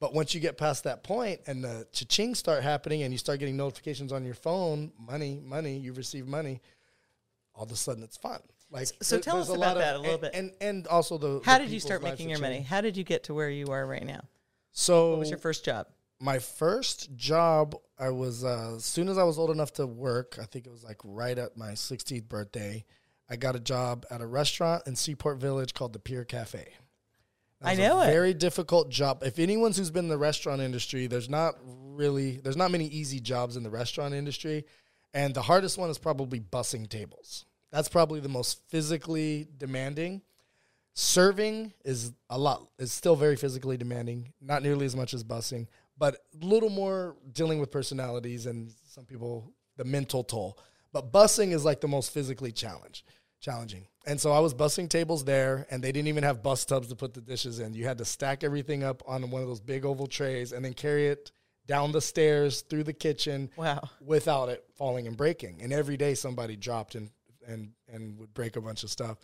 but 0.00 0.14
once 0.14 0.34
you 0.34 0.40
get 0.40 0.56
past 0.56 0.84
that 0.84 1.04
point 1.04 1.40
and 1.46 1.62
the 1.62 1.86
cha-ching 1.92 2.34
start 2.34 2.62
happening 2.62 3.02
and 3.02 3.12
you 3.12 3.18
start 3.18 3.38
getting 3.40 3.56
notifications 3.56 4.12
on 4.12 4.24
your 4.24 4.34
phone, 4.34 4.92
money, 4.98 5.40
money, 5.44 5.78
you've 5.78 5.98
received 5.98 6.28
money, 6.28 6.60
all 7.54 7.64
of 7.64 7.70
a 7.70 7.76
sudden 7.76 8.02
it's 8.02 8.16
fun. 8.16 8.40
Like 8.70 8.88
So 9.02 9.20
tell 9.20 9.40
us 9.40 9.50
about 9.50 9.76
that 9.76 9.96
of, 9.96 10.00
a 10.00 10.02
little 10.02 10.14
and, 10.14 10.20
bit. 10.22 10.34
And 10.34 10.52
and 10.60 10.86
also 10.88 11.16
the 11.18 11.40
How 11.44 11.58
the 11.58 11.64
did 11.64 11.72
you 11.72 11.80
start 11.80 12.02
making 12.02 12.28
your 12.28 12.40
money? 12.40 12.60
How 12.60 12.80
did 12.80 12.96
you 12.96 13.04
get 13.04 13.24
to 13.24 13.34
where 13.34 13.50
you 13.50 13.66
are 13.68 13.86
right 13.86 14.04
now? 14.04 14.22
So 14.74 15.10
What 15.10 15.20
was 15.20 15.30
your 15.30 15.38
first 15.38 15.64
job? 15.64 15.86
my 16.20 16.38
first 16.38 17.14
job, 17.16 17.74
I 17.98 18.10
was 18.10 18.44
uh, 18.44 18.74
as 18.76 18.84
soon 18.84 19.08
as 19.08 19.18
I 19.18 19.24
was 19.24 19.38
old 19.38 19.50
enough 19.50 19.72
to 19.74 19.86
work. 19.86 20.38
I 20.40 20.44
think 20.44 20.66
it 20.66 20.70
was 20.70 20.84
like 20.84 20.98
right 21.04 21.36
at 21.36 21.56
my 21.56 21.72
16th 21.72 22.28
birthday. 22.28 22.84
I 23.28 23.36
got 23.36 23.56
a 23.56 23.60
job 23.60 24.06
at 24.10 24.20
a 24.20 24.26
restaurant 24.26 24.84
in 24.86 24.96
Seaport 24.96 25.38
Village 25.38 25.74
called 25.74 25.92
the 25.92 25.98
Pier 25.98 26.24
Cafe. 26.24 26.66
I 27.62 27.74
know 27.74 28.00
a 28.00 28.04
it. 28.04 28.12
Very 28.12 28.34
difficult 28.34 28.90
job. 28.90 29.22
If 29.22 29.38
anyone's 29.38 29.76
who's 29.76 29.90
been 29.90 30.06
in 30.06 30.10
the 30.10 30.18
restaurant 30.18 30.60
industry, 30.60 31.06
there's 31.06 31.28
not 31.28 31.54
really 31.64 32.38
there's 32.38 32.56
not 32.56 32.70
many 32.70 32.86
easy 32.86 33.20
jobs 33.20 33.56
in 33.56 33.62
the 33.62 33.70
restaurant 33.70 34.12
industry, 34.14 34.64
and 35.14 35.34
the 35.34 35.42
hardest 35.42 35.78
one 35.78 35.90
is 35.90 35.98
probably 35.98 36.40
bussing 36.40 36.88
tables. 36.88 37.46
That's 37.70 37.88
probably 37.88 38.20
the 38.20 38.28
most 38.28 38.60
physically 38.68 39.48
demanding. 39.56 40.22
Serving 40.96 41.72
is 41.84 42.12
a 42.30 42.38
lot 42.38 42.68
is 42.78 42.92
still 42.92 43.16
very 43.16 43.34
physically 43.36 43.76
demanding, 43.76 44.32
not 44.40 44.62
nearly 44.62 44.86
as 44.86 44.94
much 44.94 45.12
as 45.12 45.24
bussing, 45.24 45.66
but 45.98 46.18
a 46.40 46.46
little 46.46 46.70
more 46.70 47.16
dealing 47.32 47.58
with 47.58 47.70
personalities 47.72 48.46
and 48.46 48.70
some 48.88 49.04
people 49.04 49.52
the 49.76 49.84
mental 49.84 50.22
toll. 50.22 50.56
But 50.92 51.10
bussing 51.10 51.52
is 51.52 51.64
like 51.64 51.80
the 51.80 51.88
most 51.88 52.12
physically 52.12 52.52
challenge, 52.52 53.04
challenging. 53.40 53.88
And 54.06 54.20
so 54.20 54.30
I 54.30 54.38
was 54.38 54.54
bussing 54.54 54.88
tables 54.88 55.24
there, 55.24 55.66
and 55.68 55.82
they 55.82 55.90
didn't 55.90 56.06
even 56.08 56.22
have 56.22 56.44
bus 56.44 56.64
tubs 56.64 56.86
to 56.88 56.94
put 56.94 57.12
the 57.12 57.20
dishes 57.20 57.58
in. 57.58 57.74
You 57.74 57.86
had 57.86 57.98
to 57.98 58.04
stack 58.04 58.44
everything 58.44 58.84
up 58.84 59.02
on 59.04 59.28
one 59.30 59.42
of 59.42 59.48
those 59.48 59.60
big 59.60 59.84
oval 59.84 60.06
trays 60.06 60.52
and 60.52 60.64
then 60.64 60.74
carry 60.74 61.08
it 61.08 61.32
down 61.66 61.90
the 61.90 62.00
stairs 62.00 62.60
through 62.60 62.84
the 62.84 62.92
kitchen 62.92 63.50
Wow. 63.56 63.80
without 64.00 64.48
it 64.48 64.64
falling 64.76 65.08
and 65.08 65.16
breaking. 65.16 65.60
And 65.62 65.72
every 65.72 65.96
day 65.96 66.14
somebody 66.14 66.54
dropped 66.56 66.94
and 66.94 67.10
and 67.48 67.72
and 67.92 68.18
would 68.18 68.32
break 68.32 68.56
a 68.56 68.60
bunch 68.60 68.84
of 68.84 68.90
stuff. 68.90 69.18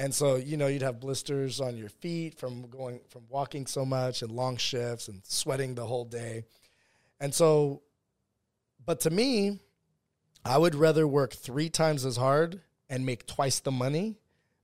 And 0.00 0.14
so, 0.14 0.36
you 0.36 0.56
know, 0.56 0.68
you'd 0.68 0.82
have 0.82 1.00
blisters 1.00 1.60
on 1.60 1.76
your 1.76 1.88
feet 1.88 2.38
from 2.38 2.70
going 2.70 3.00
from 3.08 3.24
walking 3.28 3.66
so 3.66 3.84
much 3.84 4.22
and 4.22 4.30
long 4.30 4.56
shifts 4.56 5.08
and 5.08 5.20
sweating 5.24 5.74
the 5.74 5.84
whole 5.84 6.04
day. 6.04 6.44
And 7.18 7.34
so 7.34 7.82
but 8.86 9.00
to 9.00 9.10
me, 9.10 9.58
I 10.44 10.56
would 10.56 10.74
rather 10.74 11.06
work 11.06 11.34
3 11.34 11.68
times 11.68 12.06
as 12.06 12.16
hard 12.16 12.62
and 12.88 13.04
make 13.04 13.26
twice 13.26 13.58
the 13.58 13.72
money 13.72 14.16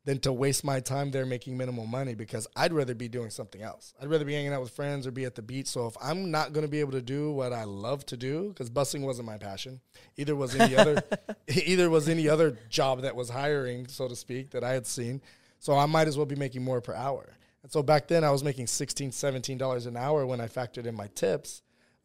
than 0.04 0.18
to 0.20 0.32
waste 0.32 0.64
my 0.64 0.80
time 0.80 1.10
there 1.10 1.24
making 1.24 1.56
minimal 1.56 1.86
money 1.86 2.14
because 2.14 2.46
I'd 2.54 2.72
rather 2.72 2.94
be 2.94 3.08
doing 3.08 3.30
something 3.30 3.62
else. 3.62 3.94
I'd 4.00 4.10
rather 4.10 4.24
be 4.24 4.34
hanging 4.34 4.52
out 4.52 4.60
with 4.60 4.70
friends 4.70 5.06
or 5.06 5.10
be 5.10 5.24
at 5.24 5.34
the 5.34 5.42
beach. 5.42 5.66
So 5.66 5.86
if 5.86 5.96
I'm 6.02 6.30
not 6.30 6.52
going 6.52 6.64
to 6.66 6.70
be 6.70 6.80
able 6.80 6.92
to 6.92 7.02
do 7.02 7.32
what 7.32 7.52
I 7.52 7.64
love 7.64 8.04
to 8.06 8.16
do, 8.16 8.48
because 8.48 8.68
busing 8.68 9.02
wasn't 9.02 9.26
my 9.26 9.38
passion, 9.38 9.80
either 10.16 10.36
was 10.36 10.54
any 10.54 10.76
other, 10.76 11.02
either 11.48 11.88
was 11.88 12.08
any 12.08 12.28
other 12.28 12.58
job 12.68 13.02
that 13.02 13.16
was 13.16 13.30
hiring, 13.30 13.88
so 13.88 14.08
to 14.08 14.16
speak, 14.16 14.50
that 14.50 14.62
I 14.62 14.72
had 14.72 14.86
seen. 14.86 15.22
So 15.58 15.74
I 15.76 15.86
might 15.86 16.08
as 16.08 16.16
well 16.16 16.26
be 16.26 16.36
making 16.36 16.62
more 16.62 16.80
per 16.82 16.94
hour. 16.94 17.26
And 17.62 17.72
so 17.72 17.82
back 17.82 18.08
then 18.08 18.24
I 18.24 18.30
was 18.30 18.44
making 18.44 18.66
16 18.66 19.10
$17 19.10 19.86
an 19.86 19.96
hour 19.96 20.26
when 20.26 20.40
I 20.40 20.48
factored 20.48 20.84
in 20.84 20.94
my 20.94 21.06
tips 21.14 21.62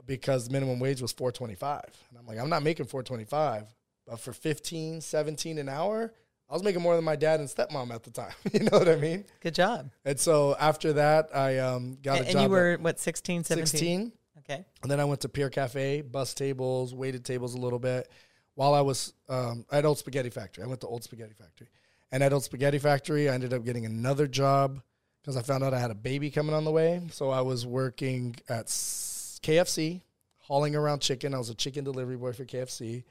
because 0.09 0.49
minimum 0.49 0.79
wage 0.79 1.01
was 1.01 1.11
425 1.11 1.83
and 2.09 2.19
i'm 2.19 2.25
like 2.25 2.39
i'm 2.39 2.49
not 2.49 2.63
making 2.63 2.87
425 2.87 3.65
but 4.07 4.19
for 4.19 4.33
15 4.33 5.01
17 5.01 5.57
an 5.59 5.69
hour 5.69 6.11
i 6.49 6.53
was 6.53 6.63
making 6.63 6.81
more 6.81 6.95
than 6.95 7.05
my 7.05 7.15
dad 7.15 7.39
and 7.39 7.47
stepmom 7.49 7.91
at 7.93 8.03
the 8.03 8.11
time 8.11 8.33
you 8.53 8.59
know 8.61 8.77
what 8.79 8.89
i 8.89 8.95
mean 8.95 9.25
Good 9.41 9.55
job. 9.55 9.91
and 10.05 10.19
so 10.19 10.55
after 10.59 10.93
that 10.93 11.29
i 11.35 11.59
um, 11.59 11.97
got 12.01 12.17
And, 12.19 12.27
a 12.27 12.31
job. 12.31 12.35
and 12.35 12.43
you 12.43 12.49
were 12.49 12.77
what 12.81 12.99
16, 12.99 13.43
17? 13.43 13.65
16 13.67 14.11
Okay. 14.39 14.65
and 14.81 14.89
then 14.91 14.99
i 14.99 15.05
went 15.05 15.21
to 15.21 15.29
pier 15.29 15.49
cafe 15.49 16.01
bus 16.01 16.33
tables 16.33 16.93
waited 16.95 17.23
tables 17.23 17.53
a 17.53 17.57
little 17.57 17.79
bit 17.79 18.09
while 18.55 18.73
i 18.73 18.81
was 18.81 19.13
um, 19.29 19.65
at 19.71 19.85
old 19.85 19.97
spaghetti 19.99 20.29
factory 20.29 20.63
i 20.63 20.67
went 20.67 20.81
to 20.81 20.87
old 20.87 21.03
spaghetti 21.03 21.33
factory 21.33 21.67
and 22.11 22.23
at 22.23 22.33
old 22.33 22.43
spaghetti 22.43 22.79
factory 22.79 23.29
i 23.29 23.33
ended 23.33 23.53
up 23.53 23.63
getting 23.63 23.85
another 23.85 24.25
job 24.27 24.81
because 25.21 25.37
i 25.37 25.41
found 25.43 25.63
out 25.63 25.73
i 25.73 25.79
had 25.79 25.91
a 25.91 25.95
baby 25.95 26.31
coming 26.31 26.55
on 26.55 26.63
the 26.65 26.71
way 26.71 26.99
so 27.11 27.29
i 27.29 27.41
was 27.41 27.65
working 27.65 28.35
at 28.49 28.65
kfc 28.67 30.01
hauling 30.39 30.75
around 30.75 30.99
chicken 30.99 31.33
i 31.35 31.37
was 31.37 31.49
a 31.49 31.55
chicken 31.55 31.83
delivery 31.83 32.17
boy 32.17 32.33
for 32.33 32.43
kfc 32.45 33.03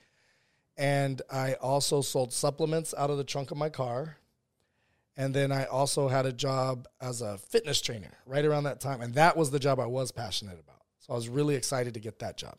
and 0.78 1.20
i 1.30 1.52
also 1.54 2.00
sold 2.00 2.32
supplements 2.32 2.94
out 2.96 3.10
of 3.10 3.18
the 3.18 3.24
trunk 3.24 3.50
of 3.50 3.58
my 3.58 3.68
car 3.68 4.16
and 5.18 5.34
then 5.34 5.50
I 5.50 5.64
also 5.64 6.06
had 6.06 6.26
a 6.26 6.32
job 6.32 6.86
as 7.00 7.22
a 7.22 7.38
fitness 7.38 7.80
trainer 7.80 8.12
right 8.24 8.44
around 8.44 8.64
that 8.64 8.80
time. 8.80 9.00
And 9.00 9.14
that 9.14 9.36
was 9.36 9.50
the 9.50 9.58
job 9.58 9.80
I 9.80 9.86
was 9.86 10.12
passionate 10.12 10.60
about. 10.60 10.80
So 11.00 11.12
I 11.12 11.16
was 11.16 11.28
really 11.28 11.56
excited 11.56 11.94
to 11.94 12.00
get 12.00 12.20
that 12.20 12.36
job. 12.36 12.56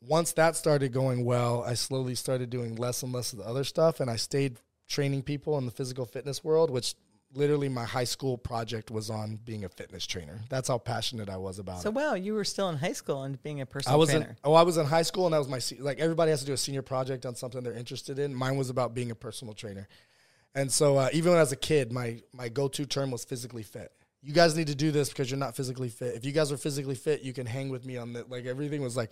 Once 0.00 0.30
that 0.32 0.54
started 0.54 0.92
going 0.92 1.24
well, 1.24 1.64
I 1.64 1.74
slowly 1.74 2.14
started 2.14 2.50
doing 2.50 2.76
less 2.76 3.02
and 3.02 3.12
less 3.12 3.32
of 3.32 3.40
the 3.40 3.44
other 3.44 3.64
stuff. 3.64 3.98
And 3.98 4.08
I 4.08 4.14
stayed 4.14 4.58
training 4.88 5.22
people 5.22 5.58
in 5.58 5.66
the 5.66 5.72
physical 5.72 6.06
fitness 6.06 6.44
world, 6.44 6.70
which 6.70 6.94
literally 7.34 7.68
my 7.68 7.84
high 7.84 8.04
school 8.04 8.36
project 8.36 8.90
was 8.90 9.10
on 9.10 9.36
being 9.44 9.64
a 9.64 9.68
fitness 9.68 10.06
trainer. 10.06 10.40
That's 10.48 10.68
how 10.68 10.78
passionate 10.78 11.28
I 11.28 11.36
was 11.36 11.58
about 11.58 11.76
So 11.82 11.90
it. 11.90 11.94
So 11.94 12.00
wow, 12.00 12.14
you 12.14 12.34
were 12.34 12.44
still 12.44 12.68
in 12.68 12.76
high 12.76 12.92
school 12.92 13.22
and 13.22 13.42
being 13.42 13.60
a 13.60 13.66
personal 13.66 13.98
was 13.98 14.10
in, 14.10 14.22
trainer. 14.22 14.36
oh, 14.44 14.54
I 14.54 14.62
was 14.62 14.76
in 14.76 14.86
high 14.86 15.02
school 15.02 15.26
and 15.26 15.32
that 15.34 15.38
was 15.38 15.48
my 15.48 15.58
se- 15.58 15.78
like 15.80 15.98
everybody 15.98 16.30
has 16.30 16.40
to 16.40 16.46
do 16.46 16.52
a 16.52 16.56
senior 16.56 16.82
project 16.82 17.24
on 17.26 17.34
something 17.34 17.62
they're 17.62 17.72
interested 17.72 18.18
in. 18.18 18.34
Mine 18.34 18.56
was 18.56 18.70
about 18.70 18.94
being 18.94 19.10
a 19.10 19.14
personal 19.14 19.54
trainer, 19.54 19.88
and 20.54 20.70
so 20.70 20.96
uh, 20.98 21.08
even 21.12 21.30
when 21.30 21.38
I 21.38 21.42
was 21.42 21.52
a 21.52 21.56
kid, 21.56 21.92
my 21.92 22.20
my 22.32 22.48
go 22.48 22.68
to 22.68 22.84
term 22.86 23.10
was 23.10 23.24
physically 23.24 23.62
fit. 23.62 23.92
You 24.22 24.32
guys 24.32 24.56
need 24.56 24.68
to 24.68 24.74
do 24.76 24.92
this 24.92 25.08
because 25.08 25.30
you're 25.30 25.38
not 25.38 25.56
physically 25.56 25.88
fit. 25.88 26.14
If 26.14 26.24
you 26.24 26.30
guys 26.30 26.52
are 26.52 26.56
physically 26.56 26.94
fit, 26.94 27.22
you 27.22 27.32
can 27.32 27.44
hang 27.46 27.70
with 27.70 27.84
me 27.84 27.96
on 27.96 28.12
that. 28.12 28.30
Like 28.30 28.46
everything 28.46 28.80
was 28.80 28.96
like, 28.96 29.10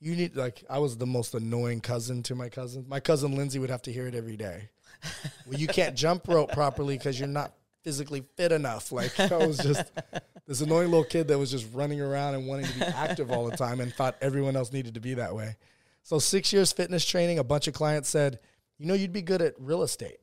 you 0.00 0.14
need 0.14 0.36
like 0.36 0.64
I 0.68 0.78
was 0.78 0.96
the 0.96 1.06
most 1.06 1.34
annoying 1.34 1.80
cousin 1.80 2.22
to 2.24 2.34
my 2.34 2.48
cousins. 2.48 2.88
My 2.88 3.00
cousin 3.00 3.34
Lindsay 3.34 3.58
would 3.58 3.70
have 3.70 3.82
to 3.82 3.92
hear 3.92 4.06
it 4.06 4.14
every 4.14 4.36
day. 4.36 4.68
well, 5.46 5.58
you 5.58 5.66
can't 5.66 5.96
jump 5.96 6.28
rope 6.28 6.52
properly 6.52 6.96
because 6.96 7.18
you're 7.18 7.28
not 7.28 7.52
physically 7.82 8.24
fit 8.36 8.52
enough. 8.52 8.92
Like 8.92 9.18
I 9.32 9.36
was 9.36 9.58
just 9.58 9.92
this 10.46 10.60
annoying 10.60 10.90
little 10.90 11.04
kid 11.04 11.28
that 11.28 11.38
was 11.38 11.50
just 11.50 11.66
running 11.72 12.00
around 12.00 12.34
and 12.34 12.46
wanting 12.46 12.66
to 12.66 12.78
be 12.78 12.84
active 12.84 13.30
all 13.30 13.48
the 13.48 13.56
time 13.56 13.80
and 13.80 13.92
thought 13.92 14.16
everyone 14.20 14.56
else 14.56 14.72
needed 14.72 14.94
to 14.94 15.00
be 15.00 15.14
that 15.14 15.34
way. 15.34 15.56
So 16.02 16.18
six 16.18 16.52
years 16.52 16.72
fitness 16.72 17.04
training, 17.04 17.38
a 17.38 17.44
bunch 17.44 17.66
of 17.66 17.74
clients 17.74 18.08
said, 18.08 18.38
you 18.78 18.86
know, 18.86 18.94
you'd 18.94 19.12
be 19.12 19.22
good 19.22 19.42
at 19.42 19.54
real 19.58 19.82
estate. 19.82 20.18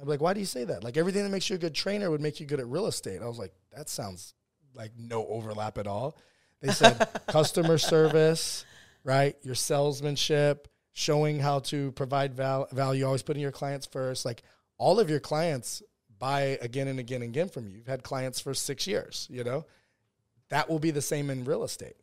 I'm 0.00 0.08
like, 0.08 0.20
why 0.20 0.32
do 0.32 0.40
you 0.40 0.46
say 0.46 0.64
that? 0.64 0.82
Like 0.82 0.96
everything 0.96 1.22
that 1.22 1.30
makes 1.30 1.50
you 1.50 1.56
a 1.56 1.58
good 1.58 1.74
trainer 1.74 2.10
would 2.10 2.20
make 2.20 2.40
you 2.40 2.46
good 2.46 2.60
at 2.60 2.66
real 2.66 2.86
estate. 2.86 3.20
I 3.22 3.26
was 3.26 3.38
like, 3.38 3.52
that 3.76 3.88
sounds 3.88 4.34
like 4.74 4.92
no 4.98 5.26
overlap 5.26 5.78
at 5.78 5.86
all. 5.86 6.16
They 6.60 6.72
said 6.72 7.08
customer 7.28 7.78
service, 7.78 8.64
right? 9.04 9.36
Your 9.42 9.54
salesmanship, 9.54 10.68
showing 10.92 11.38
how 11.38 11.60
to 11.60 11.92
provide 11.92 12.34
val- 12.34 12.68
value, 12.72 13.04
always 13.04 13.22
putting 13.22 13.42
your 13.42 13.52
clients 13.52 13.86
first. 13.86 14.24
Like 14.24 14.42
all 14.78 15.00
of 15.00 15.08
your 15.08 15.20
clients 15.20 15.82
buy 16.18 16.58
again 16.60 16.88
and 16.88 16.98
again 16.98 17.22
and 17.22 17.30
again 17.30 17.48
from 17.48 17.66
you. 17.66 17.76
You've 17.78 17.86
had 17.86 18.02
clients 18.02 18.40
for 18.40 18.54
six 18.54 18.86
years, 18.86 19.26
you 19.30 19.44
know? 19.44 19.66
That 20.50 20.68
will 20.68 20.78
be 20.78 20.90
the 20.90 21.02
same 21.02 21.30
in 21.30 21.44
real 21.44 21.64
estate. 21.64 21.96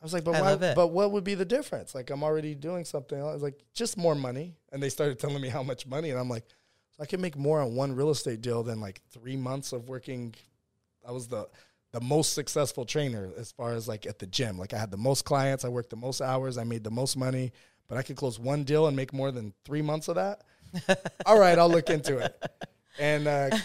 I 0.00 0.04
was 0.04 0.12
like, 0.12 0.24
but 0.24 0.34
why, 0.42 0.74
but 0.74 0.88
what 0.88 1.12
would 1.12 1.24
be 1.24 1.34
the 1.34 1.46
difference? 1.46 1.94
Like 1.94 2.10
I'm 2.10 2.22
already 2.22 2.54
doing 2.54 2.84
something. 2.84 3.18
I 3.18 3.32
was 3.32 3.42
like, 3.42 3.58
just 3.72 3.96
more 3.96 4.14
money. 4.14 4.54
And 4.70 4.82
they 4.82 4.90
started 4.90 5.18
telling 5.18 5.40
me 5.40 5.48
how 5.48 5.62
much 5.62 5.86
money. 5.86 6.10
And 6.10 6.20
I'm 6.20 6.28
like, 6.28 6.44
so 6.90 7.02
I 7.02 7.06
can 7.06 7.22
make 7.22 7.36
more 7.36 7.60
on 7.60 7.74
one 7.74 7.96
real 7.96 8.10
estate 8.10 8.42
deal 8.42 8.62
than 8.62 8.80
like 8.80 9.00
three 9.10 9.36
months 9.36 9.72
of 9.72 9.88
working. 9.88 10.34
I 11.08 11.12
was 11.12 11.28
the 11.28 11.48
the 11.94 12.00
most 12.00 12.34
successful 12.34 12.84
trainer 12.84 13.30
as 13.38 13.52
far 13.52 13.72
as 13.72 13.86
like 13.86 14.04
at 14.04 14.18
the 14.18 14.26
gym. 14.26 14.58
Like 14.58 14.74
I 14.74 14.78
had 14.78 14.90
the 14.90 14.96
most 14.96 15.24
clients, 15.24 15.64
I 15.64 15.68
worked 15.68 15.90
the 15.90 15.96
most 15.96 16.20
hours, 16.20 16.58
I 16.58 16.64
made 16.64 16.82
the 16.82 16.90
most 16.90 17.16
money, 17.16 17.52
but 17.86 17.96
I 17.96 18.02
could 18.02 18.16
close 18.16 18.36
one 18.36 18.64
deal 18.64 18.88
and 18.88 18.96
make 18.96 19.12
more 19.12 19.30
than 19.30 19.54
three 19.64 19.80
months 19.80 20.08
of 20.08 20.16
that. 20.16 20.42
All 21.26 21.38
right, 21.38 21.56
I'll 21.56 21.70
look 21.70 21.88
into 21.90 22.18
it. 22.18 22.34
And 22.98 23.28
uh, 23.28 23.56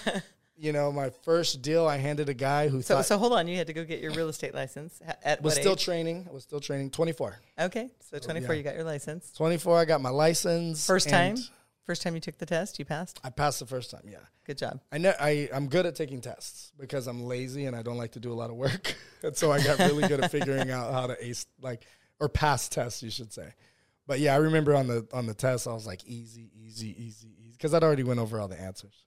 you 0.56 0.74
know, 0.74 0.92
my 0.92 1.10
first 1.24 1.64
deal, 1.64 1.88
I 1.88 1.98
handed 1.98 2.30
a 2.30 2.36
guy 2.36 2.68
who 2.68 2.84
So 2.84 2.98
thought 2.98 3.06
so 3.08 3.18
hold 3.18 3.34
on, 3.34 3.48
you 3.48 3.58
had 3.58 3.66
to 3.66 3.74
go 3.74 3.84
get 3.84 4.00
your 4.00 4.12
real 4.12 4.30
estate 4.30 4.54
license 4.54 5.02
at 5.24 5.42
was 5.42 5.56
still 5.56 5.72
age? 5.72 5.84
training. 5.84 6.28
I 6.30 6.34
was 6.34 6.44
still 6.44 6.60
training. 6.60 6.92
Twenty 6.92 7.14
four. 7.14 7.36
okay, 7.60 7.90
so 8.00 8.20
24, 8.20 8.54
yeah. 8.54 8.58
you 8.60 8.64
got 8.64 8.76
your 8.76 8.84
license. 8.84 9.32
Twenty 9.32 9.58
four. 9.58 9.76
I 9.76 9.86
got 9.86 10.02
my 10.02 10.10
license. 10.10 10.86
First 10.86 11.10
time, 11.10 11.36
first 11.90 12.04
time 12.04 12.14
you 12.14 12.22
took 12.22 12.38
the 12.38 12.46
test, 12.46 12.78
you 12.78 12.86
passed. 12.86 13.20
I 13.24 13.32
passed 13.32 13.60
the 13.60 13.66
first 13.66 13.90
time. 13.90 14.04
Yeah. 14.06 14.20
Good 14.46 14.60
job. 14.60 14.80
I 14.92 15.00
know 15.00 15.12
I, 15.20 15.50
I'm 15.52 15.70
good 15.70 15.88
at 15.88 15.96
taking 15.96 16.22
tests 16.22 16.72
because 16.80 17.08
I'm 17.08 17.24
lazy 17.24 17.66
and 17.66 17.76
I 17.76 17.82
don't 17.82 17.98
like 17.98 18.12
to 18.12 18.20
do 18.20 18.32
a 18.32 18.36
lot 18.36 18.52
of 18.52 18.58
work. 18.58 18.96
and 19.24 19.36
so 19.36 19.52
I 19.52 19.60
got 19.64 19.80
really 19.80 20.08
good 20.08 20.24
at 20.24 20.30
figuring 20.30 20.70
out 20.70 20.94
how 20.94 21.08
to 21.08 21.18
ace 21.20 21.48
like 21.60 21.88
or 22.20 22.30
pass 22.30 22.70
tests, 22.70 23.02
you 23.02 23.10
should 23.10 23.34
say. 23.34 23.56
But 24.06 24.20
yeah, 24.20 24.36
I 24.36 24.38
remember 24.38 24.76
on 24.76 24.86
the 24.86 25.08
on 25.12 25.26
the 25.26 25.34
test 25.34 25.68
I 25.68 25.74
was 25.74 25.88
like 25.88 26.06
easy, 26.06 26.52
easy, 26.56 26.90
easy, 26.90 27.30
easy 27.44 27.54
because 27.54 27.74
I'd 27.74 27.84
already 27.84 28.04
went 28.04 28.20
over 28.20 28.40
all 28.40 28.48
the 28.48 28.62
answers. 28.62 29.06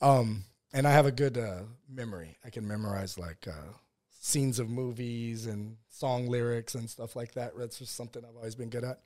Um, 0.00 0.44
and 0.72 0.88
I 0.88 0.92
have 0.92 1.04
a 1.04 1.12
good 1.12 1.36
uh, 1.36 1.64
memory. 1.90 2.38
I 2.42 2.48
can 2.48 2.66
memorize 2.66 3.18
like 3.18 3.46
uh, 3.46 3.72
scenes 4.18 4.58
of 4.58 4.70
movies 4.70 5.44
and 5.44 5.76
song 5.90 6.26
lyrics 6.28 6.74
and 6.74 6.88
stuff 6.88 7.16
like 7.16 7.34
that. 7.34 7.52
That's 7.58 7.78
just 7.78 7.94
something 7.94 8.24
I've 8.24 8.34
always 8.34 8.54
been 8.54 8.70
good 8.70 8.84
at. 8.84 9.00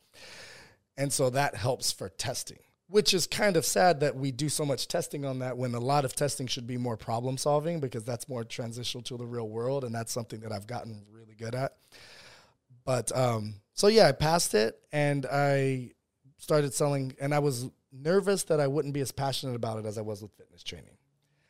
And 0.97 1.13
so 1.13 1.31
that 1.31 1.55
helps 1.55 1.93
for 1.93 2.09
testing, 2.09 2.59
which 2.89 3.13
is 3.13 3.27
kind 3.27 3.57
of 3.57 3.65
sad 3.67 4.01
that 4.01 4.17
we 4.17 4.33
do 4.33 4.49
so 4.49 4.65
much 4.65 4.89
testing 4.89 5.25
on 5.25 5.41
that 5.41 5.57
when 5.57 5.75
a 5.75 5.81
lot 5.81 6.05
of 6.05 6.15
testing 6.15 6.47
should 6.47 6.67
be 6.67 6.79
more 6.79 6.97
problem 6.97 7.37
solving 7.37 7.81
because 7.81 8.03
that's 8.03 8.29
more 8.29 8.45
transitional 8.45 9.03
to 9.03 9.17
the 9.17 9.27
real 9.27 9.49
world. 9.49 9.85
And 9.85 9.95
that's 9.95 10.13
something 10.13 10.41
that 10.41 10.53
I've 10.53 10.67
gotten 10.67 11.05
really 11.11 11.35
good 11.35 11.55
at. 11.55 11.77
But 12.85 13.15
um, 13.17 13.57
so 13.75 13.89
yeah, 13.89 14.09
I 14.09 14.13
passed 14.13 14.55
it 14.55 14.81
and 14.91 15.27
I 15.31 15.91
started 16.39 16.73
selling, 16.73 17.15
and 17.21 17.35
I 17.35 17.41
was 17.41 17.69
nervous 17.93 18.45
that 18.45 18.61
I 18.61 18.67
wouldn't 18.67 18.95
be 18.95 19.01
as 19.01 19.13
passionate 19.13 19.57
about 19.57 19.79
it 19.79 19.87
as 19.87 19.99
I 19.99 20.03
was 20.03 20.23
with 20.23 20.33
fitness 20.33 20.63
training. 20.63 20.98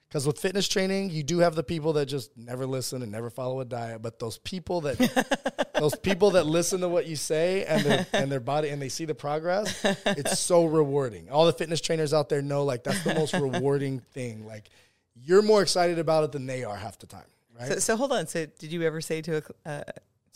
Because 0.09 0.27
with 0.27 0.39
fitness 0.39 0.67
training, 0.67 1.11
you 1.11 1.23
do 1.23 1.41
have 1.41 1.55
the 1.55 1.63
people 1.63 1.93
that 1.95 2.07
just 2.07 2.35
never 2.35 2.67
listen 2.67 3.03
and 3.03 3.13
never 3.13 3.29
follow 3.29 3.61
a 3.61 3.65
diet, 3.65 4.01
but 4.01 4.19
those 4.19 4.39
people 4.39 4.81
that 4.83 5.69
those 5.79 5.95
people 5.97 6.31
that 6.31 6.47
listen 6.47 6.81
to 6.81 6.89
what 6.89 7.07
you 7.07 7.15
say 7.15 7.65
and 7.67 7.85
their 7.85 8.07
and 8.15 8.33
their 8.33 8.41
body 8.41 8.71
and 8.71 8.81
they 8.81 8.89
see 8.89 9.05
the 9.05 9.15
progress, 9.15 9.85
it's 10.07 10.39
so 10.39 10.65
rewarding. 10.65 11.29
All 11.29 11.45
the 11.45 11.53
fitness 11.53 11.83
trainers 11.83 12.15
out 12.15 12.31
there 12.31 12.41
know 12.41 12.65
like 12.65 12.85
that's 12.85 13.05
the 13.05 13.15
most 13.15 13.35
rewarding 13.35 14.01
thing. 14.01 14.47
Like 14.47 14.71
you're 15.15 15.43
more 15.43 15.61
excited 15.61 15.99
about 15.99 16.25
it 16.25 16.33
than 16.33 16.47
they 16.47 16.65
are 16.65 16.77
half 16.77 16.99
the 16.99 17.07
time, 17.07 17.27
right? 17.59 17.69
So, 17.69 17.79
so 17.79 17.97
hold 17.97 18.13
on. 18.13 18.27
So 18.29 18.47
did 18.47 18.73
you 18.73 18.83
ever 18.85 19.03
say 19.03 19.21
to 19.21 19.43
a, 19.67 19.69
uh, 19.69 19.83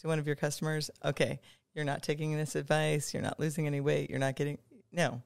to 0.02 0.06
one 0.06 0.18
of 0.18 0.26
your 0.26 0.36
customers, 0.36 0.90
okay, 1.02 1.40
you're 1.74 1.86
not 1.86 2.02
taking 2.02 2.36
this 2.36 2.56
advice, 2.56 3.14
you're 3.14 3.22
not 3.22 3.40
losing 3.40 3.66
any 3.66 3.80
weight, 3.80 4.10
you're 4.10 4.18
not 4.18 4.36
getting 4.36 4.58
no. 4.92 5.22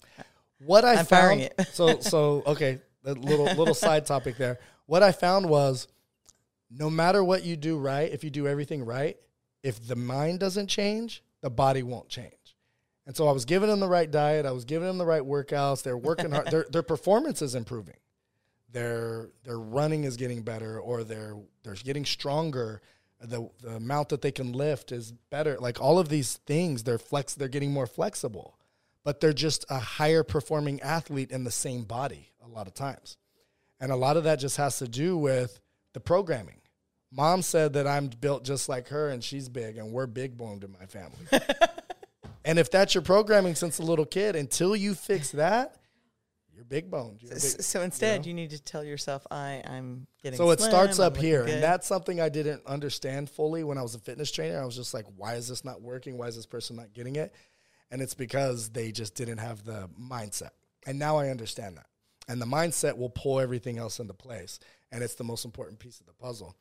What 0.65 0.85
I 0.85 0.95
I'm 0.95 1.05
firing 1.05 1.41
it. 1.41 1.55
so 1.73 1.99
so 1.99 2.45
okay, 2.47 2.79
little 3.15 3.47
little 3.47 3.75
side 3.87 4.07
topic 4.07 4.37
there. 4.37 4.59
What 4.87 5.03
I 5.03 5.13
found 5.13 5.49
was, 5.49 5.89
no 6.71 6.91
matter 6.91 7.23
what 7.23 7.45
you 7.45 7.57
do 7.57 7.79
right, 7.79 8.11
if 8.13 8.25
you 8.25 8.31
do 8.31 8.47
everything 8.47 8.85
right, 8.85 9.17
if 9.63 9.87
the 9.87 9.97
mind 9.97 10.41
doesn't 10.41 10.69
change, 10.69 11.23
the 11.41 11.51
body 11.51 11.83
won't 11.83 12.09
change. 12.09 12.33
And 13.07 13.17
so 13.17 13.29
I 13.29 13.33
was 13.33 13.45
giving 13.45 13.69
them 13.69 13.81
the 13.81 13.89
right 13.89 14.11
diet, 14.11 14.47
I 14.47 14.53
was 14.53 14.65
giving 14.65 14.89
them 14.89 14.99
the 14.99 15.07
right 15.07 15.23
workouts. 15.23 15.83
They're 15.83 15.97
working 15.97 16.33
hard. 16.33 16.51
their 16.51 16.67
their 16.71 16.83
performance 16.83 17.43
is 17.43 17.55
improving. 17.55 17.97
Their 18.73 19.31
their 19.45 19.59
running 19.59 20.05
is 20.05 20.17
getting 20.17 20.43
better, 20.43 20.79
or 20.81 21.05
they're 21.05 21.37
they're 21.63 21.75
getting 21.75 22.05
stronger. 22.05 22.83
The 23.21 23.49
the 23.63 23.77
amount 23.77 24.11
that 24.11 24.23
they 24.23 24.33
can 24.33 24.53
lift 24.53 24.93
is 24.93 25.13
better. 25.31 25.57
Like 25.59 25.81
all 25.81 25.99
of 25.99 26.09
these 26.09 26.37
things, 26.47 26.83
they're 26.83 26.99
flex. 26.99 27.35
They're 27.35 27.49
getting 27.49 27.73
more 27.73 27.87
flexible 27.87 28.59
but 29.07 29.21
they're 29.21 29.33
just 29.33 29.65
a 29.71 29.79
higher 29.79 30.25
performing 30.25 30.83
athlete 30.83 31.31
in 31.31 31.45
the 31.45 31.51
same 31.51 31.85
body 31.85 32.33
a 32.47 32.55
lot 32.55 32.67
of 32.67 32.75
times. 32.75 33.17
And 33.81 33.93
a 33.93 33.97
lot 33.97 34.17
of 34.17 34.25
that 34.25 34.39
just 34.39 34.57
has 34.57 34.79
to 34.79 34.89
do 34.89 35.17
with 35.17 35.61
the 35.93 36.01
programming. 36.01 36.61
Mom 37.13 37.43
said 37.43 37.75
that 37.75 37.87
I'm 37.87 38.09
built 38.09 38.45
just 38.45 38.69
like 38.69 38.89
her 38.89 39.09
and 39.11 39.23
she's 39.23 39.49
big 39.49 39.77
and 39.77 39.93
we're 39.93 40.07
big 40.07 40.37
boned 40.37 40.65
in 40.65 40.73
my 40.73 40.87
family. 40.87 41.19
and 42.45 42.59
if 42.59 42.71
that's 42.71 42.95
your 42.95 43.03
programming 43.03 43.55
since 43.55 43.79
a 43.79 43.83
little 43.83 44.05
kid, 44.07 44.37
until 44.37 44.75
you 44.75 44.95
fix 44.95 45.31
that, 45.33 45.77
you're 46.55 46.65
big 46.65 46.91
boned. 46.91 47.23
You're 47.23 47.39
So, 47.39 47.57
big- 47.57 47.63
so 47.65 47.83
instead, 47.83 48.23
know? 48.23 48.29
you 48.29 48.35
need 48.35 48.51
to 48.51 48.59
tell 48.59 48.83
yourself, 48.83 49.27
I 49.31 49.63
I'm 49.67 50.07
getting. 50.23 50.39
so 50.39 50.51
it 50.51 50.59
slim, 50.59 50.71
starts 50.71 50.99
up 50.99 51.17
here. 51.17 51.45
good. 51.45 51.55
And 51.55 51.63
that's 51.63 51.87
something 51.87 52.21
I 52.21 52.29
didn't 52.31 52.63
understand 52.67 53.29
fully 53.31 53.63
when 53.63 53.77
I 53.79 53.83
was 53.83 53.95
a 53.95 53.99
fitness 53.99 54.31
trainer. 54.33 54.61
I 54.61 54.65
was 54.65 54.75
just 54.77 54.95
like, 54.95 55.05
why 55.17 55.35
is 55.35 55.49
this 55.49 55.65
not 55.65 55.83
working? 55.83 56.17
Why 56.19 56.29
is 56.29 56.37
this 56.37 56.47
person 56.47 56.77
not 56.77 56.93
getting 56.95 57.17
it? 57.17 57.35
And 57.91 58.01
it's 58.03 58.15
because 58.15 58.71
they 58.71 58.91
just 58.91 59.15
didn't 59.15 59.39
have 59.39 59.65
the 59.65 59.89
mindset. 60.01 60.51
And 60.87 60.99
now 60.99 61.19
I 61.19 61.29
understand 61.29 61.77
that. 61.77 61.87
And 62.29 62.41
the 62.41 62.47
mindset 62.47 62.97
will 62.97 63.11
pull 63.11 63.41
everything 63.41 63.79
else 63.79 64.01
into 64.01 64.15
place. 64.15 64.59
And 64.91 65.03
it's 65.03 65.15
the 65.15 65.25
most 65.25 65.45
important 65.45 65.79
piece 65.79 66.01
of 66.01 66.07
the 66.07 66.13
puzzle. 66.13 66.57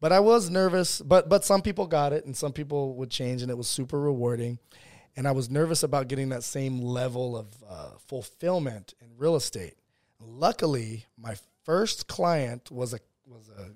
But 0.00 0.12
I 0.12 0.20
was 0.20 0.48
nervous, 0.48 1.00
but 1.00 1.28
but 1.28 1.44
some 1.44 1.60
people 1.60 1.86
got 1.86 2.12
it 2.12 2.24
and 2.24 2.36
some 2.36 2.52
people 2.52 2.94
would 2.96 3.10
change 3.10 3.42
and 3.42 3.50
it 3.50 3.56
was 3.56 3.68
super 3.68 3.98
rewarding. 3.98 4.58
And 5.16 5.26
I 5.26 5.32
was 5.32 5.50
nervous 5.50 5.82
about 5.82 6.06
getting 6.06 6.28
that 6.28 6.44
same 6.44 6.80
level 6.80 7.36
of 7.36 7.48
uh, 7.68 7.90
fulfillment 8.06 8.94
in 9.00 9.08
real 9.16 9.34
estate. 9.34 9.74
Luckily, 10.20 11.06
my 11.16 11.34
first 11.64 12.06
client 12.06 12.70
was 12.70 12.94
a 12.94 13.00
was 13.26 13.48
a 13.48 13.70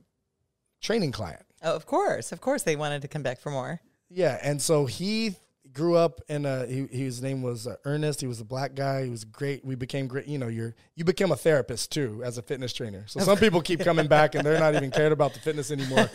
training 0.81 1.13
client. 1.13 1.43
oh, 1.63 1.75
of 1.75 1.87
course, 1.87 2.33
of 2.33 2.41
course, 2.41 2.63
they 2.63 2.77
wanted 2.77 3.03
to 3.03 3.09
come 3.09 3.23
back 3.23 3.41
for 3.41 3.51
more. 3.51 3.81
Yeah, 4.09 4.39
and 4.43 4.61
so 4.63 4.87
he 4.87 5.37
grew 5.73 5.97
up 5.97 6.21
in 6.29 6.45
a 6.45 6.67
he, 6.67 6.87
his 6.87 7.23
name 7.23 7.43
was 7.43 7.67
uh, 7.67 7.77
Ernest. 7.85 8.21
He 8.21 8.27
was 8.27 8.41
a 8.41 8.45
black 8.45 8.75
guy. 8.75 9.05
He 9.05 9.11
was 9.11 9.25
great. 9.25 9.65
We 9.65 9.75
became 9.75 10.07
great. 10.07 10.27
You 10.27 10.39
know, 10.39 10.49
you're 10.49 10.75
you 10.95 11.05
become 11.05 11.33
a 11.33 11.37
therapist 11.37 11.93
too 11.93 12.23
as 12.25 12.39
a 12.39 12.43
fitness 12.43 12.73
trainer. 12.73 13.05
So 13.07 13.21
some 13.21 13.39
people 13.39 13.61
keep 13.61 13.81
coming 13.81 14.07
back 14.07 14.35
and 14.35 14.45
they're 14.45 14.59
not 14.59 14.75
even 14.75 14.91
cared 14.93 15.13
about 15.13 15.35
the 15.35 15.41
fitness 15.41 15.71
anymore. 15.71 16.09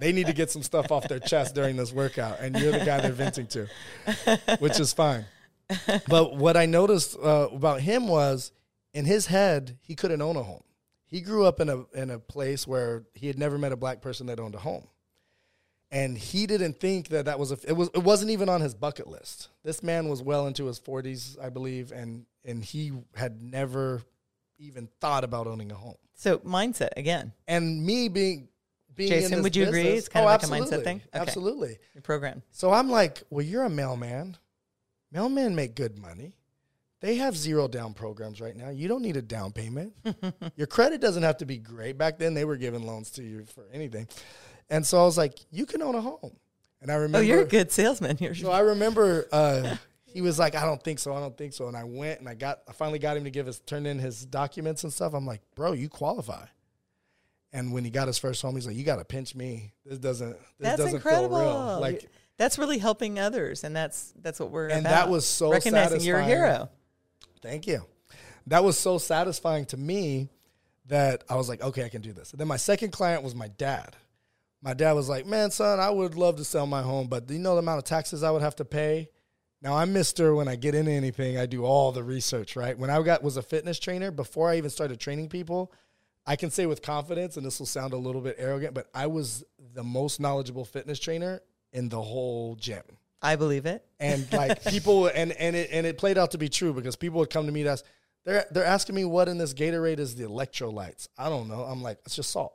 They 0.00 0.12
need 0.12 0.26
to 0.26 0.32
get 0.32 0.50
some 0.50 0.62
stuff 0.62 0.90
off 0.90 1.08
their 1.08 1.20
chest 1.20 1.54
during 1.54 1.76
this 1.76 1.92
workout, 1.92 2.40
and 2.40 2.58
you're 2.58 2.72
the 2.72 2.84
guy 2.84 3.00
they're 3.00 3.12
venting 3.12 3.46
to, 3.48 3.68
which 4.58 4.80
is 4.80 4.92
fine. 4.92 5.24
But 6.08 6.36
what 6.36 6.56
I 6.56 6.66
noticed 6.66 7.16
uh, 7.22 7.48
about 7.52 7.80
him 7.80 8.08
was 8.08 8.52
in 8.94 9.04
his 9.04 9.26
head 9.26 9.78
he 9.82 9.94
couldn't 9.94 10.22
own 10.22 10.36
a 10.36 10.42
home. 10.42 10.64
He 11.06 11.20
grew 11.20 11.44
up 11.44 11.60
in 11.60 11.68
a 11.68 11.84
in 11.92 12.10
a 12.10 12.18
place 12.18 12.66
where 12.66 13.04
he 13.14 13.26
had 13.26 13.38
never 13.38 13.58
met 13.58 13.72
a 13.72 13.76
black 13.76 14.00
person 14.00 14.26
that 14.26 14.40
owned 14.40 14.54
a 14.54 14.58
home 14.58 14.86
and 15.92 16.16
he 16.18 16.46
didn't 16.46 16.80
think 16.80 17.08
that 17.08 17.26
that 17.26 17.38
was 17.38 17.52
a 17.52 17.58
it 17.68 17.74
was 17.74 17.88
it 17.94 18.02
wasn't 18.02 18.30
even 18.32 18.48
on 18.48 18.60
his 18.60 18.74
bucket 18.74 19.06
list. 19.06 19.48
This 19.62 19.82
man 19.82 20.08
was 20.08 20.22
well 20.22 20.48
into 20.48 20.64
his 20.66 20.80
40s, 20.80 21.38
I 21.40 21.50
believe, 21.50 21.92
and 21.92 22.26
and 22.44 22.64
he 22.64 22.92
had 23.14 23.40
never 23.40 24.02
even 24.58 24.88
thought 25.00 25.22
about 25.22 25.46
owning 25.46 25.70
a 25.70 25.74
home. 25.76 25.96
So 26.14 26.38
mindset 26.38 26.90
again, 26.96 27.32
And 27.46 27.84
me 27.84 28.08
being 28.08 28.48
being 28.94 29.12
in 29.12 29.18
Jason, 29.20 29.32
this 29.36 29.42
would 29.42 29.56
you 29.56 29.64
agree? 29.68 29.82
business- 29.84 29.98
It's 30.00 30.08
kind 30.08 30.24
of 30.24 30.30
oh, 30.30 30.32
like 30.32 30.42
a 30.42 30.46
mindset 30.46 30.78
absolutely, 30.78 30.84
thing? 30.84 30.96
Okay. 31.14 31.18
Absolutely. 31.20 31.78
your 31.94 32.02
program. 32.02 32.42
So 32.50 32.72
I'm 32.72 32.90
like, 32.90 33.22
well, 33.30 33.44
you're 33.44 33.64
a 33.64 33.70
mailman. 33.70 34.36
Mailmen 35.14 35.54
make 35.54 35.74
good 35.74 35.98
money. 35.98 36.36
They 37.00 37.16
have 37.16 37.36
zero 37.36 37.66
down 37.68 37.94
programs 37.94 38.40
right 38.40 38.54
now. 38.56 38.68
You 38.70 38.86
don't 38.88 39.02
need 39.02 39.16
a 39.16 39.22
down 39.22 39.50
payment. 39.50 39.92
Your 40.56 40.68
credit 40.68 41.00
doesn't 41.00 41.24
have 41.24 41.38
to 41.38 41.44
be 41.46 41.58
great. 41.58 41.98
Back 41.98 42.16
then, 42.16 42.32
they 42.32 42.44
were 42.44 42.56
giving 42.56 42.86
loans 42.86 43.10
to 43.12 43.24
you 43.24 43.44
for 43.44 43.64
anything. 43.72 44.06
And 44.70 44.86
so 44.86 45.00
I 45.00 45.04
was 45.04 45.18
like, 45.18 45.38
you 45.50 45.66
can 45.66 45.82
own 45.82 45.94
a 45.94 46.00
home. 46.00 46.36
And 46.80 46.90
I 46.90 46.94
remember. 46.94 47.18
Oh, 47.18 47.20
you're 47.20 47.42
a 47.42 47.46
good 47.46 47.70
salesman. 47.70 48.16
You're 48.20 48.34
So 48.34 48.50
I 48.50 48.60
remember 48.60 49.28
uh, 49.30 49.76
he 50.04 50.20
was 50.20 50.38
like, 50.38 50.54
I 50.54 50.64
don't 50.64 50.82
think 50.82 50.98
so. 50.98 51.14
I 51.14 51.20
don't 51.20 51.36
think 51.36 51.52
so. 51.52 51.68
And 51.68 51.76
I 51.76 51.84
went 51.84 52.18
and 52.20 52.28
I 52.28 52.34
got, 52.34 52.62
I 52.68 52.72
finally 52.72 52.98
got 52.98 53.16
him 53.16 53.24
to 53.24 53.30
give 53.30 53.46
us, 53.46 53.60
turn 53.60 53.86
in 53.86 53.98
his 53.98 54.24
documents 54.24 54.82
and 54.82 54.92
stuff. 54.92 55.14
I'm 55.14 55.26
like, 55.26 55.42
bro, 55.54 55.72
you 55.72 55.88
qualify. 55.88 56.44
And 57.52 57.72
when 57.72 57.84
he 57.84 57.90
got 57.90 58.08
his 58.08 58.18
first 58.18 58.42
home, 58.42 58.54
he's 58.54 58.66
like, 58.66 58.76
you 58.76 58.82
got 58.82 58.96
to 58.96 59.04
pinch 59.04 59.34
me. 59.34 59.72
This 59.84 59.98
doesn't, 59.98 60.32
this 60.32 60.40
that's 60.58 60.78
doesn't 60.78 60.96
incredible. 60.96 61.38
feel 61.38 61.66
real. 61.68 61.80
Like, 61.80 62.10
that's 62.38 62.58
really 62.58 62.78
helping 62.78 63.18
others, 63.18 63.62
and 63.62 63.76
that's 63.76 64.12
that's 64.20 64.40
what 64.40 64.50
we're 64.50 64.68
And 64.68 64.80
about. 64.80 64.90
that 64.90 65.08
was 65.08 65.26
so 65.26 65.52
recognizing 65.52 66.00
you're 66.00 66.18
a 66.18 66.24
hero. 66.24 66.70
Thank 67.42 67.66
you. 67.66 67.84
That 68.46 68.64
was 68.64 68.78
so 68.78 68.98
satisfying 68.98 69.66
to 69.66 69.76
me 69.76 70.28
that 70.86 71.24
I 71.28 71.36
was 71.36 71.48
like, 71.48 71.62
okay, 71.62 71.84
I 71.84 71.88
can 71.88 72.02
do 72.02 72.12
this. 72.12 72.32
And 72.32 72.40
then 72.40 72.48
my 72.48 72.56
second 72.56 72.90
client 72.90 73.22
was 73.22 73.34
my 73.34 73.48
dad. 73.48 73.94
My 74.62 74.74
dad 74.74 74.92
was 74.92 75.08
like, 75.08 75.26
man, 75.26 75.50
son, 75.50 75.80
I 75.80 75.90
would 75.90 76.14
love 76.14 76.36
to 76.36 76.44
sell 76.44 76.66
my 76.66 76.82
home, 76.82 77.08
but 77.08 77.26
do 77.26 77.34
you 77.34 77.40
know 77.40 77.54
the 77.54 77.60
amount 77.60 77.78
of 77.78 77.84
taxes 77.84 78.22
I 78.22 78.30
would 78.30 78.42
have 78.42 78.56
to 78.56 78.64
pay? 78.64 79.08
Now 79.60 79.76
I'm 79.76 79.92
Mister. 79.92 80.34
When 80.34 80.48
I 80.48 80.56
get 80.56 80.74
into 80.74 80.90
anything, 80.90 81.38
I 81.38 81.46
do 81.46 81.64
all 81.64 81.92
the 81.92 82.02
research. 82.02 82.56
Right? 82.56 82.76
When 82.76 82.90
I 82.90 83.00
got 83.02 83.22
was 83.22 83.36
a 83.36 83.42
fitness 83.42 83.78
trainer 83.78 84.10
before 84.10 84.50
I 84.50 84.56
even 84.56 84.70
started 84.70 84.98
training 84.98 85.28
people, 85.28 85.72
I 86.26 86.36
can 86.36 86.50
say 86.50 86.66
with 86.66 86.82
confidence, 86.82 87.36
and 87.36 87.44
this 87.44 87.58
will 87.58 87.66
sound 87.66 87.92
a 87.92 87.96
little 87.96 88.20
bit 88.20 88.36
arrogant, 88.38 88.74
but 88.74 88.88
I 88.94 89.06
was 89.08 89.44
the 89.74 89.84
most 89.84 90.20
knowledgeable 90.20 90.64
fitness 90.64 90.98
trainer 90.98 91.40
in 91.72 91.88
the 91.88 92.00
whole 92.00 92.54
gym 92.56 92.82
I 93.22 93.36
believe 93.36 93.66
it. 93.66 93.84
and 94.00 94.30
like 94.32 94.64
people 94.68 95.06
and 95.06 95.32
and 95.32 95.56
it 95.56 95.70
and 95.72 95.86
it 95.86 95.96
played 95.96 96.18
out 96.18 96.32
to 96.32 96.38
be 96.38 96.48
true 96.48 96.72
because 96.74 96.96
people 96.96 97.20
would 97.20 97.30
come 97.30 97.46
to 97.46 97.52
me 97.52 97.60
and 97.60 97.70
ask 97.70 97.84
they're 98.24 98.44
they're 98.50 98.64
asking 98.64 98.94
me 98.94 99.04
what 99.04 99.28
in 99.28 99.38
this 99.38 99.54
Gatorade 99.54 99.98
is 99.98 100.14
the 100.16 100.24
electrolytes. 100.24 101.08
I 101.16 101.28
don't 101.28 101.48
know. 101.48 101.62
I'm 101.62 101.82
like 101.82 101.98
it's 102.04 102.16
just 102.16 102.30
salt. 102.30 102.54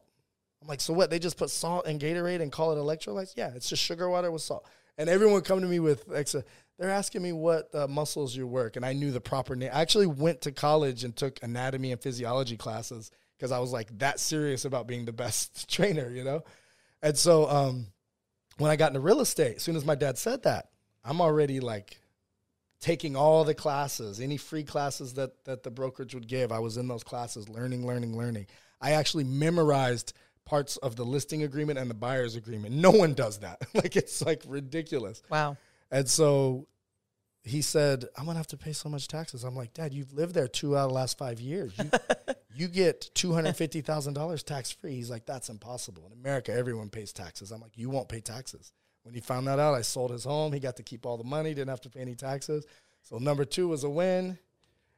I'm 0.61 0.67
like 0.67 0.81
so 0.81 0.93
what? 0.93 1.09
They 1.09 1.19
just 1.19 1.37
put 1.37 1.49
salt 1.49 1.85
and 1.85 1.99
Gatorade 1.99 2.41
and 2.41 2.51
call 2.51 2.71
it 2.73 2.77
electrolytes? 2.77 3.33
Yeah, 3.35 3.51
it's 3.55 3.69
just 3.69 3.83
sugar 3.83 4.09
water 4.09 4.31
with 4.31 4.41
salt. 4.41 4.65
And 4.97 5.09
everyone 5.09 5.41
come 5.41 5.61
to 5.61 5.67
me 5.67 5.79
with 5.79 6.05
extra. 6.13 6.43
They're 6.79 6.89
asking 6.89 7.23
me 7.23 7.31
what 7.31 7.73
uh, 7.73 7.87
muscles 7.87 8.35
you 8.35 8.45
work, 8.45 8.75
and 8.75 8.85
I 8.85 8.93
knew 8.93 9.11
the 9.11 9.21
proper 9.21 9.55
name. 9.55 9.71
I 9.73 9.81
actually 9.81 10.07
went 10.07 10.41
to 10.41 10.51
college 10.51 11.03
and 11.03 11.15
took 11.15 11.41
anatomy 11.41 11.91
and 11.91 12.01
physiology 12.01 12.57
classes 12.57 13.11
because 13.37 13.51
I 13.51 13.59
was 13.59 13.71
like 13.71 13.97
that 13.99 14.19
serious 14.19 14.65
about 14.65 14.87
being 14.87 15.05
the 15.05 15.13
best 15.13 15.69
trainer, 15.71 16.09
you 16.09 16.23
know. 16.23 16.43
And 17.01 17.17
so 17.17 17.49
um, 17.49 17.87
when 18.57 18.71
I 18.71 18.75
got 18.75 18.89
into 18.89 18.99
real 18.99 19.21
estate, 19.21 19.57
as 19.57 19.63
soon 19.63 19.75
as 19.75 19.85
my 19.85 19.95
dad 19.95 20.17
said 20.17 20.43
that, 20.43 20.69
I'm 21.03 21.21
already 21.21 21.59
like 21.59 21.99
taking 22.79 23.15
all 23.15 23.43
the 23.43 23.55
classes, 23.55 24.19
any 24.19 24.37
free 24.37 24.63
classes 24.63 25.13
that 25.15 25.43
that 25.45 25.63
the 25.63 25.71
brokerage 25.71 26.13
would 26.13 26.27
give. 26.27 26.51
I 26.51 26.59
was 26.59 26.77
in 26.77 26.87
those 26.87 27.03
classes, 27.03 27.49
learning, 27.49 27.85
learning, 27.85 28.17
learning. 28.17 28.47
I 28.79 28.91
actually 28.91 29.23
memorized 29.23 30.13
parts 30.47 30.77
of 30.77 30.95
the 30.95 31.03
listing 31.03 31.43
agreement 31.43 31.77
and 31.77 31.89
the 31.89 31.93
buyer's 31.93 32.35
agreement. 32.35 32.73
No 32.73 32.89
one 32.89 33.13
does 33.13 33.39
that. 33.39 33.61
like 33.73 33.95
it's 33.95 34.21
like 34.25 34.41
ridiculous. 34.47 35.21
Wow. 35.29 35.57
And 35.91 36.09
so 36.09 36.67
he 37.43 37.61
said, 37.61 38.05
I'm 38.17 38.25
gonna 38.25 38.37
have 38.37 38.47
to 38.47 38.57
pay 38.57 38.73
so 38.73 38.89
much 38.89 39.07
taxes. 39.07 39.43
I'm 39.43 39.55
like, 39.55 39.73
Dad, 39.73 39.93
you've 39.93 40.13
lived 40.13 40.33
there 40.33 40.47
two 40.47 40.77
out 40.77 40.85
of 40.85 40.89
the 40.89 40.95
last 40.95 41.17
five 41.17 41.39
years. 41.41 41.73
You, 41.77 41.89
you 42.55 42.67
get 42.69 43.09
two 43.13 43.33
hundred 43.33 43.55
fifty 43.57 43.81
thousand 43.81 44.13
dollars 44.13 44.41
tax 44.41 44.71
free. 44.71 44.95
He's 44.95 45.09
like, 45.09 45.25
That's 45.25 45.49
impossible. 45.49 46.03
In 46.07 46.17
America, 46.17 46.53
everyone 46.53 46.89
pays 46.89 47.11
taxes. 47.11 47.51
I'm 47.51 47.61
like, 47.61 47.77
You 47.77 47.89
won't 47.89 48.07
pay 48.09 48.21
taxes. 48.21 48.71
When 49.03 49.13
he 49.13 49.21
found 49.21 49.47
that 49.47 49.59
out, 49.59 49.73
I 49.73 49.81
sold 49.81 50.11
his 50.11 50.23
home. 50.23 50.51
He 50.53 50.59
got 50.59 50.77
to 50.77 50.83
keep 50.83 51.05
all 51.05 51.17
the 51.17 51.23
money, 51.23 51.53
didn't 51.53 51.69
have 51.69 51.81
to 51.81 51.89
pay 51.89 52.01
any 52.01 52.15
taxes. 52.15 52.65
So 53.03 53.17
number 53.17 53.45
two 53.45 53.67
was 53.69 53.83
a 53.85 53.89
win, 53.89 54.37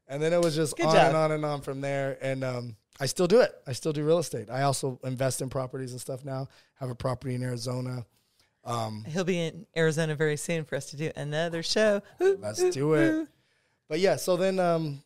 and 0.07 0.21
then 0.21 0.33
it 0.33 0.41
was 0.41 0.55
just 0.55 0.77
Good 0.77 0.87
on 0.87 0.95
job. 0.95 1.07
and 1.07 1.17
on 1.17 1.31
and 1.31 1.45
on 1.45 1.61
from 1.61 1.81
there. 1.81 2.17
And 2.21 2.43
um, 2.43 2.75
I 2.99 3.05
still 3.05 3.27
do 3.27 3.39
it. 3.39 3.51
I 3.65 3.73
still 3.73 3.93
do 3.93 4.03
real 4.05 4.19
estate. 4.19 4.49
I 4.49 4.63
also 4.63 4.99
invest 5.03 5.41
in 5.41 5.49
properties 5.49 5.91
and 5.91 6.01
stuff 6.01 6.25
now. 6.25 6.47
Have 6.79 6.89
a 6.89 6.95
property 6.95 7.35
in 7.35 7.43
Arizona. 7.43 8.05
Um, 8.65 9.05
He'll 9.07 9.23
be 9.23 9.39
in 9.39 9.65
Arizona 9.75 10.15
very 10.15 10.35
soon 10.37 10.65
for 10.65 10.75
us 10.75 10.87
to 10.87 10.97
do 10.97 11.11
another 11.15 11.63
show. 11.63 12.01
Ooh, 12.21 12.37
Let's 12.41 12.61
ooh, 12.61 12.71
do 12.71 12.93
it. 12.95 13.07
ooh. 13.09 13.27
But 13.87 13.99
yeah, 13.99 14.17
so 14.17 14.35
then 14.37 14.59
um, 14.59 15.01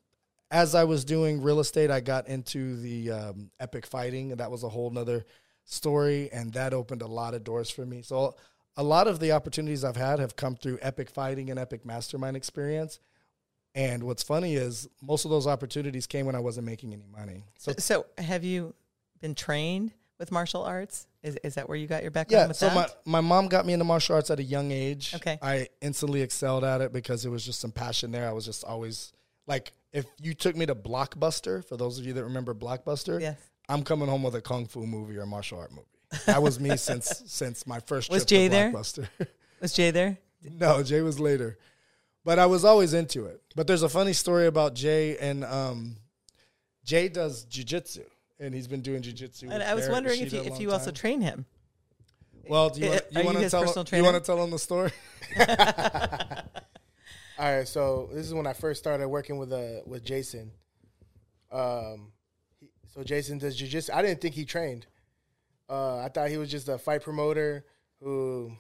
as 0.52 0.76
I 0.76 0.84
was 0.84 1.06
doing 1.06 1.42
real 1.42 1.60
estate, 1.60 1.92
I 1.92 2.00
got 2.00 2.28
into 2.28 2.76
the 2.82 3.12
um, 3.12 3.52
epic 3.60 3.86
fighting, 3.86 4.32
and 4.32 4.40
that 4.40 4.52
was 4.52 4.64
a 4.64 4.70
whole 4.70 4.90
nother 4.90 5.26
story, 5.66 6.30
and 6.34 6.52
that 6.54 6.74
opened 6.74 7.02
a 7.02 7.08
lot 7.08 7.34
of 7.34 7.44
doors 7.44 7.70
for 7.70 7.86
me. 7.86 8.02
So 8.02 8.36
a 8.76 8.84
lot 8.84 9.08
of 9.08 9.20
the 9.20 9.32
opportunities 9.32 9.84
I've 9.84 9.96
had 9.96 10.20
have 10.20 10.36
come 10.36 10.56
through 10.56 10.80
epic 10.82 11.10
fighting 11.10 11.50
and 11.50 11.60
epic 11.60 11.86
mastermind 11.86 12.36
experience. 12.36 13.00
And 13.76 14.04
what's 14.04 14.24
funny 14.24 14.56
is 14.56 14.88
most 15.02 15.26
of 15.26 15.32
those 15.32 15.48
opportunities 15.48 16.06
came 16.06 16.26
when 16.26 16.36
I 16.36 16.40
wasn't 16.40 16.66
making 16.66 16.94
any 16.94 17.08
money. 17.08 17.44
So 17.58 17.74
So, 17.78 18.06
have 18.18 18.44
you 18.44 18.76
been 19.20 19.34
trained 19.36 19.94
with 20.20 20.32
martial 20.32 20.64
arts? 20.64 21.08
Is, 21.24 21.40
is 21.44 21.56
that 21.56 21.68
where 21.68 21.78
you 21.78 21.88
got 21.88 22.02
your 22.02 22.12
background 22.12 22.42
yeah, 22.42 22.48
with 22.50 22.58
so 22.58 22.70
that? 22.70 22.96
my, 23.06 23.20
my 23.20 23.22
mom 23.22 23.48
got 23.48 23.66
me 23.66 23.74
into 23.74 23.86
martial 23.86 24.16
arts 24.16 24.30
at 24.30 24.40
a 24.40 24.44
young 24.44 24.72
age. 24.72 25.14
Okay. 25.16 25.40
I 25.42 25.70
instantly 25.82 26.22
excelled 26.22 26.64
at 26.64 26.82
it 26.82 26.94
because 26.94 27.26
it 27.26 27.30
was 27.30 27.46
just 27.46 27.60
some 27.60 27.72
passion 27.72 28.12
there. 28.12 28.28
I 28.28 28.34
was 28.34 28.46
just 28.46 28.64
always 28.64 29.14
like, 29.48 29.72
if 29.92 30.06
you 30.22 30.34
took 30.34 30.56
me 30.56 30.66
to 30.66 30.76
Blockbuster, 30.76 31.66
for 31.66 31.78
those 31.78 31.98
of 31.98 32.06
you 32.06 32.14
that 32.14 32.24
remember 32.24 32.54
Blockbuster, 32.54 33.20
yes. 33.22 33.40
I'm 33.70 33.84
coming 33.84 34.08
home 34.08 34.24
with 34.24 34.36
a 34.36 34.42
kung 34.42 34.66
fu 34.66 34.86
movie 34.86 35.18
or 35.18 35.26
martial 35.26 35.60
art 35.60 35.72
movie. 35.72 35.88
That 36.26 36.44
was 36.44 36.60
me 36.60 36.78
since 36.78 37.24
since 37.26 37.66
my 37.66 37.80
first 37.80 38.12
Was 38.12 38.24
trip 38.24 38.28
Jay 38.28 38.44
to 38.46 38.50
there? 38.50 38.72
Blockbuster. 38.72 39.08
Was 39.62 39.74
Jay 39.74 39.92
there? 39.92 40.18
no, 40.60 40.84
Jay 40.84 41.02
was 41.02 41.22
later, 41.22 41.58
but 42.24 42.40
I 42.40 42.46
was 42.46 42.66
always 42.66 42.94
into 42.94 43.26
it. 43.26 43.42
But 43.56 43.68
there's 43.68 43.84
a 43.84 43.90
funny 43.90 44.14
story 44.14 44.48
about 44.48 44.74
Jay 44.74 45.18
and 45.18 45.44
um, 45.44 45.98
Jay 46.84 47.10
does 47.10 47.46
jujitsu, 47.46 48.04
and 48.40 48.54
he's 48.54 48.68
been 48.68 48.82
doing 48.82 49.02
jujitsu. 49.02 49.50
And 49.52 49.64
I 49.64 49.74
was 49.74 49.84
Barrett 49.84 49.94
wondering 49.94 50.22
if 50.22 50.34
you, 50.34 50.42
if 50.42 50.60
you 50.60 50.72
also 50.72 50.86
time. 50.86 50.96
train 50.96 51.22
him. 51.22 51.46
Well, 52.48 52.70
do 52.70 52.82
you 52.82 52.90
want, 52.90 53.04
you 53.12 53.20
you 53.20 53.26
want 53.26 53.38
to 53.40 53.50
tell 53.50 53.64
personal 53.64 53.86
you 53.92 54.04
want 54.04 54.16
to 54.16 54.26
tell 54.26 54.44
him 54.44 54.52
the 54.52 54.60
story? 54.60 54.92
All 57.40 57.58
right, 57.58 57.68
so 57.68 58.10
this 58.14 58.26
is 58.26 58.34
when 58.34 58.46
I 58.46 58.54
first 58.54 58.80
started 58.80 59.08
working 59.08 59.38
with 59.38 59.52
uh 59.52 59.82
with 59.86 60.04
Jason. 60.04 60.52
Um, 61.52 62.12
he, 62.60 62.70
so 62.94 63.04
Jason 63.04 63.38
does 63.38 63.60
jujitsu. 63.60 63.94
I 63.94 64.02
didn't 64.02 64.22
think 64.22 64.36
he 64.36 64.46
trained. 64.46 64.88
Uh, 65.70 66.00
I 66.00 66.10
thought 66.10 66.30
he 66.30 66.38
was 66.38 66.52
just 66.52 66.68
a 66.68 66.78
fight 66.78 67.02
promoter 67.02 67.66
who 68.02 68.52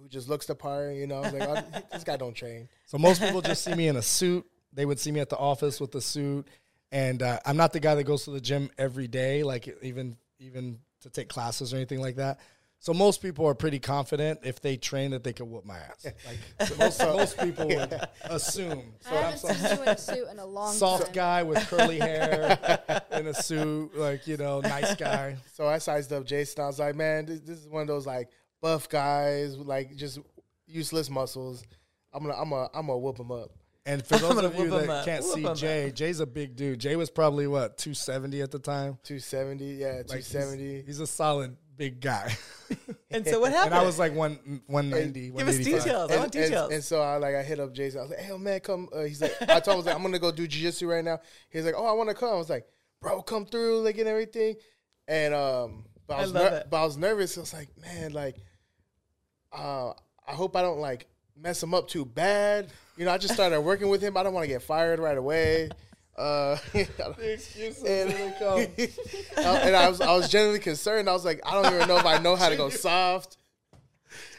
who 0.00 0.08
just 0.08 0.28
looks 0.28 0.46
the 0.46 0.54
part. 0.54 0.94
You 0.94 1.06
know, 1.06 1.16
I 1.16 1.20
was 1.20 1.32
like, 1.32 1.48
oh, 1.48 1.80
this 1.92 2.04
guy 2.04 2.16
don't 2.16 2.34
train. 2.34 2.68
So 2.86 2.98
most 2.98 3.20
people 3.20 3.40
just 3.40 3.64
see 3.64 3.74
me 3.74 3.88
in 3.88 3.96
a 3.96 4.02
suit. 4.02 4.46
They 4.72 4.84
would 4.86 4.98
see 5.00 5.12
me 5.12 5.20
at 5.20 5.28
the 5.28 5.36
office 5.38 5.80
with 5.80 5.92
the 5.92 6.00
suit, 6.00 6.46
and 6.92 7.22
uh, 7.22 7.38
I'm 7.46 7.56
not 7.56 7.72
the 7.72 7.80
guy 7.80 7.94
that 7.94 8.04
goes 8.04 8.24
to 8.24 8.30
the 8.30 8.40
gym 8.40 8.70
every 8.78 9.08
day, 9.08 9.42
like 9.42 9.68
even 9.82 10.16
even 10.38 10.78
to 11.00 11.10
take 11.10 11.28
classes 11.28 11.72
or 11.72 11.76
anything 11.76 12.00
like 12.00 12.16
that. 12.16 12.38
So 12.80 12.94
most 12.94 13.20
people 13.22 13.44
are 13.46 13.54
pretty 13.56 13.80
confident 13.80 14.40
if 14.44 14.60
they 14.60 14.76
train 14.76 15.10
that 15.10 15.24
they 15.24 15.32
could 15.32 15.46
whoop 15.48 15.64
my 15.64 15.78
ass. 15.78 16.06
Like 16.24 16.68
so 16.68 16.76
most, 16.76 17.00
most 17.00 17.38
people 17.40 17.66
would 17.66 18.00
assume. 18.24 18.82
I 19.04 19.08
So 19.10 19.16
I'm 19.16 19.22
haven't 19.24 19.38
some 19.38 19.56
seen 19.56 19.76
you 19.78 19.82
in 19.82 19.88
a 19.88 19.98
suit 19.98 20.28
in 20.30 20.38
a 20.38 20.46
long 20.46 20.74
soft 20.74 21.04
time. 21.06 21.12
guy 21.12 21.42
with 21.42 21.58
curly 21.68 21.98
hair 21.98 23.02
in 23.12 23.26
a 23.26 23.34
suit, 23.34 23.96
like 23.98 24.28
you 24.28 24.36
know, 24.36 24.60
nice 24.60 24.94
guy. 24.94 25.36
So 25.54 25.66
I 25.66 25.78
sized 25.78 26.12
up 26.12 26.24
Jason. 26.24 26.62
I 26.62 26.66
was 26.68 26.78
like, 26.78 26.94
man, 26.94 27.26
this, 27.26 27.40
this 27.40 27.58
is 27.58 27.68
one 27.68 27.82
of 27.82 27.88
those 27.88 28.06
like 28.06 28.28
buff 28.60 28.88
guys 28.88 29.56
with 29.56 29.66
like 29.66 29.94
just 29.96 30.18
useless 30.66 31.08
muscles. 31.10 31.64
I'm 32.12 32.22
gonna 32.24 32.34
I'm 32.40 32.50
gonna 32.50 32.68
I'm 32.74 32.86
gonna 32.86 32.98
whoop 32.98 33.16
them 33.16 33.30
up. 33.32 33.50
And 33.86 34.04
for 34.04 34.16
those 34.18 34.36
of 34.44 34.54
you 34.58 34.68
that 34.70 34.88
up. 34.90 35.04
can't 35.04 35.24
Whoop 35.24 35.34
see 35.34 35.46
'em 35.46 35.54
Jay, 35.56 35.90
Jay's 35.94 36.20
a 36.20 36.26
big 36.26 36.56
dude. 36.56 36.78
Jay 36.78 36.94
was 36.96 37.10
probably 37.10 37.46
what 37.46 37.78
270 37.78 38.42
at 38.42 38.50
the 38.50 38.58
time. 38.58 38.98
270, 39.04 39.64
yeah, 39.64 39.86
Like, 40.06 40.10
he's- 40.18 40.30
270. 40.30 40.82
He's, 40.82 41.00
a 41.00 41.06
solid 41.06 41.56
big 41.76 42.00
guy. 42.00 42.36
And 43.10 43.26
so 43.26 43.40
what 43.40 43.52
happened? 43.52 43.72
and 43.72 43.82
I 43.82 43.86
was 43.86 43.98
like 43.98 44.14
one 44.14 44.60
190. 44.66 45.30
Give 45.30 45.48
us 45.48 45.54
185. 45.56 45.84
details. 45.84 46.10
I 46.10 46.12
and, 46.12 46.20
want 46.20 46.34
and- 46.34 46.44
details. 46.44 46.72
And, 46.72 46.84
so 46.84 47.00
I 47.00 47.16
like 47.16 47.34
I 47.34 47.42
hit 47.42 47.58
up 47.60 47.72
Jason. 47.72 48.00
I 48.00 48.02
was 48.02 48.10
like, 48.10 48.18
"Hey, 48.20 48.36
man, 48.36 48.60
come." 48.60 48.90
Uh, 48.94 49.04
he's 49.04 49.22
like, 49.22 49.34
I 49.40 49.58
told 49.60 49.66
him 49.68 49.72
I 49.72 49.76
was 49.76 49.86
like, 49.86 49.94
"I'm 49.94 50.02
gonna 50.02 50.18
go 50.18 50.30
do 50.30 50.46
jujitsu 50.46 50.86
right 50.86 51.02
now." 51.02 51.18
He's 51.48 51.64
like, 51.64 51.72
"Oh, 51.74 51.86
I 51.86 51.92
want 51.92 52.10
to 52.10 52.14
come." 52.14 52.28
I 52.28 52.34
was 52.36 52.50
like, 52.50 52.66
"Bro, 53.00 53.22
come 53.22 53.46
through, 53.46 53.80
like 53.80 53.96
and 53.96 54.06
everything." 54.06 54.56
And 55.06 55.32
um, 55.32 55.86
but 56.06 56.14
I 56.14 56.18
I 56.18 56.20
was 56.22 56.34
love 56.34 56.52
ner- 56.52 56.58
it. 56.58 56.66
but 56.70 56.76
I 56.76 56.84
was 56.84 56.96
nervous. 56.98 57.38
I 57.38 57.40
was 57.40 57.54
like, 57.54 57.68
"Man, 57.80 58.12
like, 58.12 58.36
uh, 59.52 59.92
I 60.26 60.32
hope 60.32 60.56
I 60.56 60.62
don't 60.62 60.80
like 60.80 61.06
mess 61.36 61.62
him 61.62 61.74
up 61.74 61.88
too 61.88 62.04
bad." 62.04 62.68
You 62.96 63.04
know, 63.04 63.12
I 63.12 63.18
just 63.18 63.34
started 63.34 63.60
working 63.60 63.88
with 63.88 64.02
him. 64.02 64.16
I 64.16 64.22
don't 64.22 64.34
want 64.34 64.44
to 64.44 64.48
get 64.48 64.62
fired 64.62 64.98
right 64.98 65.16
away. 65.16 65.70
Uh, 66.16 66.56
and, 66.74 66.88
and 69.36 69.76
I 69.76 69.88
was 69.88 70.00
I 70.00 70.12
was 70.14 70.28
genuinely 70.28 70.58
concerned. 70.58 71.08
I 71.08 71.12
was 71.12 71.24
like, 71.24 71.40
I 71.46 71.52
don't 71.52 71.72
even 71.72 71.86
know 71.86 71.96
if 71.96 72.04
I 72.04 72.18
know 72.18 72.34
how 72.34 72.48
to 72.48 72.56
go 72.56 72.68
soft. 72.70 73.36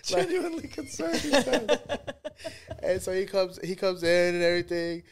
Genuinely 0.04 0.68
concerned. 0.68 1.22
and 2.84 3.02
so 3.02 3.14
he 3.14 3.26
comes 3.26 3.60
he 3.64 3.76
comes 3.76 4.04
in 4.04 4.36
and 4.36 4.44
everything 4.44 5.04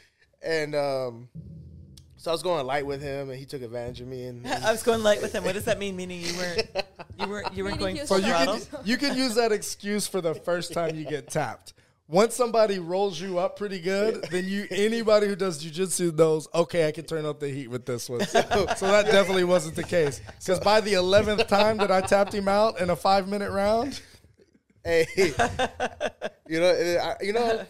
and 0.41 0.75
um 0.75 1.29
so 2.18 2.32
I 2.32 2.34
was 2.34 2.43
going 2.43 2.65
light 2.65 2.86
with 2.86 3.01
him 3.01 3.30
and 3.30 3.38
he 3.38 3.45
took 3.45 3.61
advantage 3.61 4.01
of 4.01 4.07
me 4.07 4.26
and, 4.26 4.45
and 4.45 4.63
I 4.65 4.72
was 4.72 4.84
going 4.84 5.03
light 5.03 5.22
with 5.22 5.34
him. 5.34 5.43
What 5.43 5.53
does 5.53 5.65
that 5.65 5.80
mean? 5.80 5.95
Meaning 5.95 6.22
you 6.22 6.36
weren't 6.36 6.68
you 7.20 7.28
weren't 7.30 7.53
you 7.53 7.63
weren't 7.63 7.80
going 7.80 7.95
he 7.95 8.05
full 8.05 8.20
So 8.20 8.28
you 8.28 8.34
can, 8.34 8.82
you 8.84 8.97
can 8.97 9.18
use 9.18 9.36
that 9.36 9.51
excuse 9.51 10.07
for 10.07 10.20
the 10.20 10.34
first 10.34 10.74
time 10.74 10.95
you 10.95 11.05
get 11.05 11.30
tapped. 11.30 11.74
Once 12.09 12.34
somebody 12.34 12.80
rolls 12.80 13.20
you 13.20 13.38
up 13.38 13.57
pretty 13.57 13.80
good, 13.80 14.24
then 14.32 14.45
you 14.45 14.65
anybody 14.72 15.28
who 15.28 15.36
does 15.36 15.61
jujitsu 15.63 16.15
knows, 16.18 16.47
okay, 16.55 16.88
I 16.88 16.91
can 16.91 17.05
turn 17.05 17.26
up 17.26 17.39
the 17.41 17.49
heat 17.49 17.68
with 17.68 17.86
this 17.86 18.09
one. 18.09 18.22
So, 18.26 18.41
so 18.78 18.88
that 18.88 19.05
definitely 19.07 19.43
wasn't 19.43 19.76
the 19.76 19.84
case. 19.84 20.22
Because 20.39 20.59
by 20.61 20.80
the 20.82 20.93
eleventh 20.93 21.47
time 21.47 21.78
that 21.78 21.91
I 21.91 22.01
tapped 22.01 22.34
him 22.34 22.47
out 22.47 22.80
in 22.80 22.89
a 22.89 22.95
five 22.95 23.28
minute 23.28 23.51
round, 23.51 24.01
hey 24.84 25.05
you 26.47 26.59
know 26.59 26.70
I, 27.03 27.15
you 27.22 27.34
know 27.34 27.65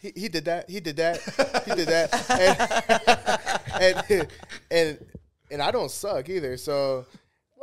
he, 0.00 0.12
he 0.16 0.28
did 0.28 0.44
that 0.46 0.68
he 0.70 0.80
did 0.80 0.96
that 0.96 1.20
he 1.66 1.74
did 1.74 1.88
that 1.88 3.50
and 3.80 4.10
and 4.10 4.28
and, 4.70 5.06
and 5.50 5.62
I 5.62 5.70
don't 5.70 5.90
suck 5.90 6.28
either 6.28 6.56
so 6.56 7.06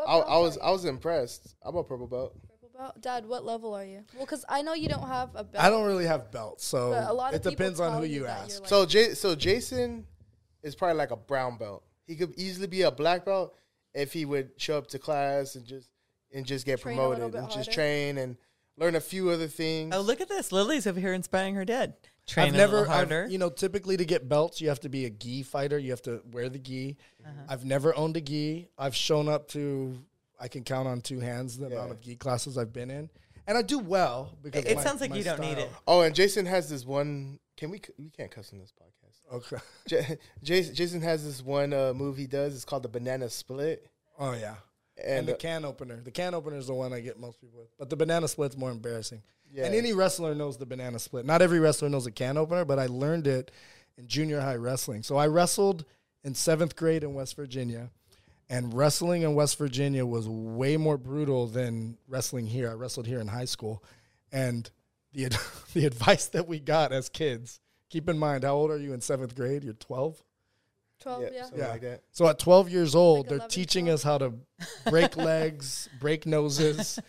I, 0.07 0.17
I 0.17 0.37
was 0.37 0.57
I 0.59 0.71
was 0.71 0.85
impressed 0.85 1.55
I'm 1.63 1.75
a 1.75 1.83
purple 1.83 2.07
belt? 2.07 2.35
Purple 2.49 2.69
belt? 2.77 3.01
Dad, 3.01 3.25
what 3.25 3.43
level 3.43 3.73
are 3.73 3.83
you? 3.83 4.03
Well, 4.15 4.25
because 4.25 4.45
I 4.47 4.61
know 4.61 4.73
you 4.73 4.87
don't 4.89 5.07
have 5.07 5.29
a 5.35 5.43
belt. 5.43 5.63
I 5.63 5.69
don't 5.69 5.85
really 5.87 6.05
have 6.05 6.31
belts, 6.31 6.65
so 6.65 6.91
But 6.91 7.09
a 7.09 7.13
lot 7.13 7.33
of 7.33 7.43
it 7.45 7.49
depends 7.49 7.79
on 7.79 7.97
who 7.99 8.07
you 8.07 8.21
you 8.21 8.27
ask. 8.27 8.59
like- 8.61 8.69
So 8.69 8.85
J- 8.85 9.13
so 9.15 9.35
Jason 9.35 10.05
is 10.63 10.75
probably 10.75 10.97
like 10.97 11.11
a 11.11 11.15
brown 11.17 11.57
belt. 11.57 11.83
He 12.05 12.15
could 12.15 12.33
easily 12.37 12.67
be 12.67 12.83
a 12.83 12.91
black 12.91 13.25
belt 13.25 13.55
if 13.93 14.13
he 14.13 14.25
would 14.25 14.51
show 14.57 14.77
up 14.77 14.87
to 14.89 14.99
class 14.99 15.55
and 15.55 15.65
just 15.65 15.89
and 16.31 16.45
just 16.45 16.65
get 16.65 16.79
Train 16.79 16.95
promoted 16.97 17.31
bit 17.31 17.41
and 17.41 17.51
just 17.51 17.71
train 17.71 18.17
and 18.17 18.37
learn 18.77 18.95
a 18.95 19.01
few 19.01 19.29
other 19.29 19.47
things. 19.47 19.95
Oh, 19.95 20.01
look 20.01 20.21
at 20.21 20.29
this. 20.29 20.51
Lily's 20.51 20.85
over 20.85 20.99
here 20.99 21.13
inspiring 21.13 21.55
her 21.55 21.65
dad. 21.65 21.95
Train 22.27 22.47
I've 22.49 22.53
a 22.55 22.57
never, 22.57 22.77
little 22.79 22.93
harder. 22.93 23.23
I've, 23.23 23.31
you 23.31 23.37
know, 23.37 23.49
typically 23.49 23.95
to 23.97 24.05
get 24.05 24.27
belts, 24.27 24.59
you 24.59 24.67
have 24.69 24.81
to 24.81 24.89
be 24.89 25.05
a 25.05 25.09
gi 25.09 25.43
fighter. 25.43 25.79
You 25.79 25.91
have 25.91 26.01
to 26.03 26.21
wear 26.31 26.49
the 26.49 26.59
gi. 26.59 26.97
Uh-huh. 27.25 27.31
I've 27.47 27.63
never 27.65 27.95
owned 27.95 28.17
a 28.17 28.21
gi. 28.21 28.67
I've 28.77 28.95
shown 28.95 29.29
up 29.29 29.47
to, 29.49 29.97
I 30.39 30.47
can 30.49 30.63
count 30.63 30.87
on 30.87 30.99
two 31.01 31.19
hands 31.21 31.57
the 31.57 31.67
amount 31.67 31.91
of 31.91 32.01
gi 32.01 32.17
classes 32.17 32.57
I've 32.57 32.73
been 32.73 32.91
in, 32.91 33.09
and 33.47 33.57
I 33.57 33.61
do 33.61 33.79
well 33.79 34.37
because 34.43 34.65
It 34.65 34.75
my- 34.75 34.83
sounds 34.83 34.99
like 35.01 35.11
my 35.11 35.17
you 35.17 35.23
don't 35.23 35.39
need 35.39 35.57
it. 35.57 35.71
Oh, 35.87 36.01
and 36.01 36.13
Jason 36.13 36.45
has 36.45 36.69
this 36.69 36.85
one. 36.85 37.39
Can 37.55 37.71
we? 37.71 37.81
We 37.97 38.09
can't 38.09 38.29
cuss 38.29 38.51
on 38.53 38.59
this 38.59 38.71
podcast. 38.73 39.33
Okay. 39.33 39.57
J- 39.87 40.17
Jason, 40.43 40.75
Jason 40.75 41.01
has 41.01 41.23
this 41.25 41.41
one 41.43 41.73
uh, 41.73 41.93
move 41.93 42.17
he 42.17 42.27
does. 42.27 42.55
It's 42.55 42.65
called 42.65 42.83
the 42.83 42.89
banana 42.89 43.29
split. 43.29 43.87
Oh 44.19 44.33
yeah. 44.33 44.55
And, 44.97 45.19
And, 45.19 45.27
the 45.27 45.33
uh, 45.33 45.37
can 45.37 45.63
opener. 45.65 46.01
The 46.03 46.11
can 46.11 46.33
opener 46.33 46.57
is 46.57 46.67
the 46.67 46.73
one 46.73 46.91
I 46.93 46.99
get 47.01 47.19
most 47.19 47.39
people 47.39 47.59
with, 47.59 47.69
but 47.79 47.89
the 47.89 47.95
banana 47.95 48.27
split's 48.27 48.57
more 48.57 48.71
embarrassing. 48.71 49.21
Yeah. 49.53 49.65
And 49.65 49.75
any 49.75 49.93
wrestler 49.93 50.35
knows 50.35 50.57
the 50.57 50.65
banana 50.65 50.99
split. 50.99 51.25
Not 51.25 51.41
every 51.41 51.59
wrestler 51.59 51.89
knows 51.89 52.05
a 52.05 52.11
can 52.11 52.37
opener, 52.37 52.65
but 52.65 52.79
I 52.79 52.87
learned 52.87 53.27
it 53.27 53.51
in 53.97 54.07
junior 54.07 54.39
high 54.41 54.55
wrestling. 54.55 55.03
So 55.03 55.15
I 55.17 55.27
wrestled 55.27 55.85
in 56.23 56.35
seventh 56.35 56.75
grade 56.75 57.03
in 57.03 57.13
West 57.13 57.35
Virginia, 57.35 57.89
and 58.49 58.73
wrestling 58.73 59.21
in 59.23 59.33
West 59.35 59.57
Virginia 59.57 60.05
was 60.05 60.27
way 60.27 60.77
more 60.77 60.97
brutal 60.97 61.47
than 61.47 61.97
wrestling 62.07 62.45
here. 62.47 62.69
I 62.69 62.73
wrestled 62.73 63.07
here 63.07 63.19
in 63.19 63.27
high 63.27 63.45
school, 63.45 63.83
and 64.31 64.69
the 65.13 65.25
ad- 65.25 65.37
the 65.73 65.85
advice 65.85 66.27
that 66.27 66.47
we 66.47 66.59
got 66.59 66.91
as 66.91 67.09
kids. 67.09 67.59
Keep 67.89 68.09
in 68.09 68.19
mind, 68.19 68.43
how 68.43 68.53
old 68.55 68.69
are 68.69 68.77
you 68.77 68.93
in 68.93 68.99
seventh 69.01 69.35
grade? 69.35 69.63
You're 69.63 69.73
twelve. 69.73 70.21
12, 70.99 71.21
yeah, 71.21 71.29
yeah. 71.31 71.45
Yeah. 71.55 71.67
like 71.69 71.81
that. 71.81 72.01
So 72.11 72.27
at 72.27 72.39
12 72.39 72.69
years 72.71 72.95
old, 72.95 73.19
Like 73.19 73.29
they're 73.29 73.37
11, 73.37 73.49
teaching 73.51 73.85
12? 73.85 73.93
us 73.99 74.03
how 74.03 74.17
to 74.17 74.33
break 74.89 75.15
legs, 75.31 75.87
break 75.99 76.25
noses 76.25 76.99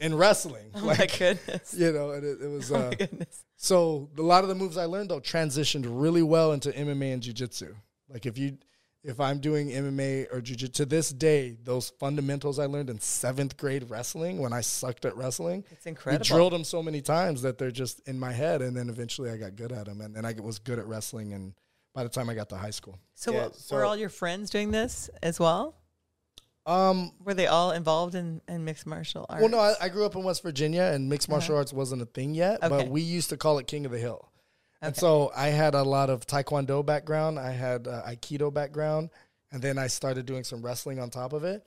in 0.00 0.14
wrestling. 0.14 0.70
oh 0.74 0.84
my 0.86 1.06
goodness. 1.18 1.74
you 1.76 1.92
know, 1.92 2.10
and 2.12 2.24
it, 2.24 2.40
it 2.42 2.48
was 2.50 2.70
Oh 2.72 2.76
uh, 2.76 2.88
my 2.88 2.94
goodness. 2.94 3.44
so 3.56 4.08
a 4.18 4.22
lot 4.22 4.42
of 4.44 4.48
the 4.48 4.54
moves 4.54 4.76
I 4.76 4.84
learned 4.84 5.10
though 5.10 5.20
transitioned 5.20 5.86
really 5.88 6.22
well 6.22 6.52
into 6.52 6.70
MMA 6.70 7.12
and 7.14 7.22
jiu-jitsu. 7.22 7.74
Like 8.08 8.26
if 8.26 8.38
you 8.38 8.58
if 9.04 9.20
I'm 9.20 9.38
doing 9.38 9.68
MMA 9.68 10.26
or 10.32 10.40
jiu-jitsu 10.40 10.72
to 10.82 10.86
this 10.86 11.10
day, 11.10 11.56
those 11.62 11.90
fundamentals 12.00 12.58
I 12.58 12.66
learned 12.66 12.90
in 12.90 12.98
seventh 12.98 13.56
grade 13.56 13.88
wrestling 13.88 14.38
when 14.38 14.52
I 14.52 14.60
sucked 14.60 15.04
at 15.04 15.16
wrestling, 15.16 15.64
It's 15.70 15.86
incredible. 15.86 16.22
we 16.24 16.28
drilled 16.28 16.52
them 16.52 16.64
so 16.64 16.82
many 16.82 17.00
times 17.00 17.40
that 17.42 17.58
they're 17.58 17.70
just 17.70 18.00
in 18.08 18.18
my 18.18 18.32
head, 18.32 18.60
and 18.60 18.76
then 18.76 18.88
eventually 18.88 19.30
I 19.30 19.36
got 19.36 19.54
good 19.54 19.70
at 19.70 19.86
them, 19.86 20.00
and 20.00 20.16
then 20.16 20.24
I 20.26 20.34
was 20.42 20.58
good 20.58 20.80
at 20.80 20.86
wrestling, 20.86 21.32
and 21.32 21.54
by 21.94 22.02
the 22.02 22.08
time 22.08 22.28
I 22.28 22.34
got 22.34 22.48
to 22.50 22.56
high 22.56 22.70
school, 22.70 22.98
so, 23.14 23.32
Yeah, 23.32 23.48
so- 23.52 23.76
were 23.76 23.84
all 23.84 23.96
your 23.96 24.08
friends 24.10 24.50
doing 24.50 24.72
this 24.72 25.08
as 25.22 25.38
well? 25.38 25.76
Um, 26.68 27.12
Were 27.24 27.34
they 27.34 27.46
all 27.46 27.72
involved 27.72 28.14
in, 28.14 28.40
in 28.48 28.64
mixed 28.64 28.86
martial 28.86 29.26
arts? 29.28 29.40
well, 29.40 29.50
no, 29.50 29.58
I, 29.58 29.74
I 29.80 29.88
grew 29.88 30.04
up 30.04 30.14
in 30.14 30.22
West 30.22 30.42
Virginia, 30.42 30.82
and 30.82 31.08
mixed 31.08 31.28
martial 31.28 31.56
arts 31.56 31.72
wasn't 31.72 32.02
a 32.02 32.06
thing 32.06 32.34
yet, 32.34 32.62
Okay. 32.62 32.68
but 32.68 32.88
we 32.88 33.00
used 33.00 33.30
to 33.30 33.36
call 33.36 33.58
it 33.58 33.66
King 33.66 33.86
of 33.86 33.92
the 33.92 33.98
Hill. 33.98 34.30
And 34.80 34.94
so 34.96 35.32
I 35.34 35.48
had 35.48 35.74
a 35.74 35.82
lot 35.82 36.08
of 36.10 36.26
Taekwondo 36.26 36.86
background. 36.86 37.38
I 37.38 37.50
had 37.50 37.88
uh, 37.88 38.02
Aikido 38.06 38.54
background. 38.54 39.10
And 39.50 39.62
then 39.62 39.78
I 39.78 39.86
started 39.86 40.26
doing 40.26 40.44
some 40.44 40.62
wrestling 40.62 41.00
on 41.00 41.10
top 41.10 41.32
of 41.32 41.42
it. 41.42 41.66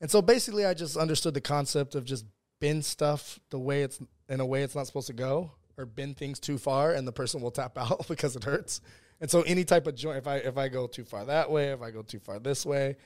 And 0.00 0.10
so 0.10 0.20
basically, 0.20 0.66
I 0.66 0.74
just 0.74 0.96
understood 0.96 1.32
the 1.34 1.40
concept 1.40 1.94
of 1.94 2.04
just 2.04 2.26
bend 2.60 2.84
stuff 2.84 3.40
the 3.50 3.58
way 3.58 3.82
it's 3.82 3.98
in 4.28 4.38
a 4.40 4.46
way 4.46 4.62
it's 4.62 4.74
not 4.74 4.86
supposed 4.86 5.06
to 5.06 5.12
go, 5.12 5.50
or 5.78 5.86
bend 5.86 6.16
things 6.18 6.38
too 6.38 6.58
far, 6.58 6.92
and 6.92 7.08
the 7.08 7.12
person 7.12 7.40
will 7.40 7.50
tap 7.50 7.76
out 7.78 8.06
because 8.06 8.36
it 8.36 8.44
hurts. 8.44 8.80
And 9.20 9.30
so 9.30 9.42
any 9.42 9.64
type 9.64 9.86
of 9.86 9.94
joint, 9.94 10.18
if 10.18 10.26
I 10.26 10.36
if 10.36 10.58
I 10.58 10.68
go 10.68 10.86
too 10.86 11.04
far 11.04 11.24
that 11.24 11.50
way, 11.50 11.68
if 11.72 11.80
I 11.80 11.90
go 11.90 12.02
too 12.02 12.18
far 12.20 12.38
this 12.38 12.66
way, 12.66 12.96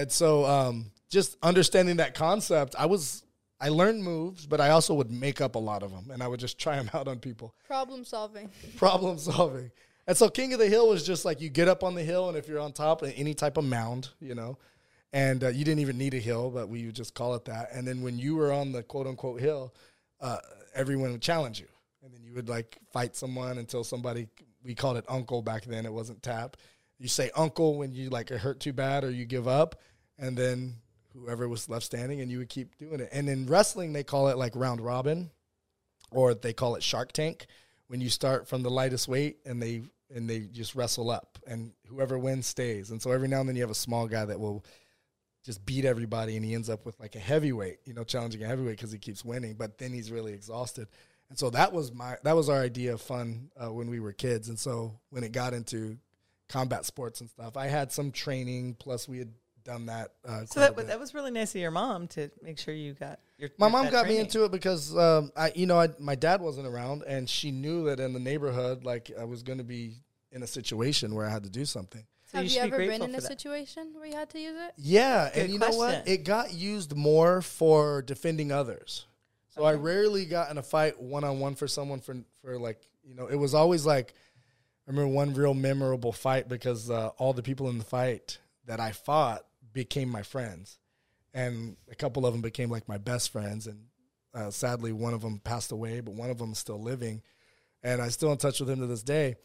and 0.00 0.10
so 0.12 0.44
um, 0.44 0.86
just 1.10 1.36
understanding 1.42 1.96
that 1.98 2.14
concept, 2.14 2.74
I 2.78 2.86
was 2.86 3.22
I 3.60 3.68
learned 3.68 4.02
moves, 4.02 4.46
but 4.46 4.60
I 4.60 4.70
also 4.70 4.94
would 4.94 5.10
make 5.10 5.40
up 5.40 5.54
a 5.54 5.58
lot 5.58 5.82
of 5.82 5.90
them, 5.90 6.10
and 6.10 6.22
I 6.22 6.28
would 6.28 6.40
just 6.40 6.58
try 6.58 6.76
them 6.76 6.90
out 6.94 7.08
on 7.08 7.18
people 7.18 7.54
Problem 7.66 8.04
solving. 8.04 8.50
problem 8.76 9.18
solving. 9.18 9.70
And 10.06 10.16
so 10.16 10.28
King 10.30 10.52
of 10.54 10.58
the 10.58 10.66
Hill 10.68 10.88
was 10.88 11.06
just 11.06 11.24
like 11.24 11.40
you 11.40 11.50
get 11.50 11.68
up 11.68 11.84
on 11.84 11.94
the 11.94 12.02
hill, 12.02 12.28
and 12.28 12.36
if 12.36 12.48
you're 12.48 12.58
on 12.58 12.72
top 12.72 13.02
of 13.02 13.12
any 13.16 13.34
type 13.34 13.56
of 13.58 13.64
mound, 13.64 14.08
you 14.20 14.34
know, 14.34 14.58
and 15.12 15.44
uh, 15.44 15.48
you 15.48 15.64
didn't 15.64 15.80
even 15.80 15.98
need 15.98 16.14
a 16.14 16.18
hill, 16.18 16.50
but 16.50 16.68
we 16.68 16.86
would 16.86 16.94
just 16.94 17.14
call 17.14 17.34
it 17.34 17.44
that. 17.44 17.68
And 17.72 17.86
then 17.86 18.00
when 18.02 18.18
you 18.18 18.34
were 18.36 18.52
on 18.52 18.72
the 18.72 18.82
quote 18.82 19.06
unquote 19.06 19.40
hill, 19.40 19.74
uh, 20.20 20.38
everyone 20.74 21.12
would 21.12 21.22
challenge 21.22 21.60
you, 21.60 21.68
and 22.02 22.12
then 22.12 22.22
you 22.24 22.34
would 22.34 22.48
like 22.48 22.78
fight 22.92 23.14
someone 23.14 23.58
until 23.58 23.84
somebody 23.84 24.28
we 24.64 24.74
called 24.74 24.96
it 24.96 25.04
uncle 25.08 25.42
back 25.42 25.64
then. 25.64 25.84
It 25.86 25.92
wasn't 25.92 26.22
tap. 26.22 26.56
You 26.98 27.08
say 27.08 27.30
uncle 27.36 27.78
when 27.78 27.92
you 27.92 28.10
like 28.10 28.30
it 28.30 28.38
hurt 28.38 28.60
too 28.60 28.72
bad 28.72 29.04
or 29.04 29.10
you 29.10 29.24
give 29.24 29.48
up, 29.48 29.80
and 30.20 30.36
then 30.36 30.76
whoever 31.14 31.48
was 31.48 31.68
left 31.68 31.84
standing, 31.84 32.20
and 32.20 32.30
you 32.30 32.38
would 32.38 32.48
keep 32.48 32.76
doing 32.76 33.00
it. 33.00 33.08
And 33.10 33.28
in 33.28 33.46
wrestling, 33.46 33.92
they 33.92 34.04
call 34.04 34.28
it 34.28 34.36
like 34.36 34.54
round 34.54 34.80
robin, 34.80 35.30
or 36.12 36.34
they 36.34 36.52
call 36.52 36.76
it 36.76 36.82
Shark 36.82 37.12
Tank 37.12 37.46
when 37.88 38.00
you 38.00 38.10
start 38.10 38.46
from 38.46 38.62
the 38.62 38.70
lightest 38.70 39.08
weight 39.08 39.38
and 39.44 39.60
they 39.60 39.82
and 40.14 40.28
they 40.28 40.40
just 40.40 40.74
wrestle 40.74 41.10
up 41.10 41.38
and 41.46 41.72
whoever 41.86 42.18
wins 42.18 42.46
stays. 42.46 42.90
And 42.90 43.00
so 43.00 43.12
every 43.12 43.28
now 43.28 43.40
and 43.40 43.48
then 43.48 43.56
you 43.56 43.62
have 43.62 43.70
a 43.70 43.74
small 43.74 44.08
guy 44.08 44.24
that 44.24 44.40
will 44.40 44.64
just 45.44 45.64
beat 45.64 45.84
everybody 45.84 46.36
and 46.36 46.44
he 46.44 46.54
ends 46.54 46.68
up 46.68 46.84
with 46.84 46.98
like 47.00 47.14
a 47.14 47.20
heavyweight, 47.20 47.78
you 47.84 47.94
know, 47.94 48.04
challenging 48.04 48.42
a 48.42 48.46
heavyweight 48.46 48.76
because 48.76 48.92
he 48.92 48.98
keeps 48.98 49.24
winning, 49.24 49.54
but 49.54 49.78
then 49.78 49.92
he's 49.92 50.10
really 50.10 50.32
exhausted. 50.32 50.88
And 51.28 51.38
so 51.38 51.50
that 51.50 51.72
was 51.72 51.92
my 51.92 52.16
that 52.24 52.34
was 52.34 52.48
our 52.48 52.60
idea 52.60 52.92
of 52.92 53.00
fun 53.00 53.50
uh, 53.56 53.72
when 53.72 53.88
we 53.88 54.00
were 54.00 54.12
kids. 54.12 54.48
And 54.48 54.58
so 54.58 54.98
when 55.10 55.22
it 55.22 55.32
got 55.32 55.54
into 55.54 55.96
combat 56.48 56.84
sports 56.84 57.20
and 57.20 57.30
stuff, 57.30 57.56
I 57.56 57.68
had 57.68 57.92
some 57.92 58.10
training 58.10 58.76
plus 58.78 59.08
we 59.08 59.18
had 59.18 59.32
done 59.64 59.86
that. 59.86 60.12
Uh, 60.24 60.44
So 60.46 60.60
that, 60.60 60.76
was- 60.76 60.86
that 60.86 60.98
was 61.00 61.14
really 61.14 61.30
nice 61.30 61.54
of 61.54 61.60
your 61.60 61.70
mom 61.70 62.08
to 62.08 62.30
make 62.42 62.58
sure 62.58 62.74
you 62.74 62.94
got 62.94 63.20
your. 63.38 63.50
my 63.58 63.66
your- 63.66 63.72
mom 63.72 63.84
that 63.86 63.92
got 63.92 64.06
me 64.08 64.18
into 64.18 64.44
it 64.44 64.50
because 64.52 64.96
um, 64.96 65.30
I, 65.36 65.52
you 65.54 65.66
know, 65.66 65.80
I, 65.80 65.88
my 65.98 66.14
dad 66.14 66.40
wasn't 66.40 66.66
around, 66.66 67.02
and 67.06 67.28
she 67.28 67.50
knew 67.50 67.84
that 67.86 68.00
in 68.00 68.12
the 68.12 68.20
neighborhood, 68.20 68.84
like 68.84 69.10
I 69.18 69.24
was 69.24 69.42
going 69.42 69.58
to 69.58 69.64
be 69.64 69.96
in 70.32 70.42
a 70.42 70.46
situation 70.46 71.14
where 71.14 71.26
I 71.26 71.30
had 71.30 71.42
to 71.44 71.50
do 71.50 71.64
something. 71.64 72.04
So 72.26 72.38
Have 72.38 72.44
you 72.46 72.50
you, 72.52 72.60
should 72.60 72.70
be 72.70 72.74
ever 72.76 72.86
been 72.86 73.02
in 73.02 73.10
a 73.16 73.20
that. 73.20 73.22
situation 73.26 73.92
where 73.96 74.06
you 74.06 74.14
had 74.14 74.30
to 74.30 74.38
use 74.38 74.54
it? 74.56 74.72
Yeah, 74.76 75.28
Good 75.34 75.42
and 75.42 75.52
you 75.52 75.58
know 75.58 75.70
what? 75.70 76.06
It 76.06 76.24
got 76.24 76.52
used 76.52 76.96
more 76.96 77.42
for 77.42 78.02
defending 78.02 78.52
others. 78.52 79.06
So 79.48 79.64
I 79.64 79.74
rarely 79.74 80.26
got 80.26 80.48
in 80.50 80.56
a 80.56 80.62
fight 80.62 81.00
one 81.02 81.24
on 81.24 81.40
one 81.40 81.56
for 81.56 81.66
someone 81.66 81.98
for 82.00 82.16
for 82.40 82.56
like 82.56 82.78
you 83.02 83.16
know 83.16 83.26
it 83.26 83.34
was 83.34 83.52
always 83.52 83.84
like 83.84 84.14
I 84.86 84.92
remember 84.92 85.08
one 85.12 85.34
real 85.34 85.54
memorable 85.54 86.12
fight 86.12 86.48
because 86.48 86.88
uh, 86.88 87.08
all 87.18 87.32
the 87.32 87.42
people 87.42 87.68
in 87.68 87.78
the 87.78 87.84
fight 87.84 88.38
that 88.66 88.78
I 88.78 88.92
fought 88.92 89.42
became 89.72 90.08
my 90.08 90.22
friends, 90.22 90.78
and 91.34 91.76
a 91.90 91.94
couple 91.94 92.26
of 92.26 92.32
them 92.32 92.42
became 92.42 92.70
like 92.70 92.88
my 92.88 92.98
best 92.98 93.30
friends. 93.30 93.66
And 93.66 93.84
uh, 94.34 94.50
sadly, 94.50 94.92
one 94.92 95.14
of 95.14 95.22
them 95.22 95.40
passed 95.42 95.72
away, 95.72 96.00
but 96.00 96.14
one 96.14 96.30
of 96.30 96.38
them 96.38 96.52
is 96.52 96.58
still 96.58 96.80
living, 96.80 97.22
and 97.82 98.00
I'm 98.00 98.10
still 98.10 98.32
in 98.32 98.38
touch 98.38 98.60
with 98.60 98.70
him 98.70 98.80
to 98.80 98.86
this 98.86 99.02
day. 99.02 99.36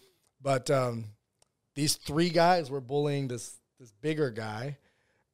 But 0.42 0.70
um, 0.70 1.06
these 1.76 1.96
three 1.96 2.30
guys 2.30 2.70
were 2.70 2.82
bullying 2.82 3.28
this 3.28 3.60
this 3.80 3.92
bigger 3.92 4.30
guy, 4.30 4.78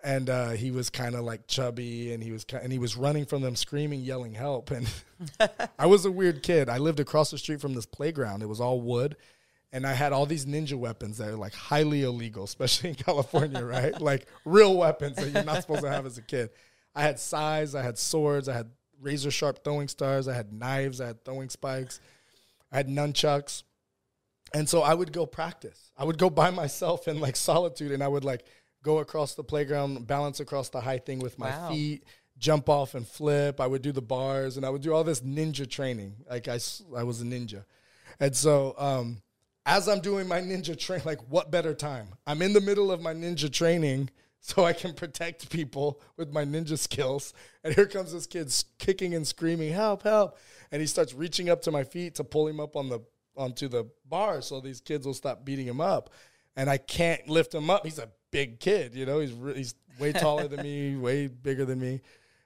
and 0.04 0.30
uh, 0.30 0.50
he 0.52 0.72
was 0.72 0.90
kind 0.90 1.16
of 1.16 1.24
like 1.24 1.48
chubby, 1.48 2.14
and 2.14 2.24
he 2.24 2.32
was 2.32 2.46
and 2.52 2.72
he 2.72 2.80
was 2.80 2.98
running 2.98 3.26
from 3.26 3.42
them, 3.42 3.56
screaming, 3.56 4.02
yelling 4.02 4.34
help. 4.34 4.72
And 4.72 4.88
I 5.80 5.86
was 5.86 6.06
a 6.06 6.12
weird 6.12 6.44
kid. 6.44 6.70
I 6.70 6.78
lived 6.78 7.00
across 7.00 7.32
the 7.32 7.38
street 7.38 7.62
from 7.62 7.74
this 7.74 7.86
playground. 7.86 8.42
It 8.42 8.50
was 8.50 8.62
all 8.62 8.82
wood, 8.82 9.16
and 9.74 9.86
I 9.88 9.94
had 9.94 10.12
all 10.14 10.26
these 10.26 10.46
ninja 10.46 10.74
weapons 10.74 11.18
that 11.18 11.30
are 11.30 11.36
like 11.38 11.54
highly 11.54 12.04
illegal, 12.04 12.44
especially 12.52 12.90
in 12.90 12.96
California, 12.96 13.64
right? 13.64 14.00
Like 14.00 14.28
real 14.46 14.76
weapons 14.76 15.18
that 15.18 15.30
you're 15.32 15.44
not 15.44 15.62
supposed 15.62 15.84
to 15.84 15.90
have 15.90 16.06
as 16.06 16.18
a 16.18 16.22
kid. 16.22 16.50
I 16.94 17.04
had 17.04 17.20
sais, 17.20 17.74
I 17.76 17.82
had 17.82 17.98
swords, 17.98 18.50
I 18.50 18.54
had 18.54 18.72
razor 19.00 19.32
sharp 19.32 19.64
throwing 19.64 19.88
stars, 19.88 20.28
I 20.28 20.34
had 20.34 20.52
knives, 20.52 21.00
I 21.00 21.08
had 21.08 21.24
throwing 21.24 21.50
spikes, 21.50 22.00
I 22.72 22.78
had 22.78 22.88
nunchucks. 22.88 23.64
And 24.54 24.68
so 24.68 24.82
I 24.82 24.94
would 24.94 25.14
go 25.14 25.26
practice. 25.26 25.92
I 25.98 26.04
would 26.04 26.18
go 26.18 26.30
by 26.30 26.50
myself 26.50 27.08
in 27.08 27.20
like 27.22 27.36
solitude 27.38 27.92
and 27.94 28.04
I 28.04 28.08
would 28.10 28.26
like 28.26 28.44
go 28.84 28.98
across 29.00 29.36
the 29.36 29.44
playground, 29.44 30.06
balance 30.08 30.40
across 30.42 30.70
the 30.70 30.82
high 30.82 30.98
thing 30.98 31.20
with 31.20 31.40
my 31.40 31.52
Wow. 31.52 31.70
feet, 31.70 32.04
jump 32.38 32.68
off 32.68 32.94
and 32.96 33.08
flip. 33.08 33.62
I 33.62 33.68
would 33.68 33.82
do 33.82 33.94
the 33.94 34.02
bars 34.02 34.58
and 34.58 34.66
I 34.66 34.70
would 34.70 34.82
do 34.82 34.94
all 34.94 35.06
this 35.06 35.22
ninja 35.22 35.70
training. 35.70 36.16
Like 36.30 36.50
I, 36.50 36.60
I 36.98 37.04
was 37.04 37.22
a 37.22 37.26
ninja. 37.26 37.64
And 38.20 38.36
so 38.36 38.76
um, 38.78 39.22
as 39.66 39.88
I'm 39.88 40.00
doing 40.00 40.28
my 40.28 40.42
ninja 40.42 40.78
train, 40.78 41.02
like 41.06 41.20
what 41.30 41.52
better 41.52 41.74
time? 41.74 42.08
I'm 42.26 42.42
in 42.42 42.54
the 42.54 42.62
middle 42.62 42.92
of 42.92 43.02
my 43.02 43.14
ninja 43.14 43.52
training 43.52 44.10
so 44.40 44.66
I 44.66 44.74
can 44.74 44.94
protect 44.94 45.50
people 45.50 46.02
with 46.18 46.32
my 46.32 46.44
ninja 46.44 46.78
skills. 46.78 47.34
And 47.64 47.74
here 47.76 47.86
comes 47.86 48.12
this 48.12 48.26
kid 48.26 48.52
kicking 48.80 49.14
and 49.14 49.26
screaming, 49.26 49.72
"Help! 49.72 50.04
Help!" 50.04 50.38
And 50.72 50.82
he 50.82 50.88
starts 50.88 51.14
reaching 51.14 51.50
up 51.50 51.62
to 51.64 51.72
my 51.72 51.84
feet 51.84 52.16
to 52.16 52.24
pull 52.24 52.48
him 52.48 52.60
up 52.60 52.76
on 52.76 52.90
the 52.90 53.02
onto 53.38 53.68
the 53.68 53.86
bar 54.10 54.42
so 54.42 54.60
these 54.60 54.82
kids 54.82 55.06
will 55.06 55.14
stop 55.14 55.46
beating 55.46 55.68
him 55.68 55.80
up. 55.80 56.10
And 56.56 56.70
I 56.70 56.78
can't 56.78 57.30
lift 57.30 57.54
him 57.54 57.70
up. 57.70 57.86
He's 57.86 58.00
a 58.00 58.10
big 58.32 58.60
kid, 58.60 58.96
you 58.96 59.06
know. 59.06 59.20
He's 59.20 59.32
re- 59.32 59.56
he's 59.56 59.76
way 60.00 60.12
taller 60.12 60.48
than 60.48 60.64
me, 60.64 60.98
way 60.98 61.28
bigger 61.28 61.66
than 61.66 61.80
me. 61.80 62.02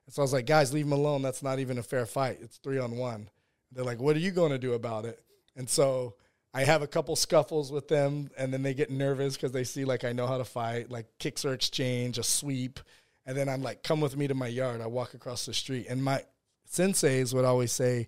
And 0.05 0.13
so 0.13 0.21
I 0.21 0.23
was 0.23 0.33
like, 0.33 0.45
"Guys, 0.45 0.73
leave 0.73 0.85
him 0.85 0.91
alone. 0.91 1.21
That's 1.21 1.41
not 1.41 1.59
even 1.59 1.77
a 1.77 1.83
fair 1.83 2.05
fight. 2.05 2.39
It's 2.41 2.57
three 2.57 2.77
on 2.77 2.97
one." 2.97 3.29
They're 3.71 3.85
like, 3.85 3.99
"What 3.99 4.17
are 4.17 4.19
you 4.19 4.31
going 4.31 4.51
to 4.51 4.59
do 4.59 4.73
about 4.73 5.05
it?" 5.05 5.23
And 5.55 5.69
so 5.69 6.15
I 6.55 6.63
have 6.63 6.81
a 6.81 6.87
couple 6.87 7.17
scuffles 7.17 7.69
with 7.69 7.89
them, 7.89 8.31
and 8.37 8.53
then 8.53 8.63
they 8.63 8.73
get 8.73 8.89
nervous 8.89 9.35
because 9.35 9.51
they 9.51 9.65
see 9.65 9.83
like 9.83 10.05
I 10.05 10.13
know 10.13 10.25
how 10.25 10.37
to 10.37 10.45
fight. 10.45 10.89
Like 10.89 11.05
kicks 11.19 11.43
or 11.43 11.53
exchange, 11.53 12.17
a 12.17 12.23
sweep, 12.23 12.79
and 13.25 13.35
then 13.35 13.49
I'm 13.49 13.61
like, 13.61 13.83
"Come 13.83 13.99
with 13.99 14.15
me 14.15 14.27
to 14.27 14.33
my 14.33 14.47
yard." 14.47 14.79
I 14.79 14.87
walk 14.87 15.13
across 15.13 15.45
the 15.45 15.53
street, 15.53 15.87
and 15.89 16.01
my 16.01 16.23
senseis 16.71 17.33
would 17.33 17.43
always 17.43 17.73
say, 17.73 18.07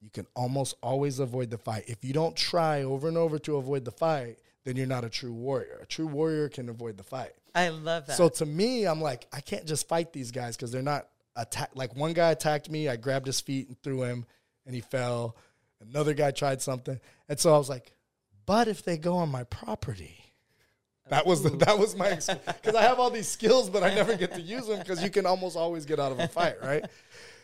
"You 0.00 0.08
can 0.08 0.26
almost 0.34 0.76
always 0.82 1.18
avoid 1.18 1.50
the 1.50 1.58
fight. 1.58 1.84
If 1.88 2.02
you 2.06 2.14
don't 2.14 2.34
try 2.34 2.84
over 2.84 3.06
and 3.06 3.18
over 3.18 3.38
to 3.40 3.56
avoid 3.56 3.84
the 3.84 3.90
fight, 3.90 4.38
then 4.64 4.76
you're 4.76 4.86
not 4.86 5.04
a 5.04 5.10
true 5.10 5.34
warrior. 5.34 5.80
A 5.82 5.86
true 5.86 6.06
warrior 6.06 6.48
can 6.48 6.70
avoid 6.70 6.96
the 6.96 7.04
fight." 7.04 7.34
I 7.54 7.68
love 7.68 8.06
that. 8.06 8.16
So 8.16 8.30
to 8.30 8.46
me, 8.46 8.86
I'm 8.86 9.02
like, 9.02 9.26
I 9.30 9.42
can't 9.42 9.66
just 9.66 9.86
fight 9.88 10.14
these 10.14 10.30
guys 10.30 10.56
because 10.56 10.72
they're 10.72 10.80
not 10.80 11.06
attack. 11.36 11.72
Like 11.74 11.94
one 11.94 12.14
guy 12.14 12.30
attacked 12.30 12.70
me, 12.70 12.88
I 12.88 12.96
grabbed 12.96 13.26
his 13.26 13.42
feet 13.42 13.68
and 13.68 13.78
threw 13.82 14.04
him, 14.04 14.24
and 14.64 14.74
he 14.74 14.80
fell. 14.80 15.36
Another 15.80 16.14
guy 16.14 16.30
tried 16.30 16.60
something, 16.60 16.98
and 17.28 17.38
so 17.38 17.54
I 17.54 17.58
was 17.58 17.68
like, 17.68 17.92
but 18.46 18.66
if 18.66 18.82
they 18.82 18.98
go 18.98 19.16
on 19.16 19.28
my 19.28 19.44
property, 19.44 20.28
that 21.08 21.26
was 21.26 21.42
the, 21.42 21.50
that 21.50 21.78
was 21.78 21.96
my 21.96 22.10
because 22.10 22.74
I 22.74 22.82
have 22.82 22.98
all 22.98 23.10
these 23.10 23.28
skills, 23.28 23.70
but 23.70 23.82
I 23.82 23.94
never 23.94 24.16
get 24.16 24.34
to 24.34 24.40
use 24.40 24.66
them 24.66 24.78
because 24.78 25.02
you 25.02 25.10
can 25.10 25.26
almost 25.26 25.56
always 25.56 25.86
get 25.86 25.98
out 26.00 26.12
of 26.12 26.18
a 26.18 26.28
fight, 26.28 26.56
right? 26.62 26.84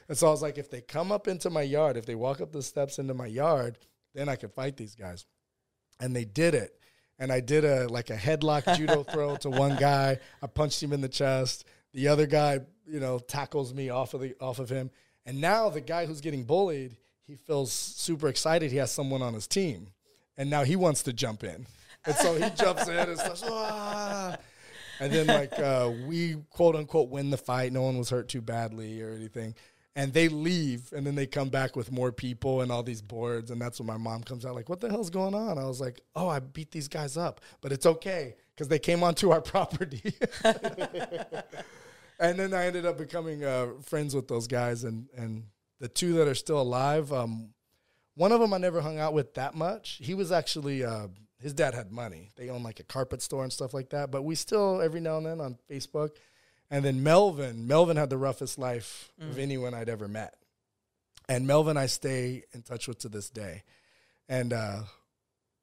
And 0.08 0.18
so 0.18 0.26
I 0.26 0.30
was 0.30 0.42
like, 0.42 0.58
if 0.58 0.70
they 0.70 0.80
come 0.80 1.10
up 1.12 1.28
into 1.28 1.50
my 1.50 1.62
yard, 1.62 1.96
if 1.96 2.06
they 2.06 2.14
walk 2.14 2.40
up 2.40 2.52
the 2.52 2.62
steps 2.62 2.98
into 2.98 3.14
my 3.14 3.26
yard, 3.26 3.78
then 4.14 4.28
I 4.28 4.36
can 4.36 4.50
fight 4.50 4.76
these 4.76 4.94
guys. 4.94 5.24
And 6.00 6.14
they 6.14 6.24
did 6.24 6.54
it. 6.54 6.78
And 7.18 7.32
I 7.32 7.40
did 7.40 7.64
a 7.64 7.88
like 7.88 8.10
a 8.10 8.16
headlock 8.16 8.76
judo 8.76 9.04
throw 9.04 9.36
to 9.36 9.50
one 9.50 9.76
guy. 9.76 10.18
I 10.42 10.46
punched 10.46 10.82
him 10.82 10.92
in 10.92 11.00
the 11.00 11.08
chest. 11.08 11.64
The 11.92 12.08
other 12.08 12.26
guy, 12.26 12.60
you 12.86 12.98
know, 12.98 13.18
tackles 13.18 13.72
me 13.72 13.88
off 13.88 14.14
of 14.14 14.20
the 14.20 14.34
off 14.40 14.58
of 14.58 14.68
him. 14.68 14.90
And 15.24 15.40
now 15.40 15.70
the 15.70 15.80
guy 15.80 16.06
who's 16.06 16.20
getting 16.20 16.44
bullied, 16.44 16.96
he 17.26 17.36
feels 17.36 17.72
super 17.72 18.28
excited. 18.28 18.70
He 18.70 18.76
has 18.78 18.90
someone 18.92 19.22
on 19.22 19.34
his 19.34 19.46
team, 19.46 19.88
and 20.36 20.50
now 20.50 20.64
he 20.64 20.76
wants 20.76 21.02
to 21.04 21.12
jump 21.12 21.44
in. 21.44 21.66
And 22.04 22.14
so 22.16 22.34
he 22.34 22.50
jumps 22.50 22.86
in 22.88 22.96
and 22.96 23.18
starts. 23.18 23.42
"Ah." 23.46 24.36
And 25.00 25.12
then 25.12 25.26
like 25.26 25.58
uh, 25.58 25.90
we 26.06 26.36
quote 26.50 26.76
unquote 26.76 27.08
win 27.08 27.30
the 27.30 27.36
fight. 27.38 27.72
No 27.72 27.82
one 27.82 27.98
was 27.98 28.10
hurt 28.10 28.28
too 28.28 28.40
badly 28.42 29.02
or 29.02 29.10
anything. 29.14 29.54
and 29.96 30.12
they 30.12 30.28
leave 30.28 30.92
and 30.92 31.06
then 31.06 31.14
they 31.14 31.26
come 31.26 31.48
back 31.48 31.76
with 31.76 31.92
more 31.92 32.10
people 32.10 32.62
and 32.62 32.72
all 32.72 32.82
these 32.82 33.00
boards 33.00 33.50
and 33.52 33.60
that's 33.62 33.78
when 33.78 33.86
my 33.86 33.96
mom 33.96 34.24
comes 34.24 34.44
out 34.44 34.52
like 34.52 34.68
what 34.68 34.80
the 34.80 34.88
hell's 34.90 35.08
going 35.08 35.34
on 35.36 35.56
i 35.56 35.64
was 35.64 35.80
like 35.80 36.00
oh 36.16 36.28
i 36.28 36.40
beat 36.40 36.72
these 36.72 36.88
guys 36.88 37.16
up 37.16 37.40
but 37.60 37.70
it's 37.70 37.86
okay 37.86 38.34
because 38.52 38.66
they 38.66 38.78
came 38.80 39.04
onto 39.04 39.30
our 39.30 39.40
property 39.52 40.12
and 42.20 42.38
then 42.38 42.52
i 42.52 42.66
ended 42.66 42.86
up 42.86 42.98
becoming 42.98 43.44
uh, 43.44 43.68
friends 43.82 44.14
with 44.14 44.28
those 44.28 44.46
guys 44.46 44.84
and 44.84 45.08
and 45.16 45.44
the 45.80 45.88
two 45.88 46.14
that 46.14 46.28
are 46.28 46.34
still 46.34 46.60
alive 46.60 47.12
um, 47.12 47.50
one 48.14 48.32
of 48.32 48.40
them 48.40 48.52
i 48.52 48.58
never 48.58 48.80
hung 48.80 48.98
out 48.98 49.14
with 49.14 49.34
that 49.34 49.54
much 49.54 49.98
he 50.02 50.14
was 50.14 50.32
actually 50.32 50.84
uh, 50.84 51.06
his 51.40 51.52
dad 51.52 51.74
had 51.74 51.92
money 51.92 52.30
they 52.36 52.50
own 52.50 52.62
like 52.62 52.80
a 52.80 52.84
carpet 52.84 53.22
store 53.22 53.42
and 53.42 53.52
stuff 53.52 53.74
like 53.74 53.90
that 53.90 54.10
but 54.10 54.22
we 54.22 54.34
still 54.34 54.80
every 54.80 55.00
now 55.00 55.16
and 55.16 55.26
then 55.26 55.40
on 55.40 55.56
facebook 55.70 56.10
and 56.70 56.84
then 56.84 57.02
Melvin, 57.02 57.66
Melvin 57.66 57.96
had 57.96 58.10
the 58.10 58.16
roughest 58.16 58.58
life 58.58 59.12
mm. 59.22 59.30
of 59.30 59.38
anyone 59.38 59.74
I'd 59.74 59.88
ever 59.88 60.08
met. 60.08 60.34
And 61.28 61.46
Melvin, 61.46 61.76
I 61.76 61.86
stay 61.86 62.42
in 62.52 62.62
touch 62.62 62.88
with 62.88 62.98
to 63.00 63.08
this 63.08 63.30
day. 63.30 63.62
And 64.28 64.52
uh, 64.52 64.80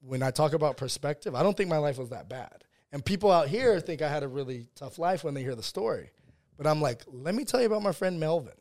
when 0.01 0.23
I 0.23 0.31
talk 0.31 0.53
about 0.53 0.77
perspective, 0.77 1.35
I 1.35 1.43
don't 1.43 1.55
think 1.55 1.69
my 1.69 1.77
life 1.77 1.97
was 1.97 2.09
that 2.09 2.29
bad. 2.29 2.63
And 2.91 3.03
people 3.03 3.31
out 3.31 3.47
here 3.47 3.79
think 3.79 4.01
I 4.01 4.09
had 4.09 4.23
a 4.23 4.27
really 4.27 4.67
tough 4.75 4.99
life 4.99 5.23
when 5.23 5.33
they 5.33 5.43
hear 5.43 5.55
the 5.55 5.63
story. 5.63 6.11
But 6.57 6.67
I'm 6.67 6.81
like, 6.81 7.01
let 7.11 7.35
me 7.35 7.45
tell 7.45 7.59
you 7.59 7.67
about 7.67 7.83
my 7.83 7.91
friend 7.91 8.19
Melvin. 8.19 8.53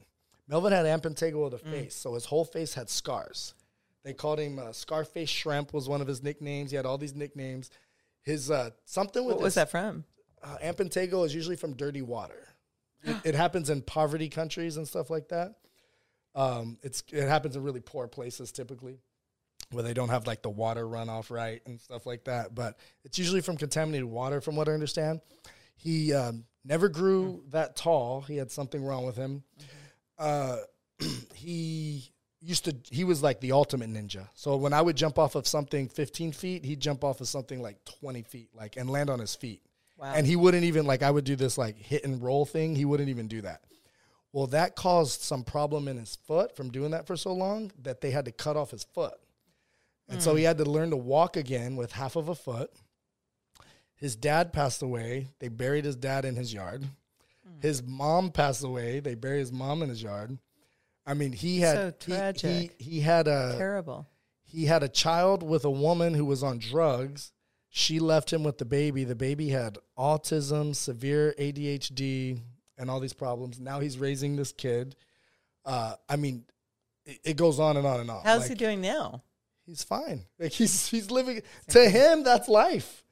Melvin 0.50 0.72
had 0.72 0.84
impetigo 0.84 1.44
of 1.44 1.52
the 1.52 1.58
mm. 1.58 1.70
face, 1.70 1.94
so 1.94 2.14
his 2.14 2.24
whole 2.24 2.44
face 2.44 2.74
had 2.74 2.90
scars. 2.90 3.54
They 4.02 4.12
called 4.12 4.40
him 4.40 4.58
uh, 4.58 4.72
Scarface 4.72 5.28
Shrimp 5.28 5.72
was 5.72 5.88
one 5.88 6.00
of 6.00 6.08
his 6.08 6.22
nicknames. 6.22 6.70
He 6.70 6.76
had 6.76 6.86
all 6.86 6.98
these 6.98 7.14
nicknames. 7.14 7.70
His 8.22 8.50
uh, 8.50 8.70
something 8.84 9.24
with 9.24 9.36
what 9.36 9.42
was 9.42 9.54
that 9.54 9.70
from? 9.70 10.04
uh, 10.42 10.56
is 10.60 11.34
usually 11.34 11.56
from 11.56 11.74
dirty 11.74 12.02
water. 12.02 12.46
It, 13.02 13.16
it, 13.24 13.34
happens 13.34 13.70
in 13.70 13.80
poverty 13.80 14.28
countries 14.28 14.76
and 14.76 14.86
stuff 14.86 15.08
like 15.08 15.28
that. 15.28 15.54
Um, 16.34 16.76
it's 16.82 17.02
it 17.10 17.26
happens 17.26 17.56
in 17.56 17.62
really 17.62 17.80
poor 17.80 18.06
places 18.08 18.52
typically, 18.52 18.98
where 19.70 19.82
they 19.82 19.94
don't 19.94 20.10
have 20.10 20.26
like 20.26 20.42
the 20.42 20.50
water 20.50 20.84
runoff 20.84 21.30
right 21.30 21.62
and 21.64 21.80
stuff 21.80 22.04
like 22.04 22.24
that. 22.24 22.54
But 22.54 22.76
it's 23.02 23.18
usually 23.18 23.40
from 23.40 23.56
contaminated 23.56 24.04
water, 24.04 24.42
from 24.42 24.54
what 24.54 24.68
I 24.68 24.72
understand. 24.72 25.22
He 25.76 26.12
um, 26.12 26.44
never 26.62 26.90
grew 26.90 27.42
mm. 27.42 27.50
that 27.52 27.74
tall. 27.74 28.20
He 28.20 28.36
had 28.36 28.50
something 28.50 28.84
wrong 28.84 29.06
with 29.06 29.16
him. 29.16 29.44
Uh, 30.20 30.58
he 31.34 32.12
used 32.42 32.66
to 32.66 32.76
he 32.90 33.04
was 33.04 33.22
like 33.22 33.40
the 33.40 33.52
ultimate 33.52 33.90
ninja. 33.90 34.28
So 34.34 34.56
when 34.56 34.72
I 34.72 34.80
would 34.80 34.96
jump 34.96 35.18
off 35.18 35.34
of 35.34 35.46
something 35.46 35.88
15 35.88 36.32
feet, 36.32 36.64
he'd 36.64 36.80
jump 36.80 37.02
off 37.02 37.20
of 37.20 37.28
something 37.28 37.60
like 37.60 37.84
20 38.00 38.22
feet, 38.22 38.50
like 38.54 38.76
and 38.76 38.88
land 38.88 39.10
on 39.10 39.18
his 39.18 39.34
feet. 39.34 39.62
Wow. 39.98 40.12
And 40.14 40.26
he 40.26 40.36
wouldn't 40.36 40.64
even 40.64 40.86
like 40.86 41.02
I 41.02 41.10
would 41.10 41.24
do 41.24 41.36
this 41.36 41.58
like 41.58 41.76
hit 41.76 42.04
and 42.04 42.22
roll 42.22 42.46
thing. 42.46 42.76
He 42.76 42.84
wouldn't 42.84 43.08
even 43.08 43.28
do 43.28 43.40
that. 43.42 43.62
Well, 44.32 44.46
that 44.48 44.76
caused 44.76 45.22
some 45.22 45.42
problem 45.42 45.88
in 45.88 45.96
his 45.96 46.16
foot 46.26 46.54
from 46.54 46.70
doing 46.70 46.92
that 46.92 47.06
for 47.06 47.16
so 47.16 47.32
long 47.32 47.72
that 47.82 48.00
they 48.00 48.12
had 48.12 48.26
to 48.26 48.32
cut 48.32 48.56
off 48.56 48.70
his 48.70 48.84
foot. 48.84 49.18
And 50.08 50.18
mm. 50.18 50.22
so 50.22 50.34
he 50.36 50.44
hmm. 50.44 50.48
had 50.48 50.58
to 50.58 50.64
learn 50.64 50.90
to 50.90 50.96
walk 50.96 51.36
again 51.36 51.76
with 51.76 51.92
half 51.92 52.16
of 52.16 52.28
a 52.28 52.34
foot. 52.34 52.70
His 53.96 54.16
dad 54.16 54.52
passed 54.52 54.82
away. 54.82 55.28
They 55.40 55.48
buried 55.48 55.84
his 55.84 55.96
dad 55.96 56.24
in 56.24 56.36
his 56.36 56.54
yard. 56.54 56.84
Mm. 57.50 57.62
His 57.62 57.82
mom 57.82 58.30
passed 58.30 58.64
away. 58.64 59.00
They 59.00 59.14
bury 59.14 59.38
his 59.38 59.52
mom 59.52 59.82
in 59.82 59.88
his 59.88 60.02
yard. 60.02 60.38
I 61.06 61.14
mean, 61.14 61.32
he 61.32 61.60
had 61.60 61.76
so 61.76 61.90
tragic. 61.90 62.74
He, 62.78 62.84
he, 62.84 62.90
he 62.92 63.00
had 63.00 63.26
a 63.26 63.54
terrible. 63.56 64.06
He 64.44 64.66
had 64.66 64.82
a 64.82 64.88
child 64.88 65.42
with 65.42 65.64
a 65.64 65.70
woman 65.70 66.14
who 66.14 66.24
was 66.24 66.42
on 66.42 66.58
drugs 66.58 67.32
she 67.70 68.00
left 68.00 68.32
him 68.32 68.42
with 68.42 68.58
the 68.58 68.64
baby. 68.64 69.04
The 69.04 69.14
baby 69.14 69.48
had 69.48 69.78
autism, 69.96 70.74
severe 70.74 71.34
ADHD, 71.38 72.40
and 72.76 72.90
all 72.90 72.98
these 72.98 73.12
problems. 73.12 73.60
Now 73.60 73.78
he's 73.78 73.96
raising 73.96 74.36
this 74.36 74.52
kid. 74.52 74.96
Uh, 75.64 75.94
I 76.08 76.16
mean, 76.16 76.44
it, 77.06 77.20
it, 77.24 77.36
goes 77.36 77.60
on 77.60 77.76
and 77.76 77.86
on 77.86 78.00
and 78.00 78.10
on. 78.10 78.22
How's 78.24 78.42
like, 78.42 78.50
he 78.50 78.54
doing 78.56 78.80
now? 78.80 79.22
He's 79.66 79.84
fine. 79.84 80.24
Like 80.38 80.50
he's 80.50 80.88
he's 80.88 81.10
living. 81.12 81.42
To 81.68 81.88
him, 81.88 82.24
that's 82.24 82.48
life. 82.48 83.04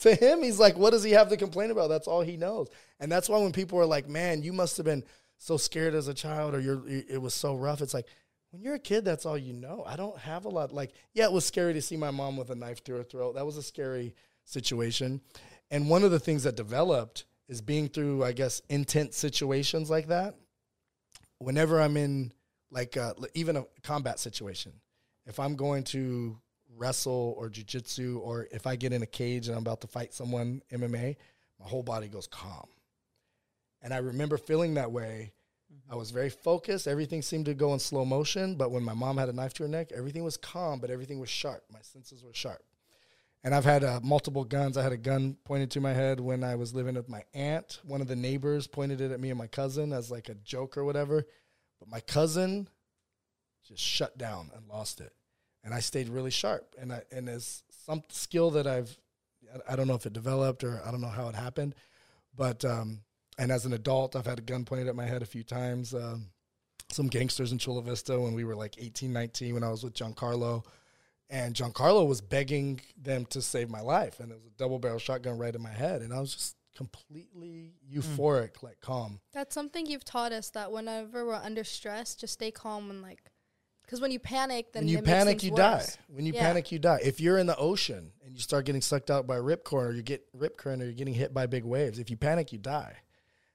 To 0.00 0.14
him, 0.14 0.42
he's 0.42 0.58
like, 0.58 0.76
what 0.76 0.90
does 0.90 1.02
he 1.02 1.12
have 1.12 1.30
to 1.30 1.36
complain 1.36 1.70
about? 1.70 1.88
That's 1.88 2.06
all 2.06 2.20
he 2.20 2.36
knows. 2.36 2.68
And 3.00 3.10
that's 3.10 3.28
why 3.28 3.38
when 3.38 3.52
people 3.52 3.78
are 3.78 3.86
like, 3.86 4.08
"Man, 4.08 4.42
you 4.42 4.52
must 4.52 4.76
have 4.76 4.84
been 4.84 5.04
so 5.38 5.56
scared 5.56 5.94
as 5.94 6.08
a 6.08 6.14
child, 6.14 6.54
or 6.54 6.60
you're 6.60 6.86
it 6.86 7.20
was 7.20 7.32
so 7.32 7.54
rough," 7.54 7.80
it's 7.80 7.94
like 7.94 8.06
when 8.50 8.62
you're 8.62 8.74
a 8.74 8.78
kid, 8.78 9.04
that's 9.04 9.26
all 9.26 9.36
you 9.36 9.52
know. 9.52 9.84
I 9.86 9.96
don't 9.96 10.18
have 10.18 10.44
a 10.44 10.48
lot. 10.48 10.72
Like, 10.72 10.92
yeah, 11.12 11.24
it 11.24 11.32
was 11.32 11.44
scary 11.44 11.74
to 11.74 11.82
see 11.82 11.96
my 11.96 12.10
mom 12.10 12.36
with 12.36 12.50
a 12.50 12.54
knife 12.54 12.84
through 12.84 12.96
her 12.96 13.02
throat. 13.02 13.34
That 13.34 13.44
was 13.46 13.56
a 13.56 13.62
scary 13.62 14.14
situation. 14.44 15.20
And 15.70 15.90
one 15.90 16.04
of 16.04 16.10
the 16.10 16.20
things 16.20 16.44
that 16.44 16.56
developed 16.56 17.24
is 17.48 17.60
being 17.60 17.88
through, 17.88 18.24
I 18.24 18.32
guess, 18.32 18.62
intense 18.68 19.16
situations 19.16 19.90
like 19.90 20.08
that. 20.08 20.36
Whenever 21.38 21.80
I'm 21.80 21.96
in, 21.96 22.32
like, 22.70 22.96
uh, 22.96 23.12
even 23.34 23.56
a 23.56 23.66
combat 23.82 24.18
situation, 24.18 24.72
if 25.26 25.38
I'm 25.38 25.56
going 25.56 25.82
to 25.84 26.38
wrestle 26.76 27.34
or 27.38 27.48
jujitsu, 27.48 28.20
or 28.20 28.48
if 28.52 28.66
I 28.66 28.76
get 28.76 28.92
in 28.92 29.02
a 29.02 29.06
cage 29.06 29.48
and 29.48 29.56
I'm 29.56 29.62
about 29.62 29.80
to 29.82 29.86
fight 29.86 30.12
someone 30.14 30.62
MMA, 30.72 31.16
my 31.60 31.68
whole 31.68 31.82
body 31.82 32.08
goes 32.08 32.26
calm. 32.26 32.68
And 33.82 33.94
I 33.94 33.98
remember 33.98 34.36
feeling 34.36 34.74
that 34.74 34.92
way 34.92 35.32
I 35.90 35.94
was 35.94 36.10
very 36.10 36.30
focused. 36.30 36.88
Everything 36.88 37.22
seemed 37.22 37.46
to 37.46 37.54
go 37.54 37.72
in 37.72 37.78
slow 37.78 38.04
motion. 38.04 38.56
But 38.56 38.70
when 38.70 38.82
my 38.82 38.94
mom 38.94 39.18
had 39.18 39.28
a 39.28 39.32
knife 39.32 39.54
to 39.54 39.62
her 39.62 39.68
neck, 39.68 39.92
everything 39.94 40.24
was 40.24 40.36
calm, 40.36 40.80
but 40.80 40.90
everything 40.90 41.20
was 41.20 41.30
sharp. 41.30 41.64
My 41.72 41.80
senses 41.82 42.24
were 42.24 42.34
sharp. 42.34 42.62
And 43.44 43.54
I've 43.54 43.64
had 43.64 43.84
uh, 43.84 44.00
multiple 44.02 44.42
guns. 44.42 44.76
I 44.76 44.82
had 44.82 44.92
a 44.92 44.96
gun 44.96 45.36
pointed 45.44 45.70
to 45.72 45.80
my 45.80 45.92
head 45.92 46.18
when 46.18 46.42
I 46.42 46.56
was 46.56 46.74
living 46.74 46.96
with 46.96 47.08
my 47.08 47.22
aunt. 47.32 47.80
One 47.84 48.00
of 48.00 48.08
the 48.08 48.16
neighbors 48.16 48.66
pointed 48.66 49.00
it 49.00 49.12
at 49.12 49.20
me 49.20 49.30
and 49.30 49.38
my 49.38 49.46
cousin 49.46 49.92
as 49.92 50.10
like 50.10 50.28
a 50.28 50.34
joke 50.34 50.76
or 50.76 50.84
whatever. 50.84 51.24
But 51.78 51.88
my 51.88 52.00
cousin 52.00 52.68
just 53.68 53.82
shut 53.82 54.18
down 54.18 54.50
and 54.56 54.66
lost 54.66 55.00
it. 55.00 55.12
And 55.66 55.74
I 55.74 55.80
stayed 55.80 56.08
really 56.08 56.30
sharp. 56.30 56.74
And 56.80 56.92
I, 56.92 57.02
and 57.10 57.28
as 57.28 57.64
some 57.84 58.02
skill 58.08 58.52
that 58.52 58.68
I've, 58.68 58.96
I 59.68 59.74
don't 59.74 59.88
know 59.88 59.94
if 59.94 60.06
it 60.06 60.12
developed 60.12 60.62
or 60.62 60.80
I 60.86 60.92
don't 60.92 61.00
know 61.00 61.08
how 61.08 61.28
it 61.28 61.34
happened, 61.34 61.74
but 62.36 62.64
um, 62.64 63.00
and 63.36 63.50
as 63.50 63.66
an 63.66 63.72
adult, 63.72 64.14
I've 64.14 64.26
had 64.26 64.38
a 64.38 64.42
gun 64.42 64.64
pointed 64.64 64.86
at 64.86 64.94
my 64.94 65.04
head 65.04 65.22
a 65.22 65.26
few 65.26 65.42
times. 65.42 65.92
Um, 65.92 66.28
some 66.88 67.08
gangsters 67.08 67.50
in 67.50 67.58
Chula 67.58 67.82
Vista 67.82 68.18
when 68.18 68.34
we 68.34 68.44
were 68.44 68.54
like 68.54 68.76
18, 68.78 69.12
19, 69.12 69.54
when 69.54 69.64
I 69.64 69.68
was 69.68 69.82
with 69.82 69.94
Giancarlo. 69.94 70.64
And 71.28 71.54
Giancarlo 71.54 72.06
was 72.06 72.20
begging 72.20 72.80
them 72.96 73.26
to 73.26 73.42
save 73.42 73.68
my 73.68 73.80
life. 73.80 74.20
And 74.20 74.30
it 74.30 74.36
was 74.36 74.46
a 74.46 74.56
double 74.56 74.78
barrel 74.78 75.00
shotgun 75.00 75.36
right 75.36 75.54
in 75.54 75.60
my 75.60 75.72
head. 75.72 76.00
And 76.02 76.14
I 76.14 76.20
was 76.20 76.32
just 76.32 76.56
completely 76.76 77.72
euphoric, 77.92 78.52
mm. 78.52 78.62
like 78.62 78.80
calm. 78.80 79.18
That's 79.32 79.52
something 79.52 79.86
you've 79.86 80.04
taught 80.04 80.30
us 80.30 80.50
that 80.50 80.70
whenever 80.70 81.26
we're 81.26 81.34
under 81.34 81.64
stress, 81.64 82.14
just 82.14 82.34
stay 82.34 82.52
calm 82.52 82.88
and 82.90 83.02
like, 83.02 83.24
because 83.86 84.00
when 84.00 84.10
you 84.10 84.18
panic, 84.18 84.72
then 84.72 84.82
when 84.82 84.88
you 84.88 85.00
panic, 85.00 85.42
you 85.44 85.52
worse. 85.52 85.58
die. 85.58 85.86
When 86.08 86.26
you 86.26 86.32
yeah. 86.32 86.42
panic, 86.42 86.72
you 86.72 86.80
die. 86.80 86.98
If 87.02 87.20
you're 87.20 87.38
in 87.38 87.46
the 87.46 87.56
ocean 87.56 88.10
and 88.24 88.34
you 88.34 88.40
start 88.40 88.66
getting 88.66 88.82
sucked 88.82 89.10
out 89.10 89.26
by 89.26 89.36
rip 89.36 89.64
current, 89.64 89.92
or 89.92 89.96
you 89.96 90.02
get 90.02 90.26
rip 90.34 90.56
current, 90.56 90.82
or 90.82 90.86
you're 90.86 90.94
getting 90.94 91.14
hit 91.14 91.32
by 91.32 91.46
big 91.46 91.64
waves, 91.64 91.98
if 91.98 92.10
you 92.10 92.16
panic, 92.16 92.52
you 92.52 92.58
die. 92.58 92.96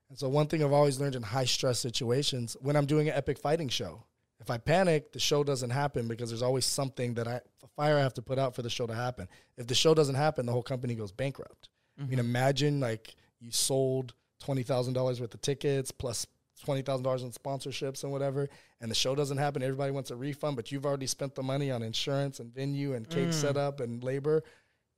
And 0.10 0.18
so 0.18 0.30
one 0.30 0.48
thing 0.48 0.64
I've 0.64 0.74
always 0.74 1.00
learned 1.00 1.16
in 1.16 1.22
high 1.22 1.46
stress 1.46 1.80
situations, 1.80 2.56
when 2.62 2.76
I'm 2.76 2.86
doing 2.86 3.10
an 3.10 3.16
epic 3.16 3.40
fighting 3.40 3.70
show, 3.70 4.04
if 4.42 4.50
I 4.50 4.58
panic, 4.58 5.12
the 5.12 5.20
show 5.20 5.44
doesn't 5.44 5.70
happen 5.70 6.08
because 6.08 6.30
there's 6.30 6.42
always 6.42 6.66
something 6.66 7.14
that 7.14 7.28
I 7.28 7.42
a 7.64 7.68
fire 7.76 7.98
I 7.98 8.02
have 8.02 8.16
to 8.16 8.22
put 8.22 8.40
out 8.40 8.56
for 8.56 8.64
the 8.64 8.70
show 8.70 8.88
to 8.88 8.96
happen. 8.96 9.28
If 9.58 9.68
the 9.68 9.76
show 9.76 9.94
doesn't 9.94 10.16
happen, 10.16 10.46
the 10.46 10.52
whole 10.52 10.64
company 10.64 10.96
goes 10.96 11.12
bankrupt. 11.12 11.70
Mm-hmm. 12.00 12.04
I 12.04 12.06
mean, 12.08 12.20
mm-hmm. 12.20 12.28
imagine 12.28 12.80
like 12.80 13.16
you 13.40 13.52
sold 13.52 14.14
twenty 14.40 14.64
thousand 14.64 14.94
dollars 14.94 15.22
worth 15.22 15.34
of 15.34 15.42
tickets 15.42 15.92
plus 15.92 16.26
twenty 16.64 16.82
thousand 16.82 17.04
dollars 17.04 17.24
in 17.24 17.32
sponsorships 17.32 18.04
and 18.04 18.12
whatever, 18.12 18.50
and 18.82 18.90
the 18.90 18.96
show 18.96 19.16
doesn't 19.16 19.38
happen. 19.38 19.62
Everybody 19.62 19.92
wants 19.92 20.12
a 20.12 20.16
refund, 20.16 20.56
but 20.56 20.72
you've 20.72 20.86
already 20.86 21.06
spent 21.08 21.36
the 21.36 21.44
money 21.44 21.72
on 21.72 21.84
insurance 21.84 22.40
and 22.40 22.54
venue 22.54 22.96
and 22.96 23.08
cake 23.08 23.30
mm. 23.30 23.34
setup 23.34 23.80
and 23.80 24.04
labor. 24.04 24.44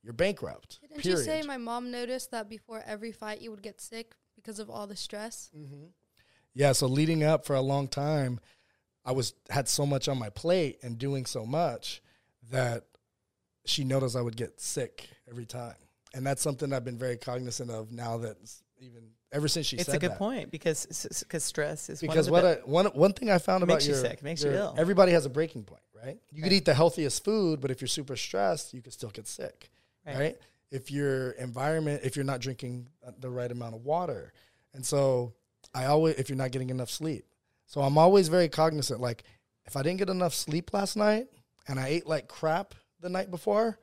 You're 0.02 0.14
bankrupt. 0.14 0.80
Didn't 0.80 1.02
period. 1.02 1.18
you 1.18 1.24
say 1.24 1.42
my 1.42 1.58
mom 1.58 1.90
noticed 1.90 2.30
that 2.30 2.48
before 2.48 2.82
every 2.86 3.12
fight 3.12 3.40
you 3.40 3.50
would 3.50 3.62
get 3.62 3.80
sick 3.80 4.14
because 4.34 4.58
of 4.58 4.70
all 4.70 4.86
the 4.86 4.96
stress. 4.96 5.50
Mm-hmm. 5.56 5.86
Yeah. 6.54 6.72
So 6.72 6.86
leading 6.86 7.22
up 7.22 7.44
for 7.44 7.54
a 7.54 7.60
long 7.60 7.88
time, 7.88 8.40
I 9.04 9.12
was 9.12 9.34
had 9.50 9.68
so 9.68 9.84
much 9.84 10.08
on 10.08 10.18
my 10.18 10.30
plate 10.30 10.78
and 10.82 10.98
doing 10.98 11.26
so 11.26 11.44
much 11.44 12.02
that 12.50 12.84
she 13.66 13.84
noticed 13.84 14.16
I 14.16 14.22
would 14.22 14.36
get 14.36 14.60
sick 14.60 15.08
every 15.28 15.46
time, 15.46 15.76
and 16.14 16.26
that's 16.26 16.42
something 16.42 16.72
I've 16.72 16.84
been 16.84 16.98
very 16.98 17.16
cognizant 17.16 17.70
of 17.70 17.92
now 17.92 18.18
that 18.18 18.36
even 18.78 19.10
ever 19.34 19.48
since 19.48 19.66
she 19.66 19.76
it's 19.76 19.86
said 19.86 19.96
a 19.96 19.98
good 19.98 20.12
that. 20.12 20.18
point 20.18 20.50
because 20.50 20.86
because 21.20 21.44
stress 21.44 21.90
is 21.90 22.00
because 22.00 22.30
one 22.30 22.44
what 22.44 22.58
I, 22.58 22.60
one 22.64 22.86
one 22.86 23.12
thing 23.12 23.30
I 23.30 23.38
found 23.38 23.62
about 23.62 23.74
makes 23.74 23.86
your, 23.86 23.96
you 23.96 24.02
sick 24.02 24.22
makes 24.22 24.42
your, 24.42 24.52
you 24.52 24.58
ill. 24.58 24.74
Everybody 24.78 25.12
has 25.12 25.26
a 25.26 25.30
breaking 25.30 25.64
point, 25.64 25.82
right? 25.94 26.18
You 26.32 26.42
right. 26.42 26.48
could 26.48 26.52
eat 26.54 26.64
the 26.64 26.74
healthiest 26.74 27.22
food, 27.24 27.60
but 27.60 27.70
if 27.70 27.80
you're 27.80 27.88
super 27.88 28.16
stressed, 28.16 28.72
you 28.72 28.80
could 28.80 28.92
still 28.92 29.10
get 29.10 29.26
sick, 29.26 29.68
right? 30.06 30.18
right? 30.18 30.36
if 30.74 30.90
your 30.90 31.30
environment, 31.32 32.00
if 32.02 32.16
you're 32.16 32.24
not 32.24 32.40
drinking 32.40 32.88
uh, 33.06 33.12
the 33.20 33.30
right 33.30 33.50
amount 33.50 33.76
of 33.76 33.84
water. 33.84 34.32
And 34.72 34.84
so 34.84 35.32
I 35.72 35.84
always, 35.84 36.16
if 36.16 36.28
you're 36.28 36.36
not 36.36 36.50
getting 36.50 36.70
enough 36.70 36.90
sleep. 36.90 37.26
So 37.66 37.80
I'm 37.80 37.96
always 37.96 38.26
very 38.26 38.48
cognizant. 38.48 39.00
Like, 39.00 39.22
if 39.66 39.76
I 39.76 39.82
didn't 39.84 39.98
get 39.98 40.10
enough 40.10 40.34
sleep 40.34 40.74
last 40.74 40.96
night 40.96 41.28
and 41.68 41.78
I 41.78 41.86
ate 41.88 42.08
like 42.08 42.26
crap 42.26 42.74
the 43.00 43.08
night 43.08 43.30
before, 43.30 43.78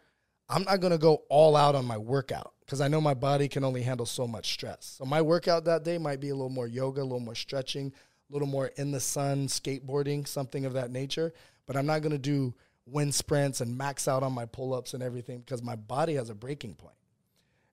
I'm 0.49 0.63
not 0.63 0.81
going 0.81 0.91
to 0.91 0.97
go 0.97 1.23
all 1.29 1.55
out 1.55 1.75
on 1.75 1.85
my 1.85 1.97
workout 1.97 2.53
because 2.71 2.79
I 2.79 2.87
know 2.87 3.01
my 3.01 3.13
body 3.13 3.49
can 3.49 3.65
only 3.65 3.81
handle 3.81 4.05
so 4.05 4.25
much 4.25 4.53
stress. 4.53 4.95
So 4.97 5.03
my 5.03 5.21
workout 5.21 5.65
that 5.65 5.83
day 5.83 5.97
might 5.97 6.21
be 6.21 6.29
a 6.29 6.33
little 6.33 6.47
more 6.47 6.67
yoga, 6.67 7.01
a 7.01 7.03
little 7.03 7.19
more 7.19 7.35
stretching, 7.35 7.87
a 7.87 8.33
little 8.33 8.47
more 8.47 8.67
in 8.77 8.91
the 8.91 8.99
sun, 9.01 9.47
skateboarding, 9.47 10.25
something 10.25 10.63
of 10.63 10.71
that 10.71 10.89
nature. 10.89 11.33
But 11.67 11.75
I'm 11.75 11.85
not 11.85 12.01
going 12.01 12.13
to 12.13 12.17
do 12.17 12.53
wind 12.85 13.13
sprints 13.13 13.59
and 13.59 13.77
max 13.77 14.07
out 14.07 14.23
on 14.23 14.31
my 14.31 14.45
pull 14.45 14.73
ups 14.73 14.93
and 14.93 15.03
everything 15.03 15.39
because 15.39 15.61
my 15.61 15.75
body 15.75 16.13
has 16.13 16.29
a 16.29 16.33
breaking 16.33 16.75
point. 16.75 16.95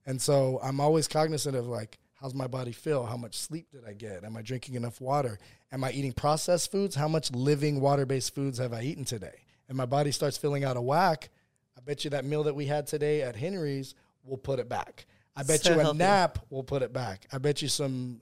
And 0.04 0.20
so 0.20 0.58
I'm 0.64 0.80
always 0.80 1.06
cognizant 1.06 1.54
of 1.54 1.68
like, 1.68 2.00
how's 2.14 2.34
my 2.34 2.48
body 2.48 2.72
feel? 2.72 3.06
How 3.06 3.16
much 3.16 3.38
sleep 3.38 3.70
did 3.70 3.84
I 3.86 3.92
get? 3.92 4.24
Am 4.24 4.36
I 4.36 4.42
drinking 4.42 4.74
enough 4.74 5.00
water? 5.00 5.38
Am 5.70 5.84
I 5.84 5.92
eating 5.92 6.12
processed 6.12 6.72
foods? 6.72 6.96
How 6.96 7.06
much 7.06 7.30
living 7.30 7.80
water 7.80 8.04
based 8.04 8.34
foods 8.34 8.58
have 8.58 8.72
I 8.72 8.82
eaten 8.82 9.04
today? 9.04 9.44
And 9.68 9.76
my 9.76 9.86
body 9.86 10.10
starts 10.10 10.36
feeling 10.36 10.64
out 10.64 10.76
of 10.76 10.82
whack. 10.82 11.28
I 11.76 11.82
bet 11.82 12.02
you 12.02 12.10
that 12.10 12.24
meal 12.24 12.42
that 12.42 12.56
we 12.56 12.66
had 12.66 12.88
today 12.88 13.22
at 13.22 13.36
Henry's 13.36 13.94
will 14.28 14.38
put 14.38 14.58
it 14.58 14.68
back. 14.68 15.06
I 15.34 15.42
bet 15.42 15.62
So 15.62 15.72
you 15.74 15.80
a 15.80 15.82
healthy. 15.82 15.98
nap 15.98 16.38
will 16.50 16.64
put 16.64 16.82
it 16.82 16.92
back. 16.92 17.26
I 17.32 17.38
bet 17.38 17.62
you 17.62 17.68
some 17.68 18.20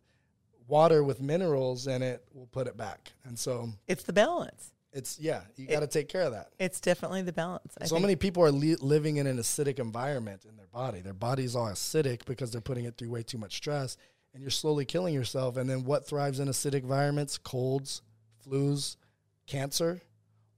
water 0.68 1.02
with 1.02 1.20
minerals 1.20 1.86
in 1.86 2.02
it 2.02 2.24
will 2.34 2.46
put 2.46 2.66
it 2.66 2.76
back. 2.76 3.12
And 3.24 3.38
so 3.38 3.70
It's 3.86 4.02
the 4.04 4.12
balance. 4.12 4.72
it's 4.92 5.18
yeah, 5.18 5.42
you 5.56 5.66
got 5.66 5.80
to 5.80 5.86
take 5.86 6.08
care 6.08 6.22
of 6.22 6.32
that. 6.32 6.48
It's 6.58 6.80
definitely 6.80 7.22
the 7.22 7.32
balance. 7.32 7.74
I 7.80 7.86
so 7.86 7.94
think. 7.96 8.02
many 8.02 8.16
people 8.16 8.42
are 8.42 8.50
li- 8.50 8.76
living 8.76 9.16
in 9.18 9.26
an 9.26 9.38
acidic 9.38 9.78
environment 9.78 10.44
in 10.48 10.56
their 10.56 10.66
body. 10.66 11.00
Their 11.00 11.14
body's 11.14 11.54
all 11.56 11.68
acidic 11.68 12.24
because 12.26 12.50
they're 12.50 12.60
putting 12.60 12.84
it 12.84 12.96
through 12.98 13.10
way 13.10 13.22
too 13.22 13.38
much 13.38 13.54
stress, 13.56 13.96
and 14.34 14.42
you're 14.42 14.50
slowly 14.50 14.84
killing 14.84 15.14
yourself. 15.14 15.56
And 15.56 15.68
then 15.70 15.84
what 15.84 16.06
thrives 16.06 16.40
in 16.40 16.48
acidic 16.48 16.82
environments? 16.82 17.38
Colds, 17.38 18.02
flus, 18.46 18.96
cancer. 19.46 20.00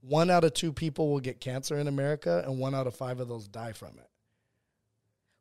One 0.00 0.30
out 0.30 0.44
of 0.44 0.54
two 0.54 0.72
people 0.72 1.10
will 1.10 1.20
get 1.20 1.40
cancer 1.40 1.76
in 1.78 1.86
America, 1.88 2.42
and 2.46 2.58
one 2.58 2.74
out 2.74 2.86
of 2.86 2.94
five 2.94 3.20
of 3.20 3.28
those 3.28 3.46
die 3.48 3.72
from 3.72 3.98
it. 3.98 4.07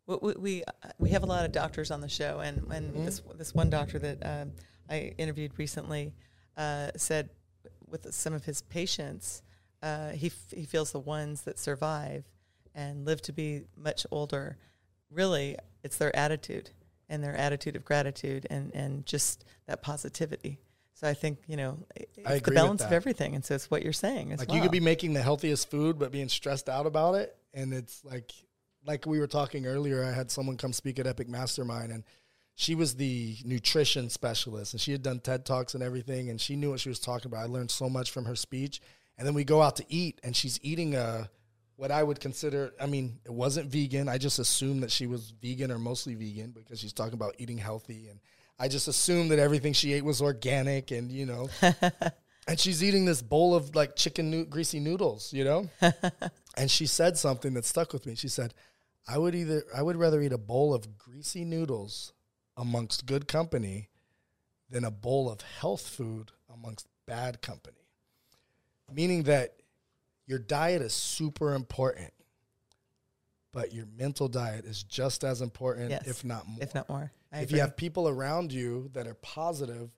We, 0.07 0.17
we, 0.21 0.33
we, 0.37 0.63
uh, 0.63 1.11
have 1.11 1.23
a 1.23 1.27
lot 1.27 1.45
of 1.45 1.51
doctors 1.51 1.91
on 1.91 2.01
the 2.01 2.09
show, 2.09 2.39
and, 2.39 2.57
and 2.71 2.93
Mm-hmm. 2.93 3.05
this 3.05 3.21
this 3.35 3.53
one 3.53 3.69
doctor 3.69 3.99
that 3.99 4.25
um, 4.25 4.51
I 4.89 5.13
interviewed 5.17 5.51
recently 5.57 6.13
uh, 6.55 6.91
said 6.95 7.29
with 7.89 8.11
some 8.13 8.33
of 8.33 8.45
his 8.45 8.61
patients, 8.63 9.41
uh, 9.83 10.09
he 10.11 10.27
f- 10.27 10.51
he 10.55 10.63
feels 10.65 10.91
the 10.91 10.99
ones 10.99 11.41
that 11.43 11.59
survive 11.59 12.23
and 12.73 13.05
live 13.05 13.21
to 13.23 13.33
be 13.33 13.63
much 13.75 14.05
older, 14.11 14.57
really, 15.09 15.57
it's 15.83 15.97
their 15.97 16.15
attitude 16.15 16.69
and 17.09 17.23
their 17.23 17.35
attitude 17.35 17.75
of 17.75 17.83
gratitude 17.85 18.47
and 18.49 18.73
and 18.73 19.05
just 19.05 19.45
that 19.67 19.81
positivity. 19.81 20.59
So 20.93 21.07
I 21.07 21.13
think 21.13 21.39
you 21.47 21.57
know 21.57 21.79
it's 21.95 22.41
the 22.41 22.51
balance 22.51 22.83
of 22.83 22.91
everything, 22.91 23.35
and 23.35 23.45
so 23.45 23.53
it's 23.55 23.69
what 23.69 23.83
you're 23.83 23.93
saying 23.93 24.35
Like 24.35 24.47
well. 24.47 24.55
you 24.57 24.61
could 24.63 24.71
be 24.71 24.79
making 24.79 25.13
the 25.13 25.21
healthiest 25.21 25.69
food, 25.69 25.99
but 25.99 26.11
being 26.11 26.29
stressed 26.29 26.69
out 26.69 26.85
about 26.87 27.15
it, 27.15 27.35
and 27.53 27.73
it's 27.73 28.03
like, 28.03 28.31
like 28.87 29.05
we 29.05 29.19
were 29.19 29.27
talking 29.27 29.67
earlier. 29.67 30.03
I 30.03 30.11
had 30.11 30.31
someone 30.31 30.57
come 30.57 30.73
speak 30.73 30.97
at 30.97 31.05
Epic 31.05 31.27
Mastermind, 31.27 31.91
and 31.91 32.03
she 32.55 32.73
was 32.73 32.95
the 32.95 33.37
nutrition 33.45 34.09
specialist, 34.09 34.73
and 34.73 34.81
she 34.81 34.93
had 34.93 35.03
done 35.03 35.19
TED 35.19 35.45
talks 35.45 35.75
and 35.75 35.83
everything, 35.83 36.29
and 36.29 36.39
she 36.39 36.55
knew 36.55 36.71
what 36.71 36.79
she 36.79 36.89
was 36.89 36.99
talking 36.99 37.29
about. 37.29 37.43
I 37.43 37.47
learned 37.47 37.69
so 37.69 37.89
much 37.89 38.09
from 38.11 38.25
her 38.25 38.35
speech, 38.35 38.81
and 39.17 39.27
then 39.27 39.33
we 39.33 39.43
go 39.43 39.61
out 39.61 39.75
to 39.75 39.85
eat, 39.89 40.19
and 40.23 40.35
she's 40.35 40.59
eating 40.63 40.95
a 40.95 41.29
what 41.75 41.91
I 41.91 42.01
would 42.01 42.19
consider. 42.19 42.73
I 42.81 42.87
mean, 42.87 43.19
it 43.25 43.33
wasn't 43.33 43.69
vegan. 43.69 44.09
I 44.09 44.17
just 44.17 44.39
assumed 44.39 44.81
that 44.81 44.91
she 44.91 45.05
was 45.05 45.31
vegan 45.41 45.71
or 45.71 45.77
mostly 45.77 46.15
vegan 46.15 46.51
because 46.51 46.79
she's 46.79 46.93
talking 46.93 47.13
about 47.13 47.35
eating 47.37 47.57
healthy, 47.57 48.07
and 48.07 48.19
I 48.57 48.69
just 48.69 48.87
assumed 48.87 49.31
that 49.31 49.39
everything 49.39 49.73
she 49.73 49.93
ate 49.93 50.05
was 50.05 50.21
organic, 50.21 50.91
and 50.91 51.11
you 51.11 51.25
know. 51.25 51.49
and 52.47 52.59
she's 52.59 52.83
eating 52.83 53.05
this 53.05 53.21
bowl 53.21 53.53
of 53.53 53.75
like 53.75 53.95
chicken 53.95 54.31
noo- 54.31 54.45
greasy 54.45 54.79
noodles, 54.79 55.33
you 55.33 55.43
know. 55.43 55.69
and 56.57 56.71
she 56.71 56.87
said 56.87 57.17
something 57.17 57.53
that 57.53 57.65
stuck 57.65 57.93
with 57.93 58.05
me. 58.05 58.15
She 58.15 58.29
said, 58.29 58.53
"I 59.07 59.17
would 59.17 59.35
either 59.35 59.63
I 59.75 59.81
would 59.81 59.95
rather 59.95 60.21
eat 60.21 60.33
a 60.33 60.37
bowl 60.37 60.73
of 60.73 60.97
greasy 60.97 61.45
noodles 61.45 62.13
amongst 62.55 63.05
good 63.05 63.27
company 63.27 63.89
than 64.69 64.83
a 64.83 64.91
bowl 64.91 65.29
of 65.29 65.41
health 65.41 65.87
food 65.87 66.31
amongst 66.49 66.87
bad 67.05 67.41
company." 67.41 67.87
Meaning 68.91 69.23
that 69.23 69.61
your 70.25 70.39
diet 70.39 70.81
is 70.81 70.93
super 70.93 71.53
important, 71.53 72.13
but 73.51 73.73
your 73.73 73.85
mental 73.85 74.27
diet 74.27 74.65
is 74.65 74.83
just 74.83 75.23
as 75.23 75.41
important, 75.41 75.89
Yes, 75.91 76.07
if 76.07 76.23
not 76.23 76.47
more 76.47 76.61
if 76.61 76.75
not 76.75 76.89
more. 76.89 77.11
I 77.31 77.39
if 77.39 77.43
agree. 77.45 77.57
you 77.57 77.61
have 77.61 77.75
people 77.75 78.07
around 78.07 78.51
you 78.53 78.89
that 78.93 79.07
are 79.07 79.13
positive, 79.15 79.89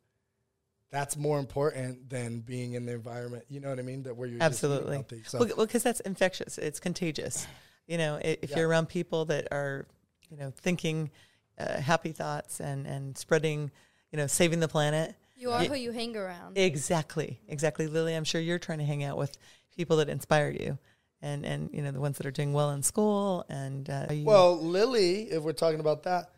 that's 0.91 1.15
more 1.15 1.39
important 1.39 2.09
than 2.09 2.39
being 2.41 2.73
in 2.73 2.85
the 2.85 2.93
environment. 2.93 3.45
You 3.47 3.59
know 3.59 3.69
what 3.69 3.79
I 3.79 3.83
mean? 3.83 4.03
That 4.03 4.15
where 4.15 4.27
you're 4.27 4.41
Absolutely. 4.41 5.03
well, 5.33 5.65
because 5.65 5.83
that's 5.83 5.99
infectious. 5.99 6.57
It's 6.57 6.79
contagious. 6.79 7.47
You 7.89 7.97
know, 7.97 8.19
if 8.23 8.51
Yeah. 8.51 8.57
you're 8.59 8.67
around 8.69 8.87
people 8.87 9.25
that 9.25 9.47
are, 9.51 9.87
you 10.29 10.37
know, 10.37 10.51
thinking 10.55 11.09
uh, 11.57 11.81
happy 11.81 12.11
thoughts 12.11 12.61
and 12.61 12.85
and 12.85 13.17
spreading, 13.17 13.71
you 14.11 14.17
know, 14.17 14.27
saving 14.27 14.59
the 14.61 14.67
planet. 14.67 15.15
You 15.35 15.51
are 15.51 15.63
Yeah. 15.63 15.69
who 15.69 15.75
you 15.75 15.91
hang 15.91 16.15
around. 16.15 16.55
Exactly, 16.57 17.39
exactly, 17.47 17.87
Lily. 17.87 18.13
I'm 18.15 18.23
sure 18.23 18.39
you're 18.39 18.59
trying 18.59 18.77
to 18.77 18.85
hang 18.85 19.03
out 19.03 19.17
with 19.17 19.37
people 19.75 19.97
that 19.97 20.07
inspire 20.07 20.51
you, 20.51 20.77
and 21.21 21.43
and 21.45 21.69
you 21.73 21.81
know 21.81 21.89
the 21.91 21.99
ones 21.99 22.17
that 22.17 22.27
are 22.27 22.31
doing 22.31 22.53
well 22.53 22.69
in 22.71 22.83
school. 22.83 23.43
And 23.49 23.89
uh, 23.89 24.05
you- 24.11 24.23
well, 24.23 24.55
Lily, 24.55 25.23
if 25.31 25.41
we're 25.41 25.51
talking 25.53 25.79
about 25.79 26.03
that, 26.03 26.29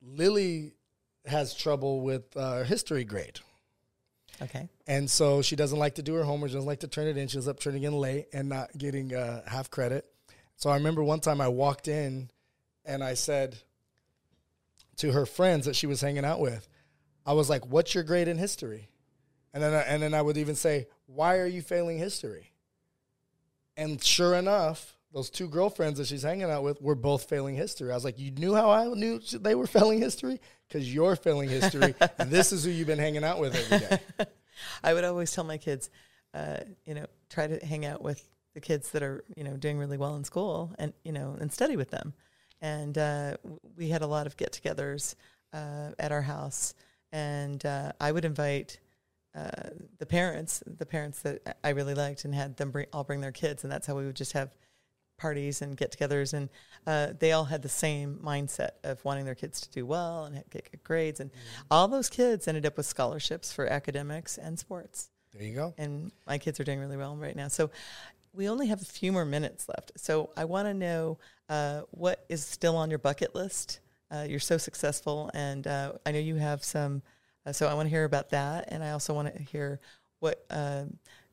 Lily 0.00 0.72
has 1.26 1.54
trouble 1.54 2.00
with 2.00 2.34
uh, 2.36 2.62
history 2.64 3.04
grade. 3.04 3.40
okay, 4.40 4.68
And 4.86 5.10
so 5.10 5.42
she 5.42 5.56
doesn't 5.56 5.78
like 5.78 5.96
to 5.96 6.02
do 6.02 6.14
her 6.14 6.24
homework. 6.24 6.50
She 6.50 6.54
doesn't 6.54 6.66
like 6.66 6.80
to 6.80 6.88
turn 6.88 7.06
it 7.06 7.16
in. 7.18 7.28
She 7.28 7.36
ends 7.36 7.48
up 7.48 7.58
turning 7.60 7.82
in 7.82 7.92
late 7.94 8.28
and 8.32 8.48
not 8.48 8.76
getting 8.78 9.14
uh, 9.14 9.42
half 9.46 9.70
credit. 9.70 10.06
So 10.56 10.70
I 10.70 10.74
remember 10.74 11.04
one 11.04 11.20
time 11.20 11.40
I 11.40 11.48
walked 11.48 11.86
in 11.86 12.30
and 12.84 13.04
I 13.04 13.14
said 13.14 13.58
to 14.96 15.12
her 15.12 15.26
friends 15.26 15.66
that 15.66 15.76
she 15.76 15.86
was 15.86 16.00
hanging 16.00 16.24
out 16.24 16.40
with, 16.40 16.66
I 17.26 17.34
was 17.34 17.50
like, 17.50 17.66
"What's 17.66 17.94
your 17.94 18.04
grade 18.04 18.28
in 18.28 18.38
history?" 18.38 18.88
And 19.52 19.62
then 19.62 19.74
I, 19.74 19.80
and 19.80 20.02
then 20.02 20.14
I 20.14 20.22
would 20.22 20.38
even 20.38 20.54
say, 20.54 20.86
"Why 21.06 21.38
are 21.38 21.46
you 21.46 21.60
failing 21.60 21.98
history?" 21.98 22.52
And 23.76 24.02
sure 24.02 24.34
enough, 24.34 24.96
those 25.12 25.28
two 25.28 25.48
girlfriends 25.48 25.98
that 25.98 26.06
she's 26.06 26.22
hanging 26.22 26.50
out 26.50 26.62
with 26.62 26.80
were 26.80 26.94
both 26.94 27.28
failing 27.28 27.56
history. 27.56 27.90
I 27.90 27.94
was 27.94 28.04
like, 28.04 28.18
"You 28.18 28.30
knew 28.30 28.54
how 28.54 28.70
I 28.70 28.86
knew 28.86 29.18
they 29.18 29.54
were 29.54 29.66
failing 29.66 30.00
history 30.00 30.40
because 30.68 30.92
you're 30.92 31.16
failing 31.16 31.50
history, 31.50 31.94
and 32.18 32.30
this 32.30 32.52
is 32.52 32.64
who 32.64 32.70
you've 32.70 32.86
been 32.86 32.98
hanging 32.98 33.24
out 33.24 33.40
with 33.40 33.54
every 33.54 33.78
day." 33.78 34.26
I 34.82 34.94
would 34.94 35.04
always 35.04 35.32
tell 35.32 35.44
my 35.44 35.58
kids, 35.58 35.90
uh, 36.32 36.58
you 36.86 36.94
know, 36.94 37.06
try 37.28 37.46
to 37.46 37.64
hang 37.64 37.84
out 37.84 38.00
with 38.02 38.26
the 38.56 38.60
kids 38.62 38.90
that 38.92 39.02
are, 39.02 39.22
you 39.36 39.44
know, 39.44 39.54
doing 39.54 39.76
really 39.76 39.98
well 39.98 40.16
in 40.16 40.24
school 40.24 40.72
and, 40.78 40.94
you 41.04 41.12
know, 41.12 41.36
and 41.38 41.52
study 41.52 41.76
with 41.76 41.90
them. 41.90 42.14
And 42.62 42.96
uh, 42.96 43.36
we 43.76 43.90
had 43.90 44.00
a 44.00 44.06
lot 44.06 44.26
of 44.26 44.38
get 44.38 44.50
togethers 44.52 45.14
uh, 45.52 45.90
at 45.98 46.10
our 46.10 46.22
house. 46.22 46.72
And 47.12 47.64
uh, 47.66 47.92
I 48.00 48.10
would 48.12 48.24
invite 48.24 48.80
uh, 49.34 49.50
the 49.98 50.06
parents, 50.06 50.62
the 50.66 50.86
parents 50.86 51.20
that 51.20 51.58
I 51.62 51.68
really 51.68 51.92
liked, 51.92 52.24
and 52.24 52.34
had 52.34 52.56
them 52.56 52.70
bring, 52.70 52.86
all 52.94 53.04
bring 53.04 53.20
their 53.20 53.30
kids. 53.30 53.62
And 53.62 53.70
that's 53.70 53.86
how 53.86 53.94
we 53.94 54.06
would 54.06 54.16
just 54.16 54.32
have 54.32 54.54
parties 55.18 55.60
and 55.60 55.76
get 55.76 55.94
togethers. 55.94 56.32
And 56.32 56.48
uh, 56.86 57.12
they 57.18 57.32
all 57.32 57.44
had 57.44 57.60
the 57.60 57.68
same 57.68 58.18
mindset 58.24 58.70
of 58.84 59.04
wanting 59.04 59.26
their 59.26 59.34
kids 59.34 59.60
to 59.60 59.70
do 59.70 59.84
well 59.84 60.24
and 60.24 60.42
get 60.48 60.70
good 60.70 60.82
grades. 60.82 61.20
And 61.20 61.30
all 61.70 61.88
those 61.88 62.08
kids 62.08 62.48
ended 62.48 62.64
up 62.64 62.78
with 62.78 62.86
scholarships 62.86 63.52
for 63.52 63.66
academics 63.66 64.38
and 64.38 64.58
sports. 64.58 65.10
There 65.36 65.46
you 65.46 65.54
go. 65.54 65.74
And 65.76 66.12
my 66.26 66.38
kids 66.38 66.58
are 66.60 66.64
doing 66.64 66.80
really 66.80 66.96
well 66.96 67.14
right 67.16 67.36
now. 67.36 67.48
So 67.48 67.70
we 68.36 68.48
only 68.48 68.66
have 68.68 68.82
a 68.82 68.84
few 68.84 69.10
more 69.12 69.24
minutes 69.24 69.68
left. 69.68 69.92
So 69.96 70.30
I 70.36 70.44
want 70.44 70.68
to 70.68 70.74
know 70.74 71.18
uh, 71.48 71.82
what 71.90 72.24
is 72.28 72.44
still 72.44 72.76
on 72.76 72.90
your 72.90 72.98
bucket 72.98 73.34
list. 73.34 73.80
Uh, 74.10 74.26
you're 74.28 74.38
so 74.38 74.58
successful, 74.58 75.30
and 75.34 75.66
uh, 75.66 75.92
I 76.04 76.12
know 76.12 76.18
you 76.18 76.36
have 76.36 76.62
some. 76.62 77.02
Uh, 77.44 77.52
so 77.52 77.66
I 77.66 77.74
want 77.74 77.86
to 77.86 77.90
hear 77.90 78.04
about 78.04 78.30
that, 78.30 78.66
and 78.68 78.84
I 78.84 78.90
also 78.90 79.14
want 79.14 79.34
to 79.34 79.42
hear 79.42 79.80
what 80.20 80.44
uh, 80.50 80.84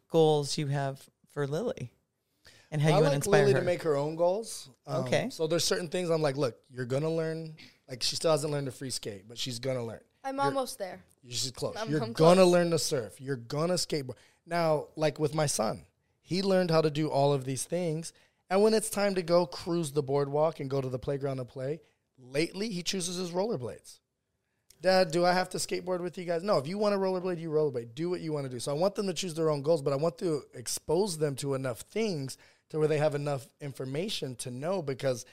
goals 0.09 0.57
you 0.57 0.67
have 0.67 1.01
for 1.33 1.45
Lily, 1.45 1.91
and 2.71 2.81
how 2.81 2.89
I 2.89 2.91
you 2.91 2.95
want 2.95 3.03
like 3.05 3.11
to 3.11 3.15
inspire 3.17 3.41
Lily 3.41 3.53
her. 3.53 3.59
to 3.59 3.65
make 3.65 3.83
her 3.83 3.95
own 3.95 4.15
goals. 4.15 4.69
Um, 4.87 5.03
Okay. 5.05 5.27
So 5.29 5.45
there's 5.47 5.65
certain 5.65 5.87
things 5.87 6.09
I'm 6.09 6.21
like, 6.21 6.37
look, 6.37 6.55
you're 6.71 6.85
gonna 6.85 7.11
learn. 7.11 7.55
Like 7.89 8.01
she 8.01 8.15
still 8.15 8.31
hasn't 8.31 8.51
learned 8.51 8.67
to 8.67 8.71
free 8.71 8.89
skate, 8.89 9.27
but 9.27 9.37
she's 9.37 9.59
gonna 9.59 9.83
learn. 9.83 9.99
I'm 10.23 10.35
You're- 10.35 10.45
almost 10.47 10.79
there. 10.79 11.01
She's 11.27 11.51
close. 11.51 11.75
I'm- 11.75 11.89
you're 11.91 12.01
I'm 12.01 12.13
gonna 12.13 12.41
close. 12.41 12.51
learn 12.51 12.71
to 12.71 12.79
surf. 12.79 13.19
You're 13.19 13.35
gonna 13.35 13.73
skateboard. 13.75 14.15
Now, 14.45 14.87
like 14.95 15.19
with 15.19 15.33
my 15.35 15.45
son, 15.47 15.83
he 16.23 16.41
learned 16.41 16.71
how 16.71 16.81
to 16.81 16.89
do 16.89 17.09
all 17.09 17.33
of 17.33 17.45
these 17.45 17.65
things. 17.65 18.13
And 18.49 18.63
when 18.63 18.73
it's 18.73 18.89
time 18.89 19.13
to 19.15 19.21
go 19.21 19.45
cruise 19.45 19.91
the 19.91 20.01
boardwalk 20.01 20.59
and 20.59 20.69
go 20.69 20.81
to 20.81 20.89
the 20.89 20.97
playground 20.97 21.37
to 21.37 21.45
play, 21.45 21.81
lately 22.17 22.69
he 22.69 22.81
chooses 22.81 23.17
his 23.17 23.31
rollerblades. 23.31 23.99
Dad, 24.81 25.11
do 25.11 25.25
I 25.25 25.33
have 25.33 25.49
to 25.49 25.57
skateboard 25.57 26.01
with 26.01 26.17
you 26.17 26.25
guys? 26.25 26.43
No, 26.43 26.57
if 26.57 26.67
you 26.67 26.77
want 26.77 26.93
to 26.93 26.99
rollerblade, 26.99 27.39
you 27.39 27.49
rollerblade. 27.49 27.93
Do 27.93 28.09
what 28.09 28.21
you 28.21 28.33
want 28.33 28.45
to 28.45 28.49
do. 28.49 28.59
So 28.59 28.71
I 28.71 28.77
want 28.77 28.95
them 28.95 29.07
to 29.07 29.13
choose 29.13 29.33
their 29.33 29.49
own 29.49 29.61
goals, 29.61 29.81
but 29.81 29.93
I 29.93 29.97
want 29.97 30.17
to 30.19 30.43
expose 30.53 31.17
them 31.17 31.35
to 31.37 31.53
enough 31.53 31.81
things 31.81 32.37
to 32.69 32.79
where 32.79 32.87
they 32.87 32.97
have 32.97 33.15
enough 33.15 33.47
information 33.61 34.35
to 34.37 34.51
know 34.51 34.81
because 34.81 35.25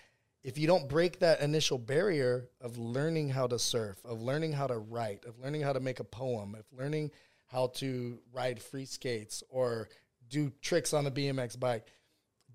if 0.43 0.57
you 0.57 0.66
don't 0.66 0.88
break 0.88 1.18
that 1.18 1.41
initial 1.41 1.78
barrier 1.78 2.49
of 2.61 2.78
learning 2.78 3.30
how 3.30 3.47
to 3.47 3.59
surf, 3.59 3.99
of 4.05 4.20
learning 4.20 4.53
how 4.53 4.66
to 4.66 4.78
write, 4.78 5.24
of 5.24 5.38
learning 5.38 5.62
how 5.62 5.72
to 5.72 5.80
make 5.80 6.01
a 6.01 6.05
poem, 6.05 6.55
of 6.55 6.64
learning 6.76 7.11
how 7.47 7.68
to 7.68 8.18
ride 8.32 8.62
free 8.62 8.86
skates 8.86 9.43
or 9.51 9.88
do 10.30 10.52
tricks 10.62 10.94
on 10.94 11.06
a 11.06 11.10
BMX 11.10 11.58
bike, 11.58 11.86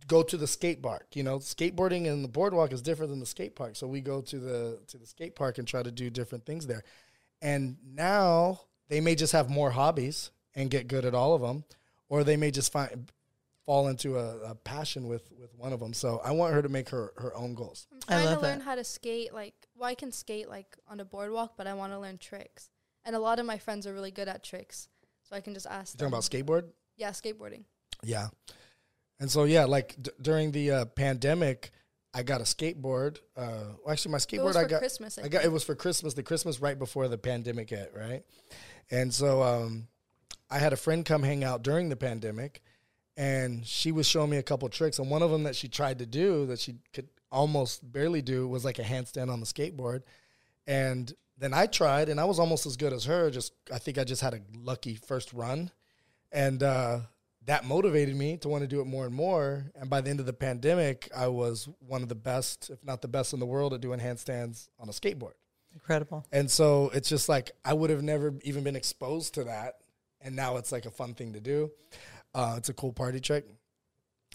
go 0.08 0.24
to 0.24 0.38
the 0.38 0.48
skate 0.48 0.82
park. 0.82 1.08
You 1.14 1.24
know, 1.24 1.40
skateboarding 1.40 2.08
and 2.08 2.24
the 2.24 2.30
boardwalk 2.30 2.74
is 2.74 2.82
different 2.82 3.12
than 3.12 3.20
the 3.20 3.26
skate 3.26 3.56
park. 3.56 3.76
So 3.76 3.88
we 3.88 4.02
go 4.02 4.22
to 4.22 4.40
the 4.40 4.80
to 4.88 4.98
the 4.98 5.06
skate 5.06 5.36
park 5.36 5.58
and 5.58 5.68
try 5.68 5.84
to 5.84 5.92
do 5.92 6.10
different 6.10 6.46
things 6.46 6.68
there. 6.68 6.84
And 7.42 7.78
now 7.86 8.62
they 8.88 9.02
may 9.02 9.16
just 9.16 9.34
have 9.34 9.50
more 9.50 9.72
hobbies 9.72 10.32
and 10.56 10.70
get 10.70 10.88
good 10.88 11.06
at 11.06 11.14
all 11.14 11.34
of 11.34 11.42
them, 11.42 11.66
or 12.10 12.24
they 12.24 12.38
may 12.38 12.52
just 12.52 12.72
find 12.72 13.12
fall 13.66 13.88
into 13.88 14.18
a, 14.18 14.52
a 14.52 14.56
passion 14.56 15.08
with 15.08 15.32
with 15.40 15.54
one 15.56 15.74
of 15.74 15.80
them. 15.80 15.94
So 15.94 16.22
I 16.24 16.32
want 16.32 16.54
her 16.54 16.62
to 16.62 16.70
make 16.70 16.90
her 16.90 17.14
her 17.18 17.36
own 17.36 17.56
goals. 17.56 17.88
I'm 17.92 18.00
I 18.08 18.14
trying 18.14 18.26
love 18.26 18.40
to 18.40 18.44
learn 18.44 18.60
that. 18.60 18.66
how 18.66 18.76
to 18.76 18.84
skate. 18.84 19.34
Like, 19.34 19.56
well, 19.76 19.90
I 19.90 19.96
can 19.96 20.12
skate 20.12 20.50
like 20.50 20.78
on 20.88 21.00
a 21.00 21.06
boardwalk, 21.06 21.54
but 21.58 21.68
I 21.68 21.74
want 21.74 21.94
to 21.94 22.00
learn 22.00 22.18
tricks. 22.18 22.70
And 23.04 23.16
a 23.16 23.20
lot 23.20 23.38
of 23.40 23.46
my 23.46 23.58
friends 23.60 23.86
are 23.86 23.94
really 23.94 24.12
good 24.12 24.28
at 24.28 24.44
tricks, 24.44 24.88
so 25.24 25.36
I 25.36 25.42
can 25.42 25.54
just 25.54 25.68
ask. 25.68 25.94
You 25.94 26.08
talking 26.08 26.12
them. 26.12 26.46
about 26.46 26.64
skateboard? 26.64 26.70
Yeah, 26.98 27.10
skateboarding. 27.10 27.64
Yeah. 28.04 28.28
And 29.20 29.32
so 29.32 29.44
yeah, 29.46 29.66
like 29.66 29.96
d- 30.02 30.12
during 30.22 30.52
the 30.52 30.72
uh, 30.72 30.86
pandemic, 30.86 31.72
I 32.14 32.24
got 32.24 32.42
a 32.42 32.46
skateboard. 32.46 33.18
Uh, 33.36 33.76
well, 33.84 33.92
actually, 33.92 34.14
my 34.14 34.18
skateboard 34.20 34.56
I 34.56 34.66
got. 34.66 34.80
Christmas. 34.80 35.18
I, 35.18 35.24
I 35.24 35.28
got 35.28 35.44
it 35.44 35.52
was 35.52 35.64
for 35.64 35.76
Christmas, 35.76 36.14
the 36.14 36.24
Christmas 36.24 36.62
right 36.62 36.78
before 36.78 37.08
the 37.08 37.18
pandemic 37.18 37.70
hit, 37.70 37.94
right? 37.96 38.24
And 38.90 39.14
so 39.14 39.42
um, 39.42 39.88
I 40.50 40.60
had 40.60 40.74
a 40.74 40.78
friend 40.78 41.06
come 41.06 41.24
hang 41.24 41.44
out 41.44 41.64
during 41.64 41.90
the 41.90 41.96
pandemic, 41.96 42.62
and 43.18 43.66
she 43.66 43.92
was 43.92 44.08
showing 44.08 44.30
me 44.30 44.38
a 44.38 44.44
couple 44.44 44.68
tricks. 44.70 45.00
And 45.00 45.10
one 45.10 45.22
of 45.22 45.32
them 45.32 45.44
that 45.44 45.56
she 45.56 45.68
tried 45.68 46.00
to 46.00 46.06
do 46.06 46.46
that 46.48 46.60
she 46.60 46.76
could 46.94 47.10
almost 47.32 47.92
barely 47.92 48.22
do 48.22 48.48
was 48.48 48.64
like 48.64 48.80
a 48.80 48.84
handstand 48.84 49.30
on 49.30 49.40
the 49.40 49.46
skateboard. 49.46 50.04
And 50.68 51.14
then 51.38 51.54
I 51.54 51.66
tried, 51.66 52.08
and 52.10 52.20
I 52.20 52.26
was 52.26 52.40
almost 52.40 52.66
as 52.66 52.78
good 52.78 52.94
as 52.94 53.06
her. 53.06 53.30
Just 53.30 53.54
I 53.74 53.78
think 53.78 53.98
I 53.98 54.04
just 54.04 54.22
had 54.22 54.34
a 54.34 54.40
lucky 54.56 54.96
first 54.96 55.34
run, 55.34 55.72
and 56.32 56.62
uh, 56.64 57.00
that 57.46 57.66
motivated 57.66 58.16
me 58.16 58.38
to 58.38 58.50
want 58.50 58.64
to 58.64 58.68
do 58.68 58.82
it 58.82 58.86
more 58.86 59.06
and 59.06 59.14
more. 59.14 59.72
And 59.76 59.90
by 59.90 60.02
the 60.02 60.10
end 60.10 60.20
of 60.20 60.26
the 60.26 60.34
pandemic, 60.34 61.10
I 61.16 61.28
was 61.28 61.70
one 61.80 62.02
of 62.04 62.10
the 62.10 62.16
best, 62.16 62.70
if 62.70 62.84
not 62.84 63.02
the 63.02 63.08
best 63.08 63.34
in 63.34 63.40
the 63.40 63.46
world, 63.46 63.74
at 63.74 63.82
doing 63.82 64.00
handstands 64.00 64.70
on 64.80 64.90
a 64.90 64.92
skateboard. 64.92 65.34
Incredible. 65.74 66.26
And 66.32 66.50
so 66.50 66.90
it's 66.94 67.10
just 67.10 67.28
like 67.30 67.52
I 67.64 67.74
would 67.74 67.90
have 67.90 68.02
never 68.02 68.34
even 68.44 68.64
been 68.64 68.76
exposed 68.76 69.34
to 69.36 69.44
that, 69.44 69.76
and 70.22 70.36
now 70.36 70.58
it's 70.58 70.72
like 70.72 70.86
a 70.86 70.92
fun 70.92 71.14
thing 71.14 71.34
to 71.34 71.42
do. 71.42 71.72
Uh, 72.34 72.56
it's 72.58 72.70
a 72.70 72.74
cool 72.74 72.94
party 72.94 73.20
trick. 73.20 73.46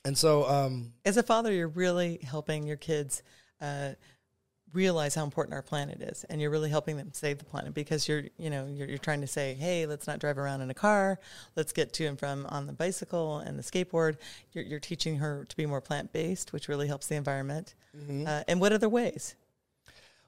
And 0.04 0.16
so, 0.16 0.48
um, 0.48 0.92
As 1.04 1.16
a 1.16 1.22
father, 1.22 1.52
you're 1.52 1.68
really 1.68 2.20
helping 2.22 2.66
your 2.66 2.76
kids 2.78 3.22
uh, 3.60 3.90
realize 4.72 5.14
how 5.14 5.24
important 5.24 5.54
our 5.54 5.62
planet 5.62 6.00
is, 6.00 6.24
and 6.24 6.40
you're 6.40 6.50
really 6.50 6.70
helping 6.70 6.96
them 6.96 7.10
save 7.12 7.38
the 7.38 7.44
planet 7.44 7.74
because 7.74 8.08
you're, 8.08 8.24
you 8.38 8.50
know, 8.50 8.66
you're, 8.66 8.88
you're 8.88 8.98
trying 8.98 9.20
to 9.20 9.26
say, 9.26 9.54
hey, 9.54 9.86
let's 9.86 10.06
not 10.06 10.18
drive 10.18 10.38
around 10.38 10.60
in 10.60 10.70
a 10.70 10.74
car. 10.74 11.18
Let's 11.56 11.72
get 11.72 11.92
to 11.94 12.06
and 12.06 12.18
from 12.18 12.46
on 12.46 12.66
the 12.66 12.72
bicycle 12.72 13.38
and 13.38 13.58
the 13.58 13.62
skateboard. 13.62 14.16
You're, 14.52 14.64
you're 14.64 14.80
teaching 14.80 15.16
her 15.16 15.44
to 15.48 15.56
be 15.56 15.66
more 15.66 15.80
plant 15.80 16.12
based, 16.12 16.52
which 16.52 16.68
really 16.68 16.86
helps 16.86 17.06
the 17.08 17.16
environment. 17.16 17.74
Uh, 18.26 18.44
and 18.46 18.60
what 18.60 18.72
other 18.72 18.88
ways? 18.88 19.34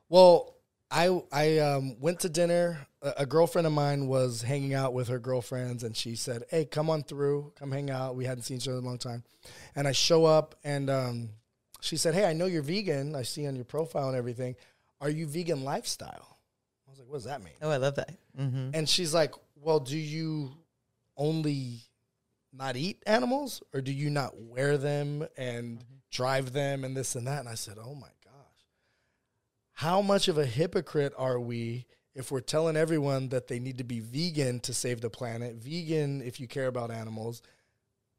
Well, 0.08 0.56
I 0.90 1.22
I 1.32 1.58
um, 1.58 1.98
went 2.00 2.20
to 2.20 2.28
dinner. 2.28 2.86
A, 3.00 3.14
a 3.18 3.26
girlfriend 3.26 3.66
of 3.66 3.72
mine 3.72 4.08
was 4.08 4.42
hanging 4.42 4.74
out 4.74 4.92
with 4.92 5.08
her 5.08 5.18
girlfriends, 5.18 5.84
and 5.84 5.96
she 5.96 6.16
said, 6.16 6.44
"Hey, 6.50 6.66
come 6.66 6.90
on 6.90 7.02
through, 7.02 7.52
come 7.58 7.72
hang 7.72 7.90
out." 7.90 8.14
We 8.14 8.26
hadn't 8.26 8.42
seen 8.42 8.58
each 8.58 8.68
other 8.68 8.78
in 8.78 8.84
a 8.84 8.86
long 8.86 8.98
time, 8.98 9.24
and 9.74 9.88
I 9.88 9.92
show 9.92 10.26
up, 10.26 10.54
and 10.64 10.90
um, 10.90 11.30
she 11.82 11.96
said, 11.96 12.14
"Hey, 12.14 12.24
I 12.24 12.32
know 12.32 12.46
you're 12.46 12.62
vegan. 12.62 13.14
I 13.14 13.22
see 13.22 13.46
on 13.46 13.54
your 13.56 13.64
profile 13.66 14.08
and 14.08 14.16
everything. 14.16 14.56
Are 15.00 15.10
you 15.10 15.26
vegan 15.26 15.64
lifestyle?" 15.64 16.38
I 16.86 16.90
was 16.90 16.98
like, 16.98 17.08
"What 17.08 17.16
does 17.16 17.24
that 17.24 17.42
mean?" 17.42 17.54
Oh, 17.60 17.70
I 17.70 17.76
love 17.76 17.96
that. 17.96 18.14
hmm 18.36 18.70
And 18.72 18.88
she's 18.88 19.12
like, 19.12 19.34
"Well, 19.56 19.80
do 19.80 19.96
you 19.98 20.52
only 21.16 21.80
not 22.52 22.76
eat 22.76 23.02
animals, 23.06 23.62
or 23.74 23.80
do 23.80 23.92
you 23.92 24.10
not 24.10 24.40
wear 24.40 24.78
them 24.78 25.26
and 25.36 25.84
drive 26.10 26.52
them 26.52 26.84
and 26.84 26.96
this 26.96 27.14
and 27.16 27.26
that?" 27.26 27.40
And 27.40 27.48
I 27.48 27.54
said, 27.54 27.78
"Oh 27.78 27.94
my 27.94 28.10
gosh, 28.24 28.66
how 29.72 30.00
much 30.02 30.28
of 30.28 30.38
a 30.38 30.46
hypocrite 30.46 31.12
are 31.16 31.40
we 31.40 31.86
if 32.14 32.30
we're 32.30 32.40
telling 32.40 32.76
everyone 32.76 33.30
that 33.30 33.48
they 33.48 33.58
need 33.58 33.78
to 33.78 33.84
be 33.84 34.00
vegan 34.00 34.60
to 34.60 34.74
save 34.74 35.00
the 35.00 35.10
planet, 35.10 35.56
vegan 35.56 36.20
if 36.22 36.38
you 36.38 36.46
care 36.46 36.66
about 36.66 36.90
animals, 36.90 37.42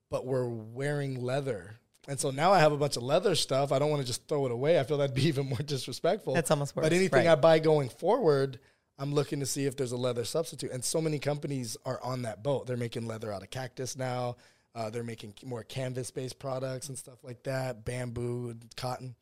but 0.10 0.26
we're 0.26 0.50
wearing 0.50 1.22
leather?" 1.24 1.80
And 2.08 2.20
so 2.20 2.32
now 2.32 2.52
I 2.52 2.60
have 2.60 2.74
a 2.74 2.78
bunch 2.78 2.98
of 2.98 3.04
leather 3.04 3.34
stuff. 3.36 3.72
I 3.72 3.80
don't 3.80 3.90
want 3.90 4.02
to 4.02 4.08
just 4.08 4.28
throw 4.28 4.46
it 4.46 4.52
away. 4.52 4.80
I 4.80 4.84
feel 4.84 4.98
that'd 4.98 5.16
be 5.16 5.28
even 5.28 5.48
more 5.48 5.60
disrespectful. 5.60 6.34
That's 6.34 6.52
almost 6.52 6.76
worse. 6.76 6.86
But 6.86 6.94
anything 6.94 7.26
right. 7.26 7.32
I 7.32 7.36
buy 7.36 7.60
going 7.60 7.90
forward, 7.90 8.60
I'm 9.00 9.14
looking 9.14 9.40
to 9.40 9.46
see 9.46 9.66
if 9.66 9.78
there's 9.78 9.94
a 9.94 9.98
leather 9.98 10.26
substitute. 10.26 10.72
And 10.72 10.84
so 10.84 11.02
many 11.02 11.20
companies 11.20 11.78
are 11.86 12.02
on 12.04 12.24
that 12.24 12.44
boat. 12.44 12.68
They're 12.68 12.78
making 12.78 13.08
leather 13.08 13.32
out 13.32 13.42
of 13.42 13.50
cactus 13.50 13.98
now. 13.98 14.36
Uh, 14.76 14.90
they're 14.90 15.04
making 15.04 15.36
more 15.46 15.64
canvas 15.64 16.12
based 16.12 16.40
products 16.40 16.90
and 16.90 16.98
stuff 16.98 17.24
like 17.24 17.44
that, 17.44 17.86
bamboo 17.86 18.50
and 18.50 18.76
cotton. 18.76 19.16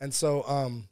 And 0.00 0.12
so 0.12 0.42
um, 0.48 0.88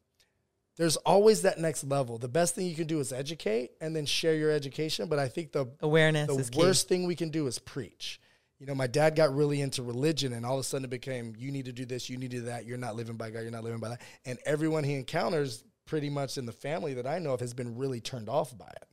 there's 0.76 0.96
always 0.98 1.42
that 1.42 1.58
next 1.58 1.84
level. 1.84 2.18
The 2.18 2.28
best 2.28 2.54
thing 2.54 2.66
you 2.66 2.74
can 2.74 2.86
do 2.86 3.00
is 3.00 3.12
educate 3.12 3.72
and 3.80 3.96
then 3.96 4.06
share 4.06 4.34
your 4.34 4.50
education. 4.50 5.08
But 5.08 5.18
I 5.18 5.28
think 5.28 5.52
the 5.52 5.66
Awareness 5.80 6.28
the 6.28 6.34
is 6.34 6.50
key. 6.50 6.58
worst 6.58 6.88
thing 6.88 7.06
we 7.06 7.16
can 7.16 7.30
do 7.30 7.46
is 7.46 7.58
preach. 7.58 8.20
You 8.62 8.66
know, 8.68 8.76
my 8.76 8.86
dad 8.86 9.16
got 9.16 9.34
really 9.34 9.60
into 9.60 9.82
religion, 9.82 10.32
and 10.34 10.46
all 10.46 10.54
of 10.54 10.60
a 10.60 10.62
sudden 10.62 10.84
it 10.84 10.90
became, 10.90 11.34
you 11.36 11.50
need 11.50 11.64
to 11.64 11.72
do 11.72 11.84
this, 11.84 12.08
you 12.08 12.16
need 12.16 12.30
to 12.30 12.36
do 12.36 12.42
that. 12.44 12.64
You're 12.64 12.78
not 12.78 12.94
living 12.94 13.16
by 13.16 13.30
God, 13.30 13.40
you're 13.40 13.50
not 13.50 13.64
living 13.64 13.80
by 13.80 13.88
that. 13.88 14.00
And 14.24 14.38
everyone 14.46 14.84
he 14.84 14.94
encounters, 14.94 15.64
pretty 15.84 16.08
much 16.08 16.38
in 16.38 16.46
the 16.46 16.52
family 16.52 16.94
that 16.94 17.04
I 17.04 17.18
know 17.18 17.32
of, 17.32 17.40
has 17.40 17.54
been 17.54 17.76
really 17.76 18.00
turned 18.00 18.28
off 18.28 18.56
by 18.56 18.68
it. 18.68 18.84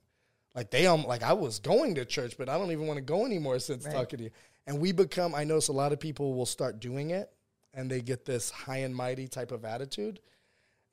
Like 0.56 0.72
they, 0.72 0.88
um, 0.88 1.04
like 1.04 1.22
I 1.22 1.34
was 1.34 1.60
going 1.60 1.94
to 1.96 2.06
church, 2.06 2.34
but 2.36 2.50
I 2.50 2.58
don't 2.58 2.72
even 2.72 2.88
want 2.88 2.98
to 2.98 3.04
go 3.04 3.28
anymore 3.28 3.60
since 3.60 3.86
Right. 3.86 3.94
talking 3.94 4.18
to 4.18 4.24
you. 4.24 4.32
And 4.66 4.80
we 4.80 4.92
become, 4.92 5.36
I 5.36 5.44
notice 5.44 5.68
a 5.68 5.74
lot 5.74 5.94
of 5.94 6.00
people 6.00 6.34
will 6.34 6.48
start 6.48 6.80
doing 6.80 7.12
it, 7.12 7.32
and 7.72 7.92
they 7.92 8.02
get 8.02 8.26
this 8.26 8.50
high 8.50 8.78
and 8.78 8.96
mighty 8.96 9.28
type 9.28 9.52
of 9.52 9.66
attitude. 9.66 10.20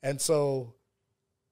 And 0.03 0.21
so, 0.21 0.75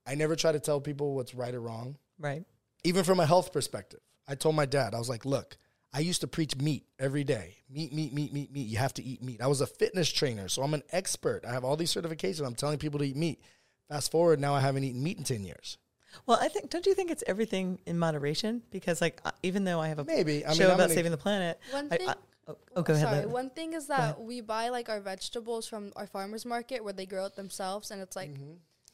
I 0.06 0.14
never 0.14 0.36
try 0.36 0.52
to 0.52 0.60
tell 0.60 0.80
people 0.80 1.16
what's 1.16 1.34
right 1.34 1.56
or 1.56 1.60
wrong 1.62 1.98
Right. 2.20 2.46
even 2.84 3.04
from 3.04 3.20
a 3.20 3.26
health 3.26 3.52
perspective. 3.52 4.02
I 4.28 4.36
told 4.36 4.54
my 4.54 4.68
dad, 4.68 4.94
I 4.94 5.00
was 5.00 5.10
like, 5.10 5.26
look, 5.26 5.58
I 5.96 6.00
used 6.00 6.20
to 6.22 6.28
preach 6.28 6.58
meat 6.58 6.84
every 7.00 7.24
day. 7.24 7.56
Meat, 7.70 7.94
meat, 7.94 8.14
meat, 8.14 8.34
meat, 8.34 8.52
meat. 8.52 8.68
You 8.68 8.78
have 8.78 8.94
to 8.96 9.04
eat 9.04 9.24
meat. 9.24 9.42
I 9.42 9.48
was 9.48 9.62
a 9.62 9.68
fitness 9.68 10.12
trainer, 10.12 10.50
so 10.50 10.62
I'm 10.62 10.74
an 10.74 10.84
expert. 10.92 11.46
I 11.48 11.54
have 11.54 11.64
all 11.64 11.78
these 11.78 11.94
certifications. 11.94 12.46
I'm 12.46 12.54
telling 12.54 12.78
people 12.80 13.00
to 13.00 13.06
eat 13.06 13.16
meat. 13.16 13.42
Fast 13.88 14.12
forward, 14.12 14.42
now 14.42 14.54
I 14.54 14.60
haven't 14.60 14.84
eaten 14.84 15.02
meat 15.02 15.18
in 15.18 15.24
10 15.24 15.46
years. 15.46 15.78
Well, 16.26 16.38
I 16.42 16.50
think, 16.50 16.70
don't 16.70 16.86
you 16.86 16.96
think 16.96 17.12
it's 17.12 17.24
everything 17.28 17.80
in 17.86 17.98
moderation? 17.98 18.62
Because, 18.72 19.00
like, 19.00 19.22
uh, 19.24 19.32
even 19.42 19.64
though 19.64 19.80
I 19.80 19.88
have 19.88 20.00
a 20.00 20.04
Maybe. 20.04 20.46
I 20.46 20.50
mean, 20.50 20.58
show 20.58 20.68
I'm 20.68 20.76
about 20.76 20.90
saving 20.90 21.12
the 21.12 21.18
planet, 21.18 21.62
One 21.72 21.88
I, 21.90 21.98
thing. 21.98 22.10
I, 22.10 22.16
oh, 22.50 22.58
oh, 22.76 22.82
go 22.82 22.94
ahead. 22.94 23.08
Sorry. 23.08 23.20
Lynn. 23.22 23.32
One 23.32 23.50
thing 23.52 23.72
is 23.72 23.88
that 23.88 24.20
we 24.20 24.42
buy 24.42 24.70
like 24.70 24.90
our 24.90 25.00
vegetables 25.00 25.66
from 25.66 25.94
our 25.96 26.08
farmers 26.08 26.46
market 26.46 26.84
where 26.84 26.94
they 26.94 27.06
grow 27.06 27.26
it 27.26 27.38
themselves, 27.38 27.92
and 27.92 28.02
it's 28.02 28.18
like 28.18 28.32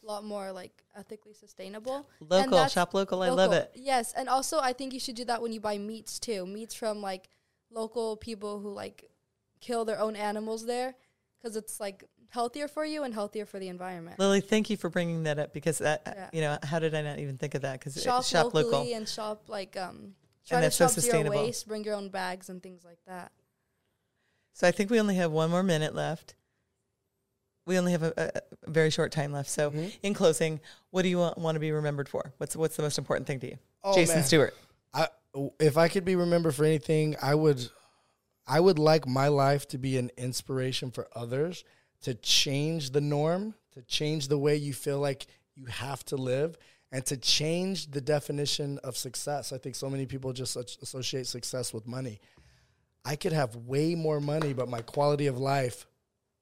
a 0.03 0.05
lot 0.05 0.23
more 0.23 0.51
like 0.51 0.83
ethically 0.95 1.33
sustainable. 1.33 2.09
Local, 2.19 2.67
shop 2.67 2.93
local. 2.93 3.21
I 3.23 3.29
love 3.29 3.53
it. 3.53 3.71
Yes, 3.75 4.13
and 4.15 4.27
also 4.29 4.59
I 4.59 4.73
think 4.73 4.93
you 4.93 4.99
should 4.99 5.15
do 5.15 5.25
that 5.25 5.41
when 5.41 5.51
you 5.53 5.59
buy 5.59 5.77
meats 5.77 6.19
too. 6.19 6.45
Meats 6.45 6.73
from 6.73 7.01
like 7.01 7.29
local 7.69 8.17
people 8.17 8.59
who 8.59 8.73
like 8.73 9.09
kill 9.59 9.85
their 9.85 9.99
own 9.99 10.15
animals 10.15 10.65
there, 10.65 10.95
because 11.41 11.55
it's 11.55 11.79
like 11.79 12.03
healthier 12.29 12.67
for 12.67 12.85
you 12.85 13.03
and 13.03 13.13
healthier 13.13 13.45
for 13.45 13.59
the 13.59 13.67
environment. 13.67 14.17
Lily, 14.17 14.41
thank 14.41 14.69
you 14.69 14.77
for 14.77 14.89
bringing 14.89 15.23
that 15.23 15.37
up 15.37 15.53
because 15.53 15.79
that, 15.79 16.01
Yeah. 16.05 16.29
you 16.33 16.41
know, 16.41 16.57
how 16.63 16.79
did 16.79 16.95
I 16.95 17.01
not 17.01 17.19
even 17.19 17.37
think 17.37 17.55
of 17.55 17.61
that? 17.63 17.79
Because 17.79 18.01
shop, 18.01 18.23
shop 18.23 18.53
locally 18.53 18.71
local. 18.71 18.95
and 18.95 19.07
shop 19.07 19.49
like 19.49 19.75
um 19.77 20.15
try 20.47 20.57
to 20.59 20.61
that's 20.63 20.75
so 20.77 20.85
shop 20.85 20.91
zero 20.91 21.01
sustainable. 21.01 21.43
waste, 21.43 21.67
bring 21.67 21.83
your 21.83 21.95
own 21.95 22.09
bags 22.09 22.49
and 22.49 22.63
things 22.63 22.83
like 22.83 22.99
that. 23.05 23.31
So 24.53 24.67
I 24.67 24.71
think 24.71 24.89
we 24.89 24.99
only 24.99 25.15
have 25.15 25.31
one 25.31 25.49
more 25.49 25.63
minute 25.63 25.93
left. 25.95 26.35
We 27.65 27.77
only 27.77 27.91
have 27.91 28.03
a, 28.03 28.13
a 28.65 28.69
very 28.71 28.89
short 28.89 29.11
time 29.11 29.31
left. 29.31 29.49
So, 29.49 29.69
Mm-hmm. 29.71 29.87
in 30.03 30.13
closing, 30.13 30.59
what 30.89 31.03
do 31.03 31.09
you 31.09 31.17
want, 31.19 31.37
want 31.37 31.55
to 31.55 31.59
be 31.59 31.71
remembered 31.71 32.09
for? 32.09 32.33
What's 32.37 32.55
what's 32.55 32.75
the 32.75 32.83
most 32.83 32.97
important 32.97 33.27
thing 33.27 33.39
to 33.41 33.47
you, 33.47 33.57
Oh, 33.83 33.93
Jason 33.95 34.17
man. 34.17 34.23
Stewart? 34.25 34.55
I, 34.93 35.07
if 35.59 35.77
I 35.77 35.87
could 35.87 36.03
be 36.05 36.15
remembered 36.15 36.55
for 36.55 36.65
anything, 36.65 37.15
I 37.21 37.35
would, 37.35 37.65
I 38.47 38.59
would 38.59 38.79
like 38.79 39.07
my 39.07 39.27
life 39.29 39.67
to 39.69 39.77
be 39.77 39.97
an 39.97 40.11
inspiration 40.17 40.91
for 40.91 41.07
others 41.15 41.63
to 42.01 42.15
change 42.15 42.89
the 42.91 42.99
norm, 43.01 43.53
to 43.73 43.81
change 43.83 44.27
the 44.27 44.37
way 44.37 44.55
you 44.55 44.73
feel 44.73 44.99
like 44.99 45.27
you 45.55 45.65
have 45.65 46.03
to 46.05 46.15
live, 46.17 46.57
and 46.91 47.05
to 47.05 47.15
change 47.15 47.91
the 47.91 48.01
definition 48.01 48.79
of 48.83 48.97
success. 48.97 49.53
I 49.53 49.57
think 49.59 49.75
so 49.75 49.89
many 49.89 50.05
people 50.07 50.33
just 50.33 50.55
associate 50.81 51.27
success 51.27 51.73
with 51.73 51.87
money. 51.87 52.19
I 53.05 53.15
could 53.15 53.33
have 53.33 53.55
way 53.55 53.95
more 53.95 54.19
money, 54.19 54.53
but 54.53 54.67
my 54.67 54.81
quality 54.81 55.27
of 55.27 55.37
life 55.37 55.85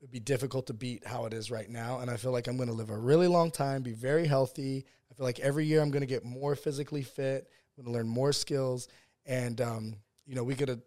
would 0.02 0.12
be 0.12 0.20
difficult 0.20 0.68
to 0.68 0.74
beat 0.74 1.06
how 1.06 1.26
it 1.26 1.34
is 1.34 1.52
right 1.52 1.70
now. 1.70 2.00
And 2.00 2.10
I 2.10 2.18
feel 2.18 2.32
like 2.32 2.48
I'm 2.48 2.58
going 2.58 2.70
to 2.70 2.76
live 2.76 2.90
a 2.90 2.98
really 2.98 3.28
long 3.28 3.52
time, 3.52 3.82
be 3.82 3.94
very 3.94 4.26
healthy. 4.26 4.86
I 5.12 5.14
feel 5.14 5.26
like 5.26 5.40
every 5.40 5.66
year 5.66 5.82
I'm 5.82 5.92
going 5.92 6.02
to 6.02 6.08
get 6.08 6.24
more 6.24 6.56
physically 6.56 7.04
fit. 7.04 7.50
I'm 7.78 7.84
going 7.84 7.94
to 7.94 7.98
learn 7.98 8.08
more 8.08 8.32
skills. 8.32 8.88
And, 9.26 9.60
um, 9.60 9.96
you 10.26 10.36
know, 10.36 10.44
we 10.44 10.56
could 10.56 10.82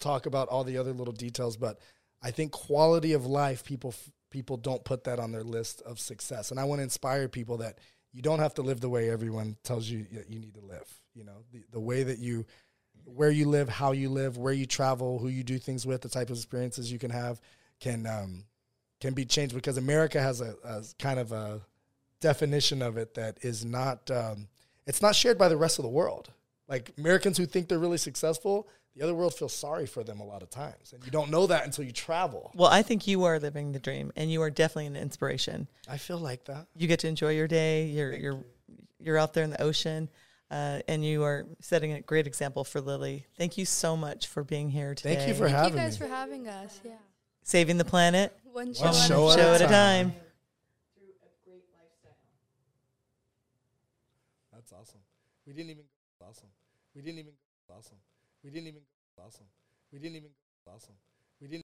talk 0.00 0.26
about 0.26 0.48
all 0.48 0.64
the 0.64 0.76
other 0.76 0.92
little 0.92 1.14
details, 1.14 1.56
but 1.56 1.78
I 2.22 2.30
think 2.30 2.52
quality 2.52 3.14
of 3.14 3.24
life, 3.26 3.64
people, 3.64 3.94
people 4.30 4.56
don't 4.56 4.84
put 4.84 5.04
that 5.04 5.18
on 5.18 5.32
their 5.32 5.44
list 5.44 5.80
of 5.82 5.98
success. 5.98 6.50
And 6.50 6.60
I 6.60 6.64
want 6.64 6.80
to 6.80 6.84
inspire 6.84 7.28
people 7.28 7.58
that 7.58 7.78
you 8.12 8.20
don't 8.20 8.40
have 8.40 8.54
to 8.54 8.62
live 8.62 8.80
the 8.80 8.90
way 8.90 9.10
everyone 9.10 9.56
tells 9.64 9.88
you 9.88 10.06
that 10.12 10.28
you 10.28 10.38
need 10.38 10.54
to 10.54 10.60
live. 10.60 10.86
You 11.14 11.24
know, 11.24 11.44
the, 11.52 11.62
the 11.70 11.80
way 11.80 12.02
that 12.02 12.18
you, 12.18 12.44
where 13.04 13.30
you 13.30 13.48
live, 13.48 13.68
how 13.68 13.92
you 13.92 14.10
live, 14.10 14.36
where 14.36 14.52
you 14.52 14.66
travel, 14.66 15.18
who 15.18 15.28
you 15.28 15.42
do 15.42 15.58
things 15.58 15.86
with, 15.86 16.02
the 16.02 16.08
type 16.08 16.28
of 16.28 16.36
experiences 16.36 16.92
you 16.92 16.98
can 16.98 17.10
have 17.10 17.40
can 17.82 18.06
um, 18.06 18.44
can 19.00 19.12
be 19.12 19.26
changed 19.26 19.54
because 19.54 19.76
America 19.76 20.22
has 20.22 20.40
a, 20.40 20.54
a 20.64 20.82
kind 20.98 21.18
of 21.18 21.32
a 21.32 21.60
definition 22.20 22.80
of 22.80 22.96
it 22.96 23.14
that 23.14 23.36
is 23.42 23.64
not 23.64 24.10
um, 24.10 24.48
it's 24.86 25.02
not 25.02 25.14
shared 25.14 25.36
by 25.36 25.48
the 25.48 25.56
rest 25.56 25.78
of 25.78 25.82
the 25.82 25.90
world. 25.90 26.30
Like 26.68 26.92
Americans 26.96 27.36
who 27.36 27.44
think 27.44 27.68
they're 27.68 27.78
really 27.78 27.98
successful, 27.98 28.68
the 28.94 29.02
other 29.02 29.14
world 29.14 29.34
feels 29.34 29.52
sorry 29.52 29.86
for 29.86 30.04
them 30.04 30.20
a 30.20 30.24
lot 30.24 30.42
of 30.42 30.48
times. 30.48 30.92
And 30.92 31.04
you 31.04 31.10
don't 31.10 31.30
know 31.30 31.46
that 31.48 31.64
until 31.64 31.84
you 31.84 31.92
travel. 31.92 32.52
Well, 32.54 32.70
I 32.70 32.82
think 32.82 33.06
you 33.06 33.24
are 33.24 33.38
living 33.38 33.72
the 33.72 33.80
dream, 33.80 34.12
and 34.16 34.30
you 34.30 34.40
are 34.42 34.50
definitely 34.50 34.86
an 34.86 34.96
inspiration. 34.96 35.68
I 35.88 35.98
feel 35.98 36.18
like 36.18 36.44
that. 36.44 36.68
You 36.76 36.86
get 36.86 37.00
to 37.00 37.08
enjoy 37.08 37.32
your 37.32 37.48
day. 37.48 37.86
You're 37.86 38.12
you're 38.14 38.44
you're 39.00 39.18
out 39.18 39.34
there 39.34 39.42
in 39.42 39.50
the 39.50 39.60
ocean, 39.60 40.08
uh, 40.50 40.80
and 40.86 41.04
you 41.04 41.24
are 41.24 41.46
setting 41.60 41.92
a 41.92 42.00
great 42.00 42.28
example 42.28 42.62
for 42.62 42.80
Lily. 42.80 43.26
Thank 43.36 43.58
you 43.58 43.66
so 43.66 43.96
much 43.96 44.28
for 44.28 44.44
being 44.44 44.70
here 44.70 44.94
today. 44.94 45.16
Thank 45.16 45.28
you 45.28 45.34
for 45.34 45.46
Thank 45.48 45.56
having 45.56 45.72
you 45.72 45.78
guys 45.80 46.00
me. 46.00 46.06
for 46.06 46.14
having 46.14 46.48
us. 46.48 46.80
Yeah. 46.84 46.92
Saving 47.42 47.78
the 47.78 47.84
planet. 47.84 48.36
One 48.44 48.74
show, 48.74 48.84
One 48.84 48.88
at 48.94 48.94
a 49.04 49.08
show 49.08 49.30
at 49.30 49.38
Show 49.38 49.50
a 49.52 49.54
at 49.54 49.60
a 49.62 49.66
time. 49.66 50.10
time. 50.10 50.14
That's 54.52 54.72
awesome. 54.72 55.00
We 55.46 55.52
didn't 55.52 55.70
even 55.70 55.82
go. 55.84 56.26
Awesome. 56.28 56.48
We 56.94 57.02
didn't 57.02 57.18
even 57.20 57.32
go. 57.32 57.74
Awesome. 57.74 57.98
We 58.44 58.50
didn't 58.50 58.68
even 58.68 58.80
go. 58.80 59.22
Awesome. 59.24 59.46
We 59.92 59.98
didn't 59.98 60.16
even 60.16 60.30
go. 60.30 60.72
Awesome. 60.72 60.94